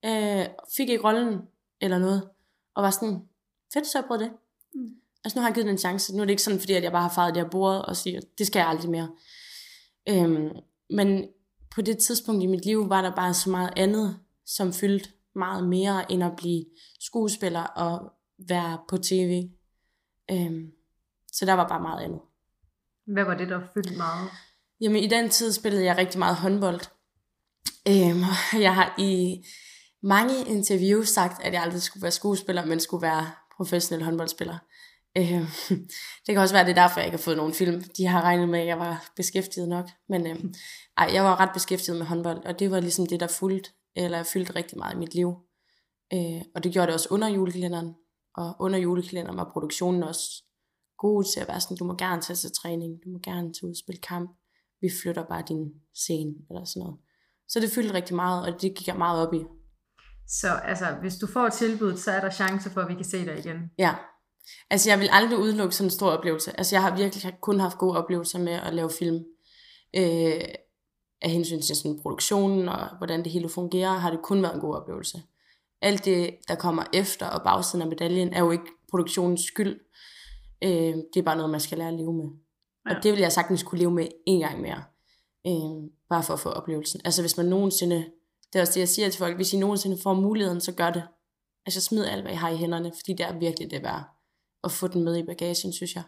øh, 0.04 0.46
fik 0.76 0.88
ikke 0.88 1.04
rollen 1.04 1.38
eller 1.80 1.98
noget, 1.98 2.28
og 2.74 2.82
var 2.82 2.90
sådan, 2.90 3.22
fedt, 3.72 3.86
så 3.86 3.98
jeg 3.98 4.04
prøvede 4.06 4.24
det. 4.24 4.32
Mm. 4.74 4.96
Altså 5.24 5.38
nu 5.38 5.40
har 5.40 5.48
jeg 5.48 5.54
givet 5.54 5.66
den 5.66 5.74
en 5.74 5.78
chance. 5.78 6.16
Nu 6.16 6.20
er 6.22 6.24
det 6.24 6.30
ikke 6.30 6.42
sådan, 6.42 6.60
fordi 6.60 6.72
at 6.72 6.82
jeg 6.82 6.92
bare 6.92 7.02
har 7.02 7.14
faret 7.14 7.34
det 7.34 7.42
her 7.42 7.50
bordet 7.50 7.82
og 7.82 7.96
siger, 7.96 8.20
det 8.38 8.46
skal 8.46 8.60
jeg 8.60 8.68
aldrig 8.68 8.90
mere. 8.90 9.10
Øhm, 10.08 10.48
men 10.90 11.28
på 11.74 11.82
det 11.82 11.98
tidspunkt 11.98 12.42
i 12.42 12.46
mit 12.46 12.64
liv 12.64 12.88
var 12.88 13.02
der 13.02 13.14
bare 13.14 13.34
så 13.34 13.50
meget 13.50 13.70
andet, 13.76 14.18
som 14.46 14.72
fyldte 14.72 15.10
meget 15.34 15.68
mere, 15.68 16.12
end 16.12 16.24
at 16.24 16.32
blive 16.36 16.64
skuespiller 17.00 17.62
og 17.62 18.12
være 18.38 18.78
på 18.88 18.96
tv. 18.96 19.48
Øhm, 20.30 20.72
så 21.32 21.46
der 21.46 21.52
var 21.52 21.68
bare 21.68 21.82
meget 21.82 22.04
andet. 22.04 22.20
Hvad 23.06 23.24
var 23.24 23.34
det, 23.34 23.48
der 23.48 23.60
fyldte 23.74 23.96
meget? 23.96 24.30
Jamen 24.80 25.02
i 25.02 25.06
den 25.06 25.30
tid 25.30 25.52
spillede 25.52 25.84
jeg 25.84 25.96
rigtig 25.96 26.18
meget 26.18 26.36
håndbold. 26.36 26.80
Øhm, 27.88 28.22
jeg 28.66 28.74
har 28.74 28.94
i 28.98 29.44
mange 30.02 30.34
interviews 30.46 31.08
sagt, 31.08 31.42
at 31.42 31.52
jeg 31.52 31.62
aldrig 31.62 31.82
skulle 31.82 32.02
være 32.02 32.12
skuespiller, 32.12 32.64
men 32.64 32.80
skulle 32.80 33.02
være 33.02 33.30
professionel 33.56 34.04
håndboldspiller. 34.04 34.58
Øhm, 35.18 35.46
det 36.26 36.34
kan 36.34 36.38
også 36.38 36.54
være, 36.54 36.64
det 36.64 36.70
er 36.70 36.82
derfor, 36.82 37.00
jeg 37.00 37.06
ikke 37.06 37.16
har 37.16 37.22
fået 37.22 37.36
nogen 37.36 37.54
film. 37.54 37.82
De 37.96 38.06
har 38.06 38.22
regnet 38.22 38.48
med, 38.48 38.60
at 38.60 38.66
jeg 38.66 38.78
var 38.78 39.12
beskæftiget 39.16 39.68
nok. 39.68 39.88
Men 40.08 40.26
øhm, 40.26 40.54
ej, 40.96 41.10
jeg 41.12 41.24
var 41.24 41.40
ret 41.40 41.50
beskæftiget 41.54 41.98
med 41.98 42.06
håndbold, 42.06 42.44
og 42.44 42.58
det 42.58 42.70
var 42.70 42.80
ligesom 42.80 43.06
det, 43.06 43.20
der 43.20 43.26
fulgte, 43.26 43.70
eller 43.96 44.22
fyldte 44.22 44.56
rigtig 44.56 44.78
meget 44.78 44.94
i 44.94 44.98
mit 44.98 45.14
liv. 45.14 45.34
Øh, 46.12 46.42
og 46.54 46.64
det 46.64 46.72
gjorde 46.72 46.86
det 46.86 46.94
også 46.94 47.08
under 47.10 47.28
julekalenderen. 47.28 47.94
Og 48.36 48.56
under 48.60 48.78
julekalenderen 48.78 49.36
var 49.36 49.50
produktionen 49.52 50.02
også 50.02 50.44
god 50.98 51.24
til 51.24 51.40
at 51.40 51.48
være 51.48 51.60
sådan, 51.60 51.76
du 51.76 51.84
må 51.84 51.94
gerne 51.94 52.22
tage 52.22 52.36
til 52.36 52.50
træning, 52.52 52.92
du 53.04 53.08
må 53.10 53.18
gerne 53.18 53.52
tage 53.52 53.64
ud 53.64 53.70
og 53.70 53.76
spille 53.76 54.00
kamp, 54.00 54.30
vi 54.80 54.90
flytter 55.02 55.24
bare 55.24 55.42
din 55.48 55.72
scene, 55.94 56.34
eller 56.50 56.64
sådan 56.64 56.80
noget. 56.80 56.96
Så 57.48 57.60
det 57.60 57.70
fyldte 57.70 57.94
rigtig 57.94 58.16
meget, 58.16 58.46
og 58.46 58.62
det 58.62 58.74
gik 58.74 58.88
jeg 58.88 58.96
meget 58.96 59.26
op 59.26 59.34
i. 59.34 59.44
Så 60.28 60.48
altså, 60.48 60.86
hvis 61.00 61.16
du 61.16 61.26
får 61.26 61.48
tilbud, 61.48 61.96
så 61.96 62.10
er 62.10 62.20
der 62.20 62.30
chance 62.30 62.70
for, 62.70 62.80
at 62.80 62.88
vi 62.88 62.94
kan 62.94 63.04
se 63.04 63.26
dig 63.26 63.38
igen. 63.38 63.70
Ja. 63.78 63.94
Altså, 64.70 64.90
jeg 64.90 64.98
vil 64.98 65.08
aldrig 65.12 65.38
udelukke 65.38 65.74
sådan 65.74 65.86
en 65.86 65.90
stor 65.90 66.10
oplevelse. 66.10 66.58
Altså, 66.58 66.74
jeg 66.74 66.82
har 66.82 66.96
virkelig 66.96 67.40
kun 67.40 67.60
haft 67.60 67.78
gode 67.78 67.98
oplevelser 67.98 68.38
med 68.38 68.52
at 68.52 68.74
lave 68.74 68.90
film. 68.98 69.24
Øh, 69.96 70.44
af 71.22 71.30
hensyn 71.30 71.60
til 71.60 71.76
sådan 71.76 72.00
produktionen 72.02 72.68
og 72.68 72.96
hvordan 72.96 73.24
det 73.24 73.32
hele 73.32 73.48
fungerer, 73.48 73.90
har 73.90 74.10
det 74.10 74.22
kun 74.22 74.42
været 74.42 74.54
en 74.54 74.60
god 74.60 74.76
oplevelse. 74.76 75.22
Alt 75.82 76.04
det, 76.04 76.36
der 76.48 76.54
kommer 76.54 76.84
efter 76.94 77.26
og 77.26 77.42
bagsiden 77.42 77.82
af 77.82 77.88
medaljen, 77.88 78.34
er 78.34 78.40
jo 78.40 78.50
ikke 78.50 78.64
produktionens 78.90 79.40
skyld. 79.40 79.80
Øh, 80.64 80.70
det 81.14 81.16
er 81.16 81.22
bare 81.22 81.36
noget, 81.36 81.50
man 81.50 81.60
skal 81.60 81.78
lære 81.78 81.88
at 81.88 81.94
leve 81.94 82.12
med. 82.12 82.24
Ja. 82.88 82.96
Og 82.96 83.02
det 83.02 83.12
vil 83.12 83.20
jeg 83.20 83.32
sagtens 83.32 83.62
kunne 83.62 83.78
leve 83.78 83.90
med 83.90 84.08
en 84.26 84.40
gang 84.40 84.60
mere. 84.60 84.84
Øh, 85.46 85.90
bare 86.08 86.22
for 86.22 86.34
at 86.34 86.40
få 86.40 86.48
oplevelsen. 86.48 87.00
Altså 87.04 87.22
hvis 87.22 87.36
man 87.36 87.46
nogensinde, 87.46 87.96
det 88.52 88.58
er 88.58 88.60
også 88.60 88.72
det, 88.72 88.80
jeg 88.80 88.88
siger 88.88 89.08
til 89.08 89.18
folk, 89.18 89.36
hvis 89.36 89.52
I 89.52 89.58
nogensinde 89.58 89.98
får 90.02 90.14
muligheden, 90.14 90.60
så 90.60 90.72
gør 90.72 90.90
det. 90.90 91.02
Altså 91.66 91.80
smid 91.80 92.04
alt, 92.04 92.22
hvad 92.22 92.32
I 92.32 92.36
har 92.36 92.50
i 92.50 92.56
hænderne, 92.56 92.92
fordi 93.00 93.12
det 93.12 93.26
er 93.26 93.38
virkelig 93.38 93.70
det 93.70 93.82
værd 93.82 94.04
at 94.64 94.72
få 94.72 94.88
den 94.88 95.04
med 95.04 95.16
i 95.16 95.26
bagagen, 95.26 95.72
synes 95.72 95.94
jeg. 95.94 96.02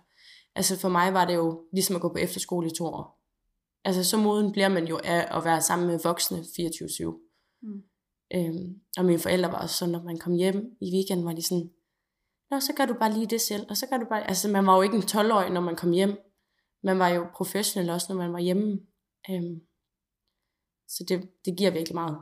Altså 0.54 0.78
for 0.78 0.88
mig 0.88 1.14
var 1.14 1.24
det 1.24 1.34
jo 1.34 1.64
ligesom 1.72 1.96
at 1.96 2.02
gå 2.02 2.08
på 2.08 2.18
efterskole 2.18 2.66
i 2.66 2.74
to 2.78 2.84
år. 2.86 3.18
Altså 3.84 4.04
så 4.04 4.16
moden 4.16 4.52
bliver 4.52 4.68
man 4.68 4.86
jo 4.86 5.00
af 5.04 5.36
at 5.36 5.44
være 5.44 5.62
sammen 5.62 5.88
med 5.88 6.00
voksne 6.02 6.38
24-7. 6.38 7.60
Mm. 7.62 7.82
Øhm, 8.34 8.80
og 8.98 9.04
mine 9.04 9.18
forældre 9.18 9.52
var 9.52 9.58
også 9.62 9.74
sådan, 9.74 9.92
når 9.92 10.02
man 10.02 10.18
kom 10.18 10.32
hjem 10.32 10.76
i 10.80 10.94
weekenden, 10.94 11.26
var 11.26 11.32
de 11.32 11.42
sådan, 11.42 11.70
Nå, 12.50 12.60
så 12.60 12.72
gør 12.76 12.86
du 12.86 12.94
bare 12.94 13.12
lige 13.12 13.26
det 13.26 13.40
selv, 13.40 13.66
og 13.70 13.76
så 13.76 13.86
gør 13.86 13.96
du 13.96 14.06
bare, 14.08 14.28
altså 14.28 14.48
man 14.48 14.66
var 14.66 14.76
jo 14.76 14.82
ikke 14.82 14.96
en 14.96 15.02
12-årig, 15.02 15.50
når 15.50 15.60
man 15.60 15.76
kom 15.76 15.90
hjem. 15.90 16.16
Man 16.82 16.98
var 16.98 17.08
jo 17.08 17.26
professionel 17.34 17.90
også, 17.90 18.06
når 18.08 18.16
man 18.16 18.32
var 18.32 18.38
hjemme. 18.38 18.80
Øhm, 19.30 19.60
så 20.88 21.04
det, 21.08 21.28
det 21.44 21.58
giver 21.58 21.70
virkelig 21.70 21.94
meget. 21.94 22.18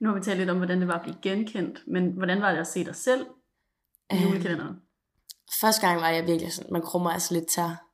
Nu 0.00 0.08
har 0.08 0.14
vi 0.14 0.24
talt 0.24 0.38
lidt 0.38 0.50
om, 0.50 0.56
hvordan 0.56 0.80
det 0.80 0.88
var 0.88 0.94
at 0.94 1.02
blive 1.02 1.16
genkendt, 1.22 1.84
men 1.86 2.12
hvordan 2.12 2.40
var 2.40 2.52
det 2.52 2.58
at 2.58 2.66
se 2.66 2.84
dig 2.84 2.96
selv 2.96 3.26
i 4.10 4.14
Øhm, 4.14 4.22
julekalenderen? 4.22 4.76
Første 5.60 5.86
gang 5.86 6.00
var 6.00 6.08
jeg 6.08 6.26
virkelig 6.26 6.52
sådan, 6.52 6.72
man 6.72 6.82
krummer 6.82 7.10
altså 7.10 7.34
lidt 7.34 7.46
tær. 7.46 7.84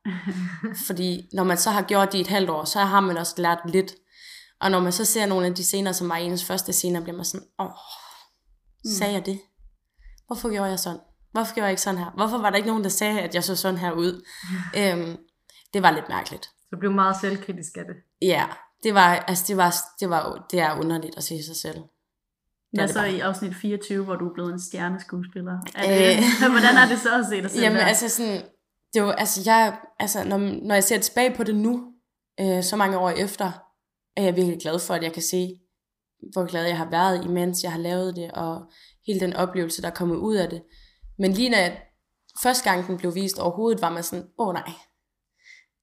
Fordi 0.87 1.29
når 1.33 1.43
man 1.43 1.57
så 1.57 1.69
har 1.69 1.83
gjort 1.83 2.11
det 2.11 2.17
i 2.17 2.21
et 2.21 2.27
halvt 2.27 2.49
år, 2.49 2.63
så 2.63 2.79
har 2.79 2.99
man 2.99 3.17
også 3.17 3.41
lært 3.41 3.59
lidt. 3.65 3.95
Og 4.61 4.71
når 4.71 4.79
man 4.79 4.91
så 4.91 5.05
ser 5.05 5.25
nogle 5.25 5.47
af 5.47 5.55
de 5.55 5.63
scener, 5.63 5.91
som 5.91 6.09
var 6.09 6.15
ens 6.15 6.45
første 6.45 6.73
scener, 6.73 7.01
bliver 7.01 7.15
man 7.15 7.25
sådan, 7.25 7.47
åh, 7.59 7.69
sagde 8.97 9.13
jeg 9.13 9.25
det? 9.25 9.39
Hvorfor 10.27 10.49
gjorde 10.49 10.69
jeg 10.69 10.79
sådan? 10.79 10.99
Hvorfor 11.31 11.53
gjorde 11.53 11.65
jeg 11.65 11.71
ikke 11.71 11.81
sådan 11.81 11.99
her? 11.99 12.11
Hvorfor 12.15 12.37
var 12.37 12.49
der 12.49 12.57
ikke 12.57 12.67
nogen, 12.69 12.83
der 12.83 12.89
sagde, 12.89 13.21
at 13.21 13.35
jeg 13.35 13.43
så 13.43 13.55
sådan 13.55 13.79
her 13.79 13.91
ud? 13.91 14.25
øhm, 14.79 15.17
det 15.73 15.83
var 15.83 15.91
lidt 15.91 16.09
mærkeligt. 16.09 16.49
Så 16.69 16.77
blev 16.79 16.91
meget 16.91 17.15
selvkritisk 17.21 17.77
af 17.77 17.83
det. 17.85 17.95
Ja, 18.21 18.45
det 18.83 18.93
var, 18.93 19.15
altså 19.15 19.45
det 19.47 19.57
var, 19.57 19.75
det 19.99 20.09
var, 20.09 20.47
det 20.51 20.59
er 20.59 20.79
underligt 20.79 21.17
at 21.17 21.23
se 21.23 21.43
sig 21.43 21.55
selv. 21.55 21.77
Hvad 22.73 22.83
det 22.87 22.93
så 22.93 22.99
bare. 22.99 23.13
i 23.13 23.19
afsnit 23.19 23.55
24, 23.55 24.03
hvor 24.03 24.15
du 24.15 24.29
er 24.29 24.33
blevet 24.33 24.53
en 24.53 24.61
stjerneskuespiller? 24.61 25.57
Er 25.75 25.87
det, 25.87 26.17
Øh. 26.17 26.51
hvordan 26.55 26.75
er 26.77 26.87
det 26.87 26.99
så 26.99 27.19
at 27.19 27.25
se 27.29 27.41
dig 27.41 27.51
selv 27.51 27.63
Jamen 27.63 27.79
der? 27.79 27.85
altså 27.85 28.09
sådan, 28.09 28.41
det 28.93 29.03
var, 29.03 29.11
altså 29.11 29.41
jeg, 29.45 29.77
altså 29.99 30.23
når, 30.23 30.37
når 30.37 30.73
jeg 30.75 30.83
ser 30.83 30.99
tilbage 30.99 31.35
på 31.35 31.43
det 31.43 31.55
nu, 31.55 31.93
øh, 32.39 32.63
så 32.63 32.75
mange 32.75 32.97
år 32.97 33.09
efter, 33.09 33.51
er 34.15 34.23
jeg 34.23 34.35
virkelig 34.35 34.59
glad 34.59 34.79
for, 34.79 34.93
at 34.93 35.03
jeg 35.03 35.13
kan 35.13 35.21
se, 35.21 35.59
hvor 36.33 36.45
glad 36.45 36.65
jeg 36.65 36.77
har 36.77 36.89
været, 36.89 37.25
imens 37.25 37.63
jeg 37.63 37.71
har 37.71 37.79
lavet 37.79 38.15
det, 38.15 38.31
og 38.31 38.71
hele 39.07 39.19
den 39.19 39.33
oplevelse, 39.33 39.81
der 39.81 39.87
er 39.87 39.93
kommet 39.93 40.15
ud 40.15 40.35
af 40.35 40.49
det. 40.49 40.63
Men 41.17 41.31
lige 41.31 41.49
når 41.49 41.57
jeg 41.57 41.81
første 42.43 42.69
gang 42.69 42.87
den 42.87 42.97
blev 42.97 43.15
vist 43.15 43.39
overhovedet, 43.39 43.81
var 43.81 43.89
man 43.89 44.03
sådan, 44.03 44.27
åh 44.39 44.53
nej, 44.53 44.71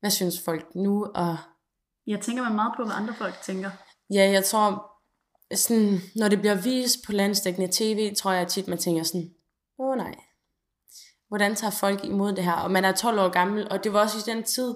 hvad 0.00 0.10
synes 0.10 0.40
folk 0.44 0.74
nu? 0.74 1.04
Og 1.14 1.36
Jeg 2.06 2.20
tænker 2.20 2.42
man 2.42 2.54
meget 2.54 2.72
på, 2.76 2.84
hvad 2.84 2.94
andre 2.94 3.14
folk 3.14 3.34
tænker. 3.42 3.70
ja, 4.10 4.30
jeg 4.30 4.44
tror, 4.44 4.92
sådan, 5.54 6.00
når 6.16 6.28
det 6.28 6.40
bliver 6.40 6.62
vist 6.62 6.98
på 7.06 7.12
landstækkende 7.12 7.68
tv, 7.72 8.14
tror 8.14 8.32
jeg 8.32 8.48
tit, 8.48 8.68
man 8.68 8.78
tænker 8.78 9.02
sådan, 9.02 9.30
åh 9.78 9.96
nej, 9.96 10.14
hvordan 11.28 11.54
tager 11.54 11.70
folk 11.70 12.04
imod 12.04 12.32
det 12.32 12.44
her? 12.44 12.52
Og 12.52 12.70
man 12.70 12.84
er 12.84 12.92
12 12.92 13.20
år 13.20 13.28
gammel, 13.28 13.68
og 13.70 13.84
det 13.84 13.92
var 13.92 14.00
også 14.00 14.18
i 14.18 14.34
den 14.34 14.44
tid, 14.44 14.74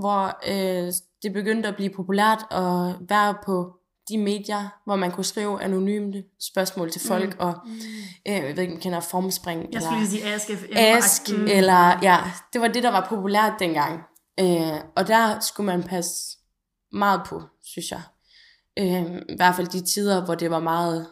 hvor 0.00 0.38
øh, 0.48 0.92
det 1.22 1.32
begyndte 1.32 1.68
at 1.68 1.76
blive 1.76 1.90
populært 1.90 2.38
at 2.50 3.08
være 3.08 3.34
på 3.44 3.76
de 4.08 4.18
medier, 4.18 4.68
hvor 4.84 4.96
man 4.96 5.12
kunne 5.12 5.24
skrive 5.24 5.62
anonyme 5.62 6.22
spørgsmål 6.40 6.90
til 6.90 7.00
folk, 7.00 7.34
mm. 7.34 7.40
og 7.40 7.54
øh, 8.28 8.34
jeg 8.34 8.42
ved 8.42 8.58
ikke, 8.58 8.62
om 8.62 8.70
man 8.70 8.80
kender 8.80 9.00
formspring, 9.00 9.72
Jeg 9.72 9.82
skulle 9.82 9.98
lige 9.98 10.10
sige 10.10 10.24
Ask 10.24 10.50
ask, 10.76 11.28
eller 11.30 11.98
ja, 12.02 12.18
det 12.52 12.60
var 12.60 12.68
det, 12.68 12.82
der 12.82 12.90
var 12.90 13.06
populært 13.08 13.52
dengang. 13.58 14.02
Øh, 14.40 14.80
og 14.96 15.08
der 15.08 15.40
skulle 15.40 15.66
man 15.66 15.82
passe 15.82 16.38
meget 16.92 17.20
på, 17.26 17.42
synes 17.62 17.90
jeg. 17.90 18.02
Øh, 18.78 19.22
I 19.28 19.36
hvert 19.36 19.54
fald 19.56 19.66
de 19.66 19.84
tider, 19.84 20.24
hvor 20.24 20.34
det 20.34 20.50
var 20.50 20.60
meget 20.60 21.06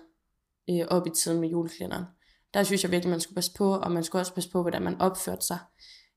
øh, 0.70 0.86
op 0.88 1.06
i 1.06 1.10
tiden 1.10 1.40
med 1.40 1.48
julekalenderen. 1.48 2.04
Der 2.54 2.62
synes 2.62 2.82
jeg 2.82 2.90
virkelig, 2.90 3.10
man 3.10 3.20
skulle 3.20 3.34
passe 3.34 3.52
på, 3.58 3.74
og 3.74 3.92
man 3.92 4.04
skulle 4.04 4.22
også 4.22 4.34
passe 4.34 4.50
på, 4.50 4.62
hvordan 4.62 4.82
man 4.82 5.00
opførte 5.00 5.46
sig. 5.46 5.58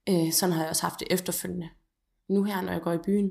Øh, 0.08 0.32
sådan 0.32 0.52
har 0.52 0.62
jeg 0.62 0.70
også 0.70 0.82
haft 0.82 1.00
det 1.00 1.08
efterfølgende. 1.10 1.68
Nu 2.28 2.42
her, 2.42 2.60
når 2.60 2.72
jeg 2.72 2.82
går 2.82 2.92
i 2.92 2.98
byen, 2.98 3.30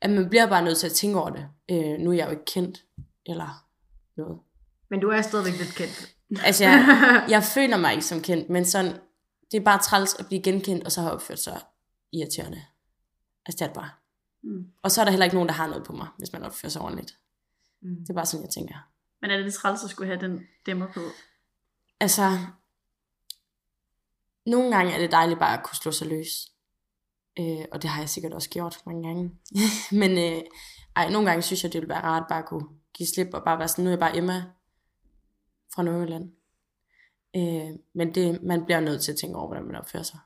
at 0.00 0.10
man 0.10 0.28
bliver 0.28 0.46
bare 0.46 0.64
nødt 0.64 0.78
til 0.78 0.86
at 0.86 0.92
tænke 0.92 1.18
over 1.18 1.30
det. 1.30 1.48
Øh, 1.70 1.98
nu 1.98 2.10
er 2.10 2.14
jeg 2.14 2.26
jo 2.26 2.30
ikke 2.30 2.44
kendt, 2.44 2.84
eller 3.26 3.66
noget. 4.16 4.40
Men 4.90 5.00
du 5.00 5.08
er 5.08 5.22
stadigvæk 5.22 5.58
lidt 5.58 5.74
kendt. 5.74 6.16
Altså, 6.44 6.64
jeg, 6.64 7.24
jeg 7.34 7.42
føler 7.42 7.76
mig 7.76 7.92
ikke 7.92 8.04
som 8.04 8.22
kendt, 8.22 8.50
men 8.50 8.64
sådan, 8.64 8.92
det 9.50 9.56
er 9.56 9.64
bare 9.64 9.78
træls 9.78 10.14
at 10.14 10.26
blive 10.26 10.42
genkendt, 10.42 10.84
og 10.84 10.92
så 10.92 11.00
har 11.00 11.10
opført 11.10 11.38
sig 11.38 11.60
irriterende. 12.12 12.62
Altså, 13.46 13.56
det 13.58 13.62
er 13.62 13.66
det 13.66 13.74
bare. 13.74 13.90
Mm. 14.42 14.66
Og 14.82 14.90
så 14.90 15.00
er 15.00 15.04
der 15.04 15.12
heller 15.12 15.24
ikke 15.24 15.36
nogen, 15.36 15.48
der 15.48 15.54
har 15.54 15.66
noget 15.66 15.84
på 15.84 15.92
mig, 15.92 16.08
hvis 16.18 16.32
man 16.32 16.42
opfører 16.42 16.70
sig 16.70 16.82
ordentligt. 16.82 17.18
Mm. 17.82 17.96
Det 18.00 18.10
er 18.10 18.14
bare 18.14 18.26
sådan, 18.26 18.44
jeg 18.44 18.50
tænker. 18.50 18.74
Men 19.20 19.30
er 19.30 19.36
det 19.36 19.44
lidt 19.44 19.54
træls 19.54 19.84
at 19.84 19.90
skulle 19.90 20.06
have 20.06 20.20
den 20.20 20.40
dæmmer 20.66 20.86
på? 20.94 21.00
Altså, 22.00 22.38
nogle 24.46 24.76
gange 24.76 24.92
er 24.92 24.98
det 24.98 25.12
dejligt 25.12 25.38
bare 25.38 25.58
at 25.58 25.64
kunne 25.64 25.76
slå 25.76 25.92
sig 25.92 26.06
løs. 26.06 26.51
Øh, 27.38 27.64
og 27.72 27.82
det 27.82 27.90
har 27.90 28.00
jeg 28.00 28.08
sikkert 28.08 28.32
også 28.32 28.50
gjort 28.50 28.78
mange 28.86 29.08
gange. 29.08 29.30
Men 30.00 30.10
øh, 30.10 30.42
ej, 30.96 31.10
nogle 31.10 31.28
gange 31.28 31.42
synes 31.42 31.64
jeg, 31.64 31.72
det 31.72 31.80
ville 31.80 31.94
være 31.94 32.02
rart 32.02 32.24
bare 32.28 32.38
at 32.38 32.48
kunne 32.48 32.68
give 32.94 33.06
slip 33.06 33.28
og 33.34 33.42
bare 33.44 33.58
være 33.58 33.68
sådan, 33.68 33.84
nu 33.84 33.88
er 33.88 33.92
jeg 33.92 34.00
bare 34.00 34.16
Emma 34.16 34.44
fra 35.74 35.82
Nordjylland. 35.82 36.32
Øh, 37.36 37.78
men 37.94 38.14
det, 38.14 38.42
man 38.42 38.64
bliver 38.64 38.80
nødt 38.80 39.02
til 39.02 39.12
at 39.12 39.18
tænke 39.18 39.36
over, 39.36 39.46
hvordan 39.46 39.64
man 39.64 39.76
opfører 39.76 40.02
sig. 40.02 40.18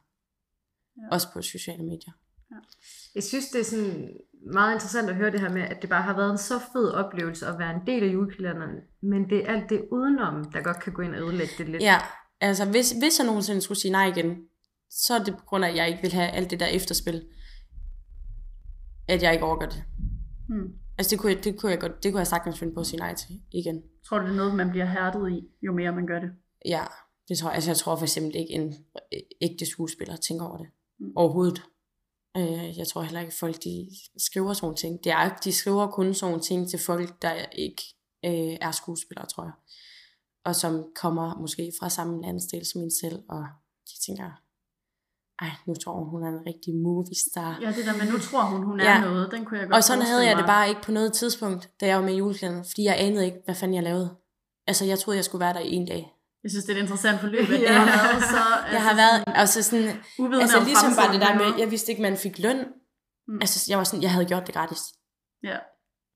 Ja. 0.97 1.03
Ja. 1.03 1.09
Også 1.15 1.33
på 1.33 1.43
sociale 1.43 1.83
medier. 1.83 2.13
Jeg 3.15 3.23
synes, 3.23 3.49
det 3.49 3.61
er 3.61 3.65
sådan 3.65 4.11
meget 4.53 4.75
interessant 4.75 5.11
at 5.11 5.17
høre 5.17 5.31
det 5.31 5.41
her 5.41 5.53
med, 5.53 5.63
at 5.63 5.83
det 5.83 5.91
bare 5.91 6.03
har 6.03 6.17
været 6.17 6.31
en 6.31 6.39
så 6.39 6.59
fed 6.73 6.91
oplevelse 6.91 7.47
at 7.47 7.59
være 7.59 7.75
en 7.75 7.87
del 7.87 8.03
af 8.03 8.13
julekalenderen, 8.13 8.77
men 9.03 9.31
det 9.31 9.39
er 9.45 9.53
alt 9.53 9.71
det 9.71 9.89
udenom, 9.93 10.51
der 10.53 10.63
godt 10.63 10.81
kan 10.81 10.93
gå 10.93 11.03
ind 11.03 11.15
og 11.15 11.23
ødelægge 11.23 11.55
det 11.59 11.69
lidt. 11.69 11.83
Ja, 11.83 11.99
altså 12.41 12.65
hvis, 12.65 12.91
hvis 12.91 13.19
jeg 13.19 13.27
nogensinde 13.27 13.63
skulle 13.63 13.79
sige 13.79 13.93
nej 13.93 14.07
igen, 14.07 14.37
så 14.91 15.15
er 15.15 15.25
det 15.25 15.35
på 15.35 15.45
grund 15.45 15.65
af, 15.65 15.69
at 15.69 15.77
jeg 15.77 15.89
ikke 15.89 16.03
vil 16.03 16.13
have 16.13 16.29
alt 16.29 16.51
det 16.51 16.61
der 16.61 16.67
efterspil. 16.67 17.27
At 19.09 19.23
jeg 19.23 19.33
ikke 19.33 19.45
overgår 19.45 19.67
det. 19.67 19.85
Hmm. 20.49 20.79
Altså 20.99 21.11
det 21.11 21.19
kunne, 21.19 21.33
jeg, 21.33 21.45
det 21.45 21.61
kunne 21.61 21.73
jeg 21.73 21.81
godt, 21.81 22.03
det 22.03 22.13
kunne 22.13 22.19
jeg 22.19 22.27
sagtens 22.27 22.59
finde 22.59 22.75
på 22.75 22.81
at 22.81 22.87
sige 22.87 22.99
nej 22.99 23.15
til 23.15 23.41
igen. 23.53 23.83
Tror 24.09 24.19
du, 24.19 24.25
det 24.25 24.33
er 24.33 24.37
noget, 24.37 24.55
man 24.55 24.71
bliver 24.71 24.87
hærdet 24.87 25.33
i, 25.33 25.49
jo 25.63 25.73
mere 25.73 25.93
man 25.93 26.07
gør 26.07 26.21
det? 26.21 26.31
Ja, 26.65 26.85
det 27.29 27.39
tror 27.39 27.49
jeg. 27.49 27.55
Altså 27.55 27.71
jeg 27.71 27.77
tror 27.77 27.97
for 27.97 28.05
eksempel 28.05 28.37
ikke 28.37 28.53
en 28.53 28.75
ægte 29.41 29.67
skuespiller 29.67 30.17
tænker 30.17 30.47
over 30.47 30.57
det. 30.57 30.67
Mm. 30.99 31.13
Overhovedet. 31.17 31.63
Øh, 32.37 32.79
jeg 32.79 32.87
tror 32.87 33.03
heller 33.03 33.21
ikke, 33.21 33.31
at 33.31 33.39
folk 33.41 33.65
de 33.65 33.89
skriver 34.19 34.53
sådan 34.53 34.65
nogle 34.65 34.77
ting. 34.77 35.05
Det 35.05 35.13
er, 35.13 35.37
de 35.45 35.53
skriver 35.53 35.87
kun 35.87 36.15
sådan 36.15 36.31
nogle 36.31 36.45
ting 36.45 36.69
til 36.69 36.79
folk, 36.79 37.23
der 37.23 37.33
ikke 37.53 37.83
øh, 38.25 38.57
er 38.61 38.71
skuespillere, 38.71 39.27
tror 39.27 39.45
jeg. 39.45 39.53
Og 40.45 40.57
som 40.57 40.85
kommer 40.95 41.39
måske 41.41 41.73
fra 41.81 41.91
samme 41.91 42.23
landsdel 42.23 42.67
som 42.67 42.83
en 42.83 42.91
selv, 42.91 43.23
og 43.29 43.47
de 43.87 44.01
tænker, 44.07 44.43
ej, 45.41 45.51
nu 45.67 45.75
tror 45.75 45.93
hun, 45.99 46.09
hun 46.09 46.23
er 46.23 46.29
en 46.29 46.47
rigtig 46.47 46.75
movie 46.75 47.17
star. 47.31 47.59
Ja, 47.63 47.67
det 47.67 47.87
der 47.87 47.97
med, 47.97 48.13
nu 48.13 48.19
tror 48.19 48.43
hun, 48.43 48.63
hun 48.65 48.81
er 48.81 48.85
Ja. 48.85 49.01
noget, 49.01 49.31
den 49.33 49.45
kunne 49.45 49.59
jeg 49.61 49.67
godt 49.69 49.77
Og 49.77 49.85
sådan 49.85 50.03
havde 50.03 50.25
jeg 50.27 50.37
det 50.37 50.43
mig. 50.43 50.47
bare 50.49 50.69
ikke 50.69 50.83
på 50.83 50.93
noget 50.93 51.13
tidspunkt, 51.13 51.69
da 51.81 51.87
jeg 51.87 51.97
var 51.99 52.05
med 52.05 52.15
i 52.15 52.17
julekalenderen, 52.17 52.65
fordi 52.65 52.85
jeg 52.85 52.97
anede 52.99 53.25
ikke, 53.25 53.39
hvad 53.45 53.55
fanden 53.55 53.75
jeg 53.75 53.83
lavede. 53.83 54.17
Altså, 54.67 54.85
jeg 54.85 54.99
troede, 54.99 55.17
jeg 55.17 55.25
skulle 55.25 55.41
være 55.45 55.53
der 55.55 55.61
i 55.61 55.73
en 55.73 55.87
dag. 55.87 56.13
Jeg 56.43 56.51
synes, 56.51 56.65
det 56.65 56.73
er 56.73 56.77
et 56.77 56.83
interessant 56.83 57.21
forløb, 57.21 57.41
at 57.41 57.49
Ja. 57.51 57.57
det 57.57 57.69
har 57.69 57.87
været 58.13 58.23
så... 58.23 58.43
Jeg 58.73 58.83
har 58.83 58.95
været, 58.97 59.25
altså 59.27 59.63
sådan, 59.63 59.89
altså 60.41 60.59
om 60.59 60.65
ligesom 60.65 60.91
bare 60.97 61.13
det 61.13 61.21
der 61.21 61.35
med, 61.35 61.59
jeg 61.59 61.71
vidste 61.71 61.91
ikke, 61.93 62.03
man 62.03 62.17
fik 62.17 62.39
løn. 62.39 62.57
Mm. 62.59 62.65
Mm. 63.35 63.39
Altså, 63.41 63.67
jeg 63.69 63.79
var 63.79 63.85
sådan, 63.85 64.03
jeg 64.03 64.11
havde 64.13 64.27
gjort 64.27 64.47
det 64.47 64.55
gratis. 64.55 64.79
Ja. 65.43 65.57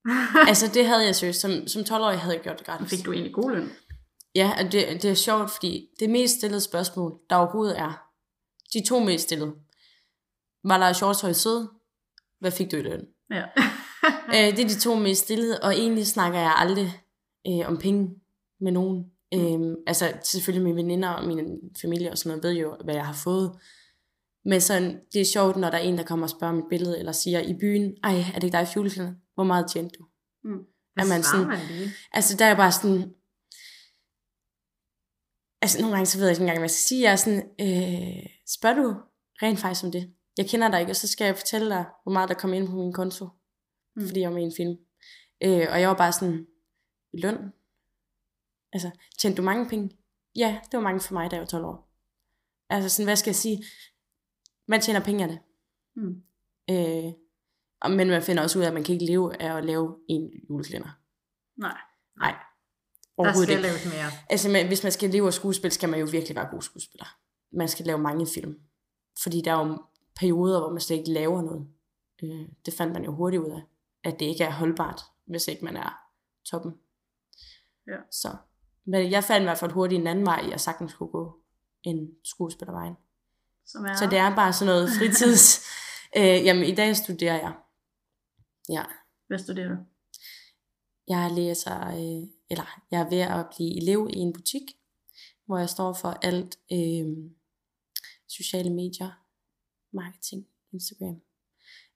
altså, 0.49 0.67
det 0.73 0.85
havde 0.87 1.05
jeg 1.05 1.15
seriøst. 1.15 1.41
Som, 1.41 1.51
som 1.67 1.81
12-årig 1.81 2.19
havde 2.19 2.35
jeg 2.35 2.43
gjort 2.43 2.57
det 2.59 2.65
gratis. 2.67 2.89
Fik 2.89 3.05
du 3.05 3.11
egentlig 3.11 3.33
god 3.33 3.51
løn? 3.51 3.69
Ja, 4.35 4.51
og 4.59 4.63
det, 4.71 5.03
det 5.03 5.05
er 5.05 5.13
sjovt, 5.15 5.51
fordi 5.51 5.87
det 5.99 6.09
mest 6.09 6.37
stillede 6.37 6.61
spørgsmål, 6.61 7.13
der 7.29 7.35
overhovedet 7.35 7.79
er, 7.79 8.01
de 8.73 8.83
to 8.87 8.99
mest 8.99 9.23
stillede, 9.23 9.53
var 10.63 10.77
Lars 10.77 10.99
Hjortøj 10.99 11.33
sød? 11.33 11.67
Hvad 12.39 12.51
fik 12.51 12.71
du 12.71 12.77
i 12.77 12.81
løn? 12.81 13.05
Ja. 13.31 13.43
øh, 14.35 14.57
det 14.57 14.59
er 14.59 14.67
de 14.67 14.79
to 14.79 14.95
mest 14.95 15.23
stillede, 15.23 15.59
og 15.63 15.73
egentlig 15.73 16.07
snakker 16.07 16.39
jeg 16.39 16.53
aldrig 16.57 16.93
øh, 17.47 17.67
om 17.67 17.77
penge 17.77 18.09
med 18.61 18.71
nogen. 18.71 19.05
Øh, 19.33 19.75
altså 19.87 20.13
selvfølgelig 20.23 20.63
mine 20.63 20.75
veninder 20.75 21.09
og 21.09 21.27
min 21.27 21.59
familie 21.81 22.11
og 22.11 22.17
sådan 22.17 22.29
noget 22.29 22.43
ved 22.43 22.61
jo, 22.61 22.77
hvad 22.83 22.95
jeg 22.95 23.05
har 23.05 23.13
fået. 23.23 23.59
Men 24.45 24.61
sådan, 24.61 24.99
det 25.13 25.21
er 25.21 25.25
sjovt, 25.25 25.57
når 25.57 25.69
der 25.69 25.77
er 25.77 25.81
en, 25.81 25.97
der 25.97 26.03
kommer 26.03 26.25
og 26.25 26.29
spørger 26.29 26.53
om 26.53 26.59
et 26.59 26.65
billede, 26.69 26.99
eller 26.99 27.11
siger 27.11 27.39
i 27.41 27.53
byen, 27.53 27.93
ej, 28.03 28.13
er 28.19 28.33
det 28.39 28.43
ikke 28.43 28.57
dig 28.57 28.63
i 28.63 28.73
julekalender? 28.75 29.13
Hvor 29.33 29.43
meget 29.43 29.71
tjente 29.71 29.95
du? 29.99 30.05
Mm. 30.43 30.63
Hvad 30.93 31.03
er 31.05 31.09
man 31.09 31.23
sådan- 31.23 31.47
man 31.47 31.59
lige? 31.69 31.89
Altså, 32.11 32.37
der 32.37 32.45
er 32.45 32.55
bare 32.55 32.71
sådan... 32.71 33.13
Altså, 35.61 35.81
nogle 35.81 35.95
gange 35.95 36.05
så 36.05 36.17
ved 36.17 36.25
jeg 36.25 36.31
ikke 36.33 36.41
engang, 36.41 36.59
hvad 36.59 36.63
jeg 36.69 36.71
skal 36.71 36.87
sige. 36.87 37.01
Jeg 37.01 37.11
er 37.11 37.15
sådan, 37.15 37.43
øh, 37.61 38.25
spørger 38.53 38.75
du 38.75 38.95
rent 39.41 39.59
faktisk 39.59 39.85
om 39.85 39.91
det? 39.91 40.13
Jeg 40.37 40.49
kender 40.49 40.71
dig 40.71 40.79
ikke, 40.79 40.91
og 40.91 40.95
så 40.95 41.07
skal 41.07 41.25
jeg 41.25 41.37
fortælle 41.37 41.69
dig, 41.69 41.85
hvor 42.03 42.11
meget 42.11 42.29
der 42.29 42.35
kommer 42.35 42.57
ind 42.57 42.67
på 42.67 42.75
min 42.75 42.93
konto. 42.93 43.27
Mm. 43.95 44.05
Fordi 44.05 44.19
jeg 44.19 44.29
var 44.29 44.33
med 44.33 44.43
i 44.43 44.45
en 44.45 44.53
film. 44.57 44.77
Øh, 45.43 45.67
og 45.71 45.81
jeg 45.81 45.89
var 45.89 45.95
bare 45.95 46.11
sådan, 46.11 46.47
løn? 47.13 47.53
Altså, 48.73 48.91
tjente 49.19 49.37
du 49.37 49.41
mange 49.41 49.69
penge? 49.69 49.89
Ja, 50.35 50.59
det 50.71 50.77
var 50.77 50.83
mange 50.83 50.99
for 51.01 51.13
mig, 51.13 51.31
da 51.31 51.35
jeg 51.35 51.41
var 51.41 51.47
12 51.47 51.65
år. 51.65 51.91
Altså 52.69 52.89
sådan, 52.89 53.07
hvad 53.07 53.15
skal 53.15 53.29
jeg 53.29 53.35
sige? 53.35 53.63
Man 54.67 54.81
tjener 54.81 54.99
penge 54.99 55.23
af 55.23 55.29
det. 55.29 55.39
Mm. 55.95 56.23
Øh, 56.69 57.11
men 57.97 58.07
man 58.07 58.23
finder 58.23 58.43
også 58.43 58.59
ud 58.59 58.63
af, 58.63 58.67
at 58.67 58.73
man 58.73 58.83
kan 58.83 58.93
ikke 58.93 59.05
leve 59.05 59.41
af 59.41 59.57
at 59.57 59.65
lave 59.65 59.97
en 60.09 60.31
julekalender. 60.49 60.89
Nej. 61.57 61.77
Nej. 62.17 62.31
Der 62.31 63.23
Overhovedet 63.23 63.47
skal 63.47 63.57
ikke. 63.57 63.67
laves 63.67 63.85
mere. 63.85 64.11
Altså, 64.29 64.49
men 64.49 64.67
hvis 64.67 64.83
man 64.83 64.91
skal 64.91 65.09
leve 65.09 65.27
af 65.27 65.33
skuespil, 65.33 65.71
skal 65.71 65.89
man 65.89 65.99
jo 65.99 66.07
virkelig 66.11 66.35
være 66.35 66.47
god 66.51 66.61
skuespiller. 66.61 67.17
Man 67.51 67.67
skal 67.67 67.85
lave 67.85 67.99
mange 67.99 68.27
film. 68.27 68.59
Fordi 69.23 69.41
der 69.41 69.51
er 69.51 69.67
jo 69.67 69.83
perioder, 70.15 70.59
hvor 70.59 70.69
man 70.69 70.81
slet 70.81 70.97
ikke 70.97 71.11
laver 71.11 71.41
noget. 71.41 71.67
Øh, 72.23 72.47
det 72.65 72.73
fandt 72.73 72.93
man 72.93 73.03
jo 73.03 73.11
hurtigt 73.11 73.43
ud 73.43 73.51
af. 73.51 73.61
At 74.03 74.19
det 74.19 74.25
ikke 74.25 74.43
er 74.43 74.51
holdbart, 74.51 75.01
hvis 75.25 75.47
ikke 75.47 75.65
man 75.65 75.77
er 75.77 75.99
toppen. 76.45 76.71
Ja. 77.87 77.97
Så. 78.11 78.35
Men 78.85 79.11
jeg 79.11 79.23
fandt 79.23 79.41
i 79.41 79.45
hvert 79.45 79.57
fald 79.57 79.71
hurtigt 79.71 80.01
en 80.01 80.07
anden 80.07 80.25
vej, 80.25 80.47
jeg 80.49 80.59
sagtens 80.59 80.93
kunne 80.93 81.09
gå 81.09 81.39
end 81.83 82.09
skuespillervejen. 82.23 82.95
Som 83.65 83.85
er... 83.85 83.95
Så 83.95 84.05
det 84.05 84.17
er 84.17 84.35
bare 84.35 84.53
sådan 84.53 84.73
noget 84.73 84.89
fritids... 84.97 85.65
øh, 86.17 86.45
jamen, 86.45 86.63
i 86.63 86.75
dag 86.75 86.95
studerer 86.95 87.39
jeg. 87.39 87.53
Ja. 88.69 88.83
Hvad 89.27 89.39
studerer 89.39 89.69
du? 89.69 89.75
Jeg 91.07 91.31
læser, 91.31 91.87
øh, 91.87 92.27
eller 92.49 92.79
jeg 92.91 93.01
er 93.01 93.09
ved 93.09 93.19
at 93.19 93.45
blive 93.55 93.81
elev 93.81 94.09
i 94.13 94.17
en 94.17 94.33
butik, 94.33 94.61
hvor 95.45 95.57
jeg 95.57 95.69
står 95.69 95.93
for 95.93 96.09
alt 96.09 96.57
øh, 96.71 97.31
sociale 98.37 98.69
medier, 98.69 99.11
marketing, 99.93 100.47
Instagram, 100.73 101.21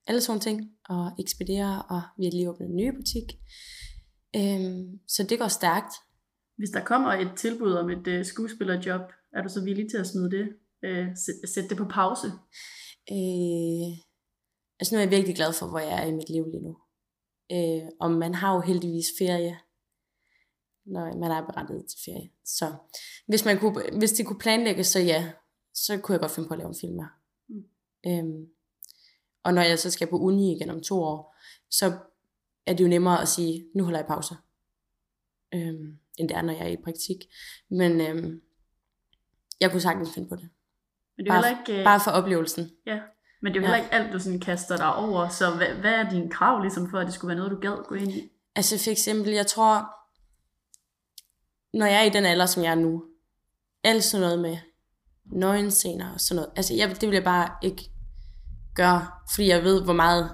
alle 0.08 0.22
sådan 0.22 0.42
ting, 0.42 0.72
og 0.90 1.12
ekspedere, 1.20 1.84
og 1.90 2.02
vi 2.18 2.24
har 2.26 2.32
lige 2.32 2.50
åbnet 2.50 2.70
en 2.70 2.76
ny 2.76 2.96
butik. 2.96 3.28
Øh, 4.36 4.62
så 5.08 5.26
det 5.30 5.40
går 5.40 5.48
stærkt. 5.48 5.94
Hvis 6.58 6.70
der 6.70 6.84
kommer 6.84 7.12
et 7.14 7.32
tilbud 7.38 7.72
om 7.74 7.90
et 7.90 8.08
uh, 8.08 8.26
skuespillerjob, 8.26 9.02
er 9.34 9.42
du 9.44 9.50
så 9.50 9.64
villig 9.64 9.90
til 9.90 9.98
at 9.98 10.08
smide 10.08 10.32
det? 10.32 10.48
Uh, 10.88 11.08
sætte 11.54 11.70
det 11.70 11.78
på 11.78 11.86
pause? 11.86 12.28
Øh, 13.12 13.90
altså 14.80 14.90
nu 14.92 14.98
er 14.98 15.04
jeg 15.04 15.12
virkelig 15.12 15.36
glad 15.36 15.54
for, 15.54 15.68
hvor 15.68 15.80
jeg 15.80 16.04
er 16.04 16.08
i 16.08 16.14
mit 16.20 16.30
liv 16.30 16.46
lige 16.46 16.64
nu. 16.64 16.78
Øh, 17.52 17.90
og 18.00 18.12
man 18.12 18.36
har 18.36 18.54
jo 18.56 18.62
heldigvis 18.62 19.08
ferie, 19.20 19.60
når 20.86 21.18
man 21.18 21.32
er 21.32 21.46
berettiget 21.46 21.86
til 21.90 22.00
ferie. 22.06 22.30
Så 22.46 22.74
hvis, 23.28 23.46
man 23.46 23.60
kunne, 23.60 23.98
hvis 23.98 24.12
det 24.12 24.26
kunne 24.26 24.40
planlægges, 24.40 24.88
så 24.88 25.00
ja, 25.00 25.32
så 25.76 25.98
kunne 25.98 26.14
jeg 26.14 26.20
godt 26.20 26.32
finde 26.32 26.48
på 26.48 26.54
at 26.54 26.58
lave 26.58 26.68
en 26.70 26.76
film 26.82 27.00
her. 27.00 27.08
Mm. 27.48 27.64
Øhm, 28.08 28.48
og 29.44 29.54
når 29.54 29.62
jeg 29.62 29.80
så 29.80 29.90
skal 29.92 30.08
på 30.08 30.18
uni 30.18 30.56
igen 30.56 30.70
om 30.70 30.82
to 30.82 31.04
år, 31.04 31.36
så 31.70 31.98
er 32.66 32.74
det 32.74 32.84
jo 32.84 32.90
nemmere 32.90 33.22
at 33.22 33.28
sige, 33.28 33.66
nu 33.76 33.84
holder 33.84 34.00
jeg 34.00 34.08
pause. 34.08 34.36
Øhm, 35.54 35.98
end 36.18 36.30
det 36.30 36.38
er, 36.38 36.42
når 36.42 36.54
jeg 36.54 36.62
er 36.62 36.68
i 36.68 36.78
praktik. 36.84 37.18
Men 37.70 38.02
øhm, 38.02 38.42
jeg 39.60 39.72
kunne 39.72 39.82
sagtens 39.82 40.10
finde 40.14 40.30
på 40.30 40.36
det. 40.36 40.50
Men 41.18 41.26
det 41.26 41.32
er 41.32 41.36
Bare, 41.36 41.46
heller 41.46 41.60
ikke, 41.60 41.80
øh, 41.80 41.84
bare 41.86 42.00
for 42.00 42.12
oplevelsen. 42.12 42.72
ja. 42.86 43.00
Men 43.42 43.54
det 43.54 43.60
er 43.60 43.62
jo 43.62 43.68
heller 43.68 43.84
ikke 43.84 43.94
alt, 43.94 44.14
du 44.14 44.20
sådan 44.20 44.40
kaster 44.40 44.78
dig 44.78 44.96
over. 44.96 45.30
Så 45.30 45.56
hvad, 45.56 45.68
hvad 45.68 45.94
er 45.94 46.10
dine 46.10 46.30
krav 46.32 46.62
ligesom 46.62 46.90
for, 46.90 47.00
at 47.00 47.06
det 47.06 47.14
skulle 47.14 47.30
være 47.30 47.38
noget, 47.38 47.52
du 47.52 47.60
gad 47.60 47.84
gå 47.88 47.96
ind 47.96 48.12
i? 48.12 48.32
Altså 48.56 48.84
for 48.84 48.92
eksempel, 48.92 49.34
jeg 49.34 49.48
tror, 49.48 49.72
når 51.78 51.86
jeg 51.86 52.00
er 52.00 52.04
i 52.04 52.10
den 52.10 52.26
alder, 52.26 52.46
som 52.46 52.64
jeg 52.64 52.72
er 52.72 52.76
nu, 52.76 53.06
alt 53.84 54.04
sådan 54.04 54.22
noget 54.22 54.40
med 54.40 54.58
nøgenscener 55.32 56.14
og 56.14 56.20
sådan 56.22 56.36
noget, 56.36 56.52
altså 56.56 56.74
jeg, 56.74 57.02
det 57.02 57.10
vil 57.10 57.16
jeg 57.16 57.24
bare 57.24 57.50
ikke 57.64 57.92
gøre, 58.76 59.08
fordi 59.32 59.48
jeg 59.48 59.64
ved, 59.64 59.84
hvor 59.84 59.94
meget 59.94 60.32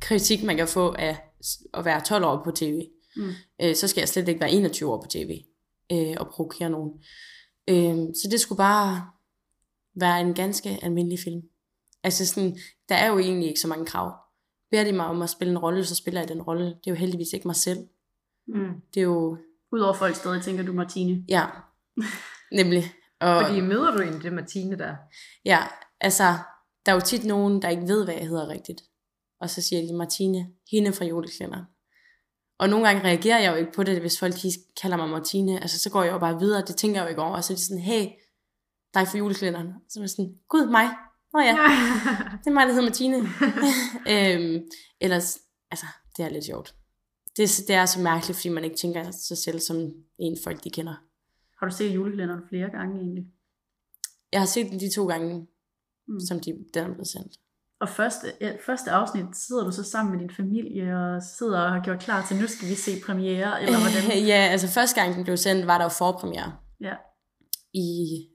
kritik 0.00 0.42
man 0.42 0.56
kan 0.56 0.68
få 0.68 0.94
af 0.98 1.18
at 1.74 1.84
være 1.84 2.00
12 2.00 2.24
år 2.24 2.44
på 2.44 2.50
tv. 2.50 2.80
Mm. 3.16 3.30
Øh, 3.62 3.76
så 3.76 3.88
skal 3.88 4.00
jeg 4.00 4.08
slet 4.08 4.28
ikke 4.28 4.40
være 4.40 4.52
21 4.52 4.92
år 4.92 5.02
på 5.02 5.08
tv 5.10 5.42
øh, 5.92 6.16
og 6.20 6.28
provokere 6.28 6.70
nogen. 6.70 6.90
Øh, 7.68 8.14
så 8.14 8.28
det 8.30 8.40
skulle 8.40 8.56
bare 8.56 9.06
være 9.94 10.20
en 10.20 10.34
ganske 10.34 10.78
almindelig 10.82 11.18
film. 11.18 11.42
Altså 12.02 12.26
sådan, 12.26 12.58
der 12.88 12.94
er 12.94 13.06
jo 13.06 13.18
egentlig 13.18 13.48
ikke 13.48 13.60
så 13.60 13.68
mange 13.68 13.86
krav. 13.86 14.14
Beder 14.70 14.84
de 14.84 14.92
mig 14.92 15.06
om 15.06 15.22
at 15.22 15.30
spille 15.30 15.50
en 15.50 15.58
rolle, 15.58 15.84
så 15.84 15.94
spiller 15.94 16.20
jeg 16.20 16.28
den 16.28 16.42
rolle. 16.42 16.64
Det 16.64 16.86
er 16.86 16.90
jo 16.90 16.94
heldigvis 16.94 17.32
ikke 17.32 17.48
mig 17.48 17.56
selv. 17.56 17.78
Mm. 18.48 18.74
Det 18.94 19.00
er 19.00 19.04
jo, 19.04 19.38
Udover 19.72 19.92
folk 19.94 20.16
stadig 20.16 20.42
tænker, 20.42 20.62
du 20.64 20.72
Martine. 20.72 21.24
ja, 21.28 21.46
nemlig. 22.58 22.84
Og, 23.22 23.46
Fordi 23.46 23.60
møder 23.60 23.90
du 23.90 24.00
egentlig 24.02 24.22
det 24.22 24.32
Martine 24.32 24.78
der? 24.78 24.94
Ja, 25.44 25.58
altså, 26.00 26.24
der 26.86 26.92
er 26.92 26.96
jo 26.96 27.00
tit 27.00 27.24
nogen, 27.24 27.62
der 27.62 27.68
ikke 27.68 27.88
ved, 27.88 28.04
hvad 28.04 28.14
jeg 28.14 28.28
hedder 28.28 28.48
rigtigt. 28.48 28.82
Og 29.40 29.50
så 29.50 29.62
siger 29.62 29.86
de, 29.86 29.96
Martine, 29.96 30.46
hende 30.70 30.92
fra 30.92 31.04
juleklænderen. 31.04 31.64
Og 32.58 32.68
nogle 32.68 32.86
gange 32.86 33.04
reagerer 33.04 33.38
jeg 33.38 33.52
jo 33.52 33.56
ikke 33.56 33.72
på 33.72 33.82
det, 33.82 34.00
hvis 34.00 34.18
folk 34.18 34.34
de 34.34 34.50
kalder 34.82 34.96
mig 34.96 35.08
Martine. 35.08 35.60
Altså, 35.60 35.78
så 35.78 35.90
går 35.90 36.02
jeg 36.02 36.12
jo 36.12 36.18
bare 36.18 36.38
videre, 36.38 36.64
det 36.66 36.76
tænker 36.76 37.00
jeg 37.00 37.04
jo 37.04 37.08
ikke 37.08 37.22
over. 37.22 37.36
Og 37.36 37.44
så 37.44 37.52
er 37.52 37.56
de 37.56 37.64
sådan, 37.64 37.82
hey, 37.82 38.06
dig 38.94 39.08
fra 39.08 39.18
juleklænderen. 39.18 39.72
Så 39.88 40.00
er 40.00 40.02
jeg 40.02 40.10
sådan, 40.10 40.34
gud, 40.48 40.66
mig. 40.66 40.88
Nå 41.32 41.40
ja, 41.40 41.52
det 42.40 42.46
er 42.46 42.50
mig, 42.50 42.66
der 42.66 42.72
hedder 42.72 42.88
Martine. 42.88 43.16
øhm, 44.12 44.62
ellers, 45.00 45.38
altså, 45.70 45.86
det 46.16 46.24
er 46.24 46.28
lidt 46.28 46.44
sjovt. 46.44 46.74
Det, 47.36 47.50
det 47.68 47.74
er 47.74 47.86
så 47.86 48.00
mærkeligt, 48.00 48.36
fordi 48.36 48.48
man 48.48 48.64
ikke 48.64 48.76
tænker 48.76 49.10
sig 49.10 49.38
selv 49.38 49.60
som 49.60 49.92
en 50.18 50.38
folk, 50.44 50.64
de 50.64 50.70
kender. 50.70 50.94
Har 51.62 51.68
du 51.68 51.74
set 51.74 51.94
julekalenderen 51.94 52.42
flere 52.48 52.70
gange 52.70 53.00
egentlig? 53.00 53.24
Jeg 54.32 54.40
har 54.40 54.46
set 54.46 54.70
den 54.70 54.80
de 54.80 54.94
to 54.94 55.06
gange, 55.06 55.46
Mm. 56.08 56.20
som 56.20 56.40
de, 56.40 56.50
den 56.74 56.84
er 56.84 56.88
blevet 56.94 57.06
sendt. 57.08 57.32
Og 57.80 57.88
første, 57.88 58.26
ja, 58.40 58.56
første 58.66 58.90
afsnit 58.90 59.36
sidder 59.36 59.64
du 59.64 59.72
så 59.72 59.82
sammen 59.84 60.12
med 60.12 60.20
din 60.20 60.36
familie 60.36 60.96
og 60.98 61.22
sidder 61.22 61.60
og 61.60 61.72
har 61.72 61.82
gjort 61.84 61.98
klar 62.00 62.26
til, 62.26 62.36
nu 62.36 62.46
skal 62.46 62.68
vi 62.68 62.74
se 62.74 62.90
premiere, 63.06 63.62
eller 63.62 63.78
hvordan? 63.84 64.26
ja, 64.26 64.34
altså 64.52 64.68
første 64.68 65.00
gang 65.00 65.14
den 65.16 65.24
blev 65.24 65.36
sendt, 65.36 65.66
var 65.66 65.78
der 65.78 65.84
jo 65.84 65.88
forpremiere. 65.88 66.58
Ja. 66.80 66.94
I 67.72 67.86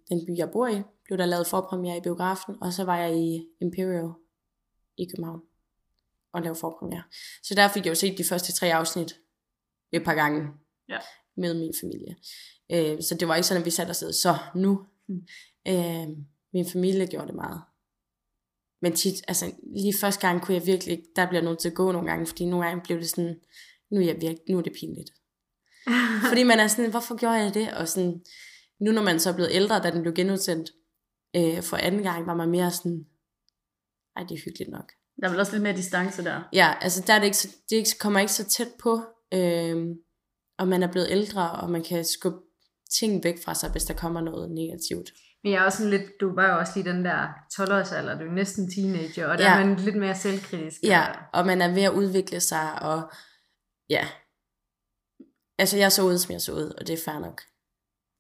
den 0.10 0.26
by, 0.28 0.38
jeg 0.38 0.50
bor 0.52 0.68
i, 0.68 0.82
blev 1.06 1.18
der 1.18 1.26
lavet 1.26 1.48
forpremiere 1.48 1.98
i 1.98 2.02
biografen, 2.02 2.56
og 2.62 2.74
så 2.74 2.84
var 2.84 2.98
jeg 2.98 3.18
i 3.18 3.48
Imperial 3.62 4.10
i 4.98 5.06
København 5.12 5.42
og 6.34 6.42
lavede 6.42 6.60
forpremiere. 6.60 7.04
Så 7.44 7.56
der 7.56 7.68
fik 7.68 7.86
jeg 7.86 7.90
jo 7.90 7.96
set 7.96 8.18
de 8.18 8.24
første 8.24 8.54
tre 8.54 8.74
afsnit 8.74 9.16
et 9.92 10.04
par 10.06 10.14
gange 10.16 10.48
Ja. 10.90 10.98
Med 11.38 11.54
min 11.54 11.74
familie. 11.82 12.16
Øh, 12.72 13.04
så 13.04 13.16
det 13.20 13.28
var 13.28 13.36
ikke 13.36 13.48
sådan, 13.48 13.62
at 13.62 13.66
vi 13.66 13.72
satte 13.72 13.92
os 13.92 14.02
ned, 14.02 14.14
så 14.14 14.38
nu. 14.56 14.86
Mm. 15.08 15.28
Øh, 15.68 16.08
min 16.54 16.66
familie 16.66 17.08
gjorde 17.08 17.28
det 17.28 17.36
meget. 17.36 17.62
Men 18.82 18.94
tit, 18.94 19.16
altså 19.28 19.52
lige 19.76 19.94
første 20.02 20.28
gang 20.28 20.42
kunne 20.42 20.56
jeg 20.56 20.66
virkelig 20.66 20.92
ikke, 20.92 21.08
der 21.16 21.28
bliver 21.28 21.42
nødt 21.42 21.60
til 21.60 21.70
at 21.70 21.76
gå 21.76 21.92
nogle 21.92 22.10
gange, 22.10 22.26
fordi 22.26 22.46
nogle 22.46 22.66
gange 22.66 22.82
blev 22.84 22.98
det 22.98 23.10
sådan, 23.10 23.40
nu 23.92 24.00
er, 24.00 24.06
jeg 24.06 24.16
virkelig, 24.22 24.42
nu 24.50 24.58
er 24.58 24.62
det 24.62 24.74
pinligt. 24.80 25.12
Fordi 26.30 26.44
man 26.44 26.60
er 26.60 26.68
sådan, 26.68 26.92
hvorfor 26.92 27.16
gjorde 27.16 27.36
jeg 27.36 27.54
det? 27.54 27.74
Og 27.74 27.88
sådan, 27.88 28.22
nu 28.80 28.92
når 28.92 29.04
man 29.04 29.20
så 29.20 29.30
er 29.30 29.34
blevet 29.34 29.52
ældre, 29.54 29.84
da 29.84 29.92
den 29.92 30.02
blev 30.02 30.14
genudsendt 30.14 30.72
øh, 31.36 31.64
for 31.64 31.78
anden 31.78 32.04
gang, 32.04 32.28
var 32.28 32.36
man 32.36 32.50
mere 32.50 32.72
sådan, 32.72 33.06
ej, 34.16 34.24
det 34.24 34.36
er 34.38 34.42
hyggeligt 34.46 34.72
nok. 34.72 34.92
Der 35.22 35.28
er 35.28 35.32
vel 35.32 35.40
også 35.40 35.52
lidt 35.52 35.64
mere 35.64 35.76
distance 35.76 36.24
der. 36.24 36.42
Ja, 36.54 36.74
altså 36.82 37.04
der 37.08 37.14
er 37.14 37.20
det 37.20 37.26
ikke, 37.26 37.38
så, 37.38 37.56
det 37.70 38.00
kommer 38.00 38.20
ikke 38.20 38.34
så 38.34 38.46
tæt 38.46 38.68
på, 38.80 39.02
øh, 39.34 39.96
og 40.58 40.68
man 40.68 40.84
er 40.84 40.92
blevet 40.92 41.08
ældre, 41.10 41.52
og 41.52 41.70
man 41.70 41.84
kan 41.84 42.06
skubbe 42.06 42.40
ting 43.00 43.24
væk 43.24 43.36
fra 43.46 43.54
sig, 43.54 43.70
hvis 43.72 43.84
der 43.84 43.94
kommer 43.94 44.22
noget 44.22 44.52
negativt. 44.52 45.10
Men 45.44 45.52
jeg 45.54 45.60
er 45.62 45.66
også 45.66 45.78
sådan 45.78 45.90
lidt, 45.90 46.04
du 46.22 46.36
var 46.36 46.50
jo 46.54 46.58
også 46.60 46.72
lige 46.76 46.90
den 46.94 47.06
der 47.06 47.28
12-års 47.54 47.92
alder, 47.92 48.20
du 48.20 48.26
er 48.26 48.32
næsten 48.34 48.72
teenager, 48.72 49.28
og 49.28 49.38
der 49.38 49.44
Ja. 49.44 49.60
er 49.62 49.66
man 49.66 49.76
lidt 49.76 49.96
mere 49.96 50.16
selvkritisk. 50.16 50.78
Ja, 50.84 51.06
og 51.34 51.46
man 51.46 51.62
er 51.62 51.74
ved 51.74 51.84
at 51.84 51.92
udvikle 51.94 52.40
sig, 52.40 52.82
og 52.82 53.12
ja. 53.90 54.08
Altså, 55.60 55.78
jeg 55.78 55.92
så 55.92 56.02
ud, 56.04 56.18
som 56.18 56.32
jeg 56.32 56.42
så 56.42 56.52
ud, 56.52 56.74
og 56.78 56.88
det 56.88 56.94
er 56.94 57.04
fair 57.12 57.20
nok. 57.20 57.42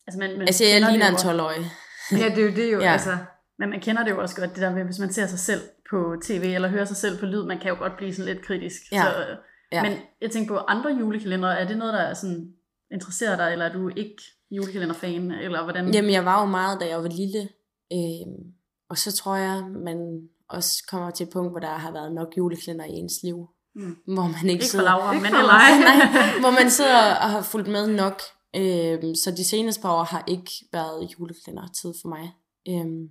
Altså, 0.08 0.20
man, 0.20 0.32
man 0.38 0.42
Altså, 0.48 0.64
jeg 0.64 0.74
kender 0.74 0.90
ligner 0.90 1.06
det 1.12 1.24
en 1.26 1.30
jo- 1.32 1.38
12-årig. 1.38 1.66
ja, 2.12 2.30
det 2.36 2.38
er 2.44 2.48
jo 2.50 2.56
det 2.56 2.74
jo, 2.74 2.80
Ja. 2.88 2.92
altså. 2.94 3.18
Men 3.60 3.70
man 3.70 3.82
kender 3.82 4.04
det 4.04 4.12
jo 4.12 4.22
også 4.22 4.36
godt, 4.36 4.50
det 4.50 4.62
der 4.62 4.74
med, 4.76 4.84
hvis 4.86 5.00
man 5.00 5.14
ser 5.14 5.28
sig 5.28 5.40
selv 5.40 5.62
på 5.90 6.16
tv, 6.26 6.44
eller 6.56 6.68
hører 6.70 6.86
sig 6.86 6.98
selv 6.98 7.20
på 7.20 7.26
lyd, 7.26 7.44
man 7.44 7.60
kan 7.60 7.70
jo 7.70 7.76
godt 7.78 7.98
blive 7.98 8.14
sådan 8.16 8.34
lidt 8.34 8.46
kritisk. 8.46 8.82
Ja. 8.92 9.04
Så, 9.04 9.38
Ja. 9.72 9.84
Men 9.84 9.97
jeg 10.22 10.32
tænker 10.32 10.53
på 10.53 10.57
andre 10.57 10.89
julekalendere, 10.99 11.59
er 11.59 11.68
det 11.68 11.78
noget, 11.78 11.93
der 11.93 11.99
er 11.99 12.13
sådan, 12.13 12.53
interesserer 12.91 13.36
dig, 13.36 13.51
eller 13.51 13.65
er 13.65 13.74
du 13.74 13.89
ikke 13.95 14.24
julekalenderfan, 14.51 15.32
eller 15.32 15.63
hvordan? 15.63 15.93
Jamen, 15.93 16.11
jeg 16.11 16.26
var 16.26 16.41
jo 16.41 16.45
meget, 16.45 16.80
da 16.80 16.88
jeg 16.88 17.03
var 17.03 17.09
lille. 17.09 17.49
Øhm, 17.93 18.53
og 18.89 18.97
så 18.97 19.11
tror 19.11 19.36
jeg, 19.36 19.63
man 19.63 20.30
også 20.49 20.84
kommer 20.89 21.11
til 21.11 21.24
et 21.24 21.30
punkt, 21.34 21.51
hvor 21.51 21.59
der 21.59 21.78
har 21.78 21.91
været 21.91 22.13
nok 22.13 22.34
juleklænder 22.38 22.86
i 22.86 22.91
ens 22.91 23.13
liv. 23.24 23.47
Mm. 23.76 23.97
Hvor 24.05 24.24
man 24.24 24.36
ikke, 24.41 24.51
ikke 24.51 24.63
for 24.63 24.70
sidder... 24.70 24.86
Laura, 24.86 25.13
Ikke 25.13 25.24
men 25.24 25.32
mig. 25.32 25.41
Nej, 25.41 26.39
hvor 26.41 26.51
man 26.61 26.72
sidder 26.72 27.15
og 27.15 27.30
har 27.30 27.41
fulgt 27.41 27.68
med 27.68 27.88
nok. 27.88 28.22
Øhm, 28.55 29.15
så 29.15 29.32
de 29.38 29.43
seneste 29.43 29.82
par 29.82 29.93
år 29.93 30.03
har 30.03 30.24
ikke 30.28 30.51
været 30.72 31.09
juleklænder-tid 31.20 31.93
for 32.01 32.09
mig. 32.09 32.32
Øhm, 32.70 33.09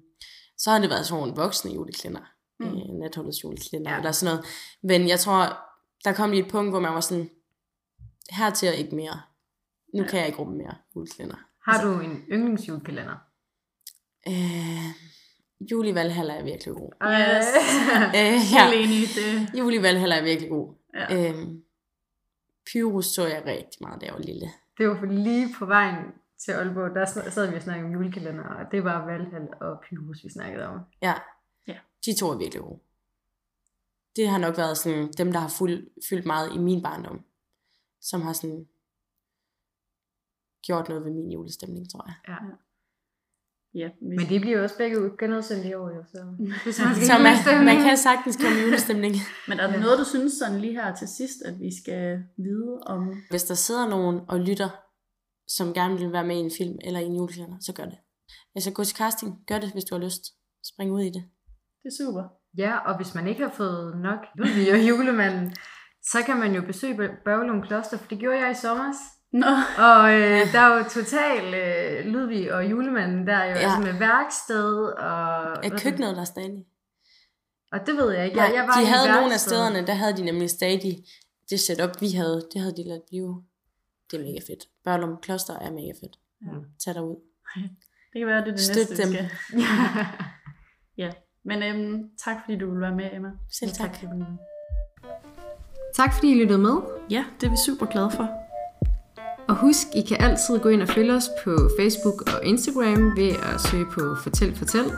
så 0.59 0.71
har 0.71 0.79
det 0.79 0.91
været 0.91 1.07
sådan 1.07 1.21
nogle 1.21 1.37
voksne 1.37 1.73
juleklænder. 1.73 2.21
Mm. 2.61 2.67
Øh, 2.67 3.01
natholdets 3.01 3.45
juleklænder 3.45 3.91
Ja. 3.91 3.95
ja. 3.95 3.99
eller 4.01 4.13
sådan 4.13 4.35
noget. 4.35 4.47
Men 4.83 5.09
jeg 5.09 5.21
tror, 5.21 5.59
der 6.07 6.13
kom 6.15 6.31
lige 6.31 6.45
et 6.45 6.51
punkt, 6.51 6.71
hvor 6.73 6.81
man 6.81 6.95
var 6.95 7.01
sådan, 7.01 7.31
hertil 8.31 8.69
og 8.69 8.75
ikke 8.75 8.95
mere. 8.97 9.21
Nu 9.95 10.03
Ja. 10.03 10.09
kan 10.09 10.19
jeg 10.19 10.27
ikke 10.27 10.39
rumme 10.39 10.57
mere 10.57 10.75
juleklænder. 10.97 11.37
Har 11.71 11.85
du 11.85 12.01
en 12.01 12.25
yndlingsjulekalender? 12.33 13.17
Øh, 14.29 14.87
Juli 15.71 15.95
Valhalla 15.95 16.35
er 16.39 16.45
virkelig 16.45 16.75
god. 16.75 16.91
Yes. 17.03 17.47
Øh, 18.19 18.39
Helt 18.55 18.75
enig, 18.75 19.09
det, 19.17 19.59
Juli 19.59 19.83
Valhalla 19.83 20.19
er 20.19 20.23
virkelig 20.23 20.51
god. 20.51 20.75
ja. 20.95 21.31
Øhm, 21.31 21.63
Pyrus 22.73 23.07
så 23.07 23.27
jeg 23.27 23.43
rigtig 23.47 23.79
meget, 23.81 24.01
da 24.01 24.07
jeg 24.07 24.15
var 24.15 24.21
lille. 24.21 24.47
Det 24.79 24.89
var 24.89 25.07
lige 25.13 25.49
på 25.59 25.67
vejen 25.67 26.05
til 26.45 26.53
Aalborg, 26.53 26.95
der 26.95 27.31
sad 27.31 27.51
vi 27.51 27.57
og 27.57 27.63
snakkede 27.63 27.87
om 27.87 27.93
julekalender, 27.93 28.45
og 28.45 28.65
det 28.73 28.85
var 28.85 29.05
Valhall 29.05 29.49
og 29.61 29.81
Pyrus, 29.89 30.25
vi 30.25 30.31
snakkede 30.31 30.67
om. 30.67 30.81
Ja. 31.03 31.15
Ja. 31.67 31.77
De 32.07 32.15
to 32.15 32.31
er 32.31 32.39
virkelig 32.39 32.63
gode. 32.63 32.81
Det 34.17 34.29
har 34.29 34.39
nok 34.39 34.57
været 34.57 34.79
sådan, 34.79 35.13
dem, 35.19 35.33
der 35.33 35.39
har 35.41 35.49
fuld, 35.49 35.87
fyldt 36.09 36.27
meget 36.27 36.55
i 36.55 36.59
min 36.59 36.83
barndom. 36.83 37.25
Som 38.01 38.23
har 38.23 38.33
sådan 38.33 38.67
gjort 40.67 40.89
noget 40.89 41.05
ved 41.05 41.13
min 41.13 41.33
julestemning, 41.33 41.91
tror 41.91 42.05
jeg. 42.09 42.17
ja 43.75 43.89
hvis, 44.01 44.19
Men 44.19 44.29
de 44.29 44.41
bliver 44.41 44.57
jo 44.59 44.63
også 44.63 44.77
begge 44.79 45.01
ud- 45.03 45.17
genudsendt 45.19 45.67
i 45.67 45.75
år, 45.75 45.89
jo, 45.97 46.03
så 46.13 46.25
hvis 46.65 46.79
man 46.85 46.95
skal 46.95 47.07
Så 47.07 47.19
man, 47.19 47.65
man 47.65 47.77
kan 47.87 47.97
sagtens 47.97 48.37
komme 48.37 48.59
i 48.59 48.63
julestemning. 48.65 49.15
men 49.49 49.61
er 49.61 49.67
der 49.71 49.81
noget, 49.81 49.99
du 49.99 50.05
synes 50.05 50.33
sådan 50.33 50.61
lige 50.61 50.73
her 50.73 50.95
til 50.95 51.09
sidst, 51.09 51.43
at 51.43 51.61
vi 51.61 51.71
skal 51.83 52.25
vide 52.37 52.81
om? 52.87 53.03
Hvis 53.31 53.45
der 53.45 53.55
sidder 53.55 53.89
nogen 53.89 54.21
og 54.29 54.41
lytter, 54.41 54.71
som 55.57 55.75
gerne 55.75 55.99
vil 55.99 56.13
være 56.13 56.27
med 56.27 56.37
i 56.37 56.41
en 56.41 56.51
film 56.59 56.79
eller 56.85 57.01
i 57.01 57.05
en 57.05 57.17
julekalender, 57.17 57.59
så 57.61 57.73
gør 57.73 57.85
det. 57.85 57.99
Altså 58.55 58.71
gå 58.73 58.85
til 58.85 58.97
casting, 58.97 59.45
gør 59.47 59.59
det, 59.59 59.73
hvis 59.73 59.85
du 59.85 59.95
har 59.95 60.03
lyst. 60.05 60.25
Spring 60.65 60.93
ud 60.93 61.01
i 61.01 61.11
det. 61.11 61.25
Det 61.83 61.89
er 61.93 61.97
super. 62.05 62.25
Ja, 62.59 62.79
og 62.79 62.97
hvis 62.97 63.15
man 63.15 63.27
ikke 63.27 63.43
har 63.43 63.51
fået 63.51 63.97
nok 63.99 64.19
Ludvig 64.35 64.73
og 64.75 64.89
julemanden, 64.89 65.55
så 66.03 66.19
kan 66.27 66.37
man 66.37 66.55
jo 66.55 66.63
besøge 66.63 67.11
Børgelum 67.25 67.63
Kloster, 67.63 67.99
for 67.99 68.09
det 68.09 68.19
gjorde 68.19 68.39
jeg 68.39 68.51
i 68.51 68.55
sommer. 68.55 68.93
Nå, 69.33 69.47
Og 69.79 70.15
øh, 70.15 70.53
der 70.53 70.61
er 70.61 70.77
jo 70.79 70.85
total 70.85 71.55
øh, 71.55 72.13
Ludvig 72.13 72.55
og 72.55 72.71
julemanden 72.71 73.27
der 73.27 73.35
er 73.37 73.45
jo 73.45 73.51
Ja. 73.51 73.57
altså 73.59 73.93
med 73.93 73.99
værksted 73.99 74.75
og... 74.85 75.65
Er 75.65 75.79
køkkenet 75.83 76.17
der 76.17 76.25
stadig? 76.25 76.65
Og 77.73 77.81
det 77.87 77.97
ved 77.97 78.11
jeg 78.13 78.25
ikke. 78.25 78.41
Jeg, 78.43 78.53
jeg 78.55 78.63
var 78.67 78.81
de 78.81 78.87
havde 78.87 79.09
nogle 79.21 79.33
af 79.35 79.41
stederne, 79.41 79.87
der 79.87 79.93
havde 79.95 80.17
de 80.17 80.25
nemlig 80.25 80.51
stadig 80.51 81.05
det 81.51 81.61
setup, 81.61 82.01
vi 82.01 82.11
havde. 82.11 82.49
Det 82.53 82.61
havde 82.61 82.77
de 82.77 82.89
ladet 82.89 83.03
blive. 83.09 83.43
Det 84.11 84.17
er 84.21 84.25
mega 84.25 84.39
fedt. 84.39 84.65
Børlum 84.85 85.17
Kloster 85.23 85.55
er 85.59 85.71
mega 85.71 85.93
fedt. 86.03 86.17
Ja. 86.43 86.49
Tag 86.85 86.95
derud. 86.95 87.17
det 88.13 88.19
kan 88.21 88.27
være, 88.27 88.41
det 88.41 88.49
er 88.49 88.53
det 88.53 88.61
Støt 88.61 88.77
næste, 88.77 89.03
dem. 89.03 89.13
vi 89.13 89.17
skal. 89.17 89.31
Ja, 91.03 91.11
men 91.47 91.63
øhm, 91.63 92.03
tak 92.25 92.37
fordi 92.45 92.59
du 92.59 92.71
vil 92.71 92.81
være 92.81 92.95
med, 92.95 93.09
Emma. 93.13 93.29
Selv 93.59 93.71
tak. 93.71 93.99
Tak 95.95 96.15
fordi 96.15 96.31
I 96.31 96.41
lyttede 96.41 96.59
med. 96.59 96.77
Ja, 97.11 97.25
det 97.41 97.47
er 97.47 97.51
vi 97.51 97.57
super 97.67 97.87
glade 97.87 98.11
for. 98.11 98.29
Og 99.49 99.55
husk, 99.57 99.87
I 99.95 100.01
kan 100.01 100.17
altid 100.21 100.59
gå 100.59 100.69
ind 100.69 100.83
og 100.83 100.89
følge 100.89 101.13
os 101.15 101.29
på 101.45 101.57
Facebook 101.79 102.21
og 102.35 102.45
Instagram 102.45 103.17
ved 103.17 103.29
at 103.29 103.61
søge 103.61 103.87
på 103.93 104.17
Fortæl 104.23 104.55
Fortæl. 104.57 104.93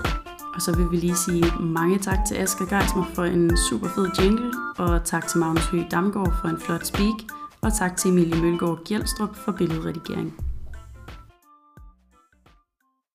Og 0.55 0.63
så 0.63 0.77
vil 0.77 0.91
vi 0.91 0.97
lige 0.97 1.17
sige 1.17 1.45
mange 1.61 1.99
tak 1.99 2.19
til 2.29 2.35
Asger 2.35 2.67
Geismer 2.67 3.05
for 3.15 3.25
en 3.25 3.57
super 3.57 3.89
fed 3.89 4.09
jingle, 4.21 4.53
og 4.79 5.05
tak 5.05 5.29
til 5.29 5.39
Magnus 5.39 5.67
Høgh 5.67 5.91
Damgaard 5.91 6.35
for 6.41 6.49
en 6.49 6.61
flot 6.61 6.87
speak, 6.87 7.19
og 7.61 7.71
tak 7.79 7.97
til 7.97 8.11
Emilie 8.11 8.43
Mølgaard 8.43 8.85
Gjelstrup 8.85 9.37
for 9.37 9.53
billedredigering. 9.53 10.48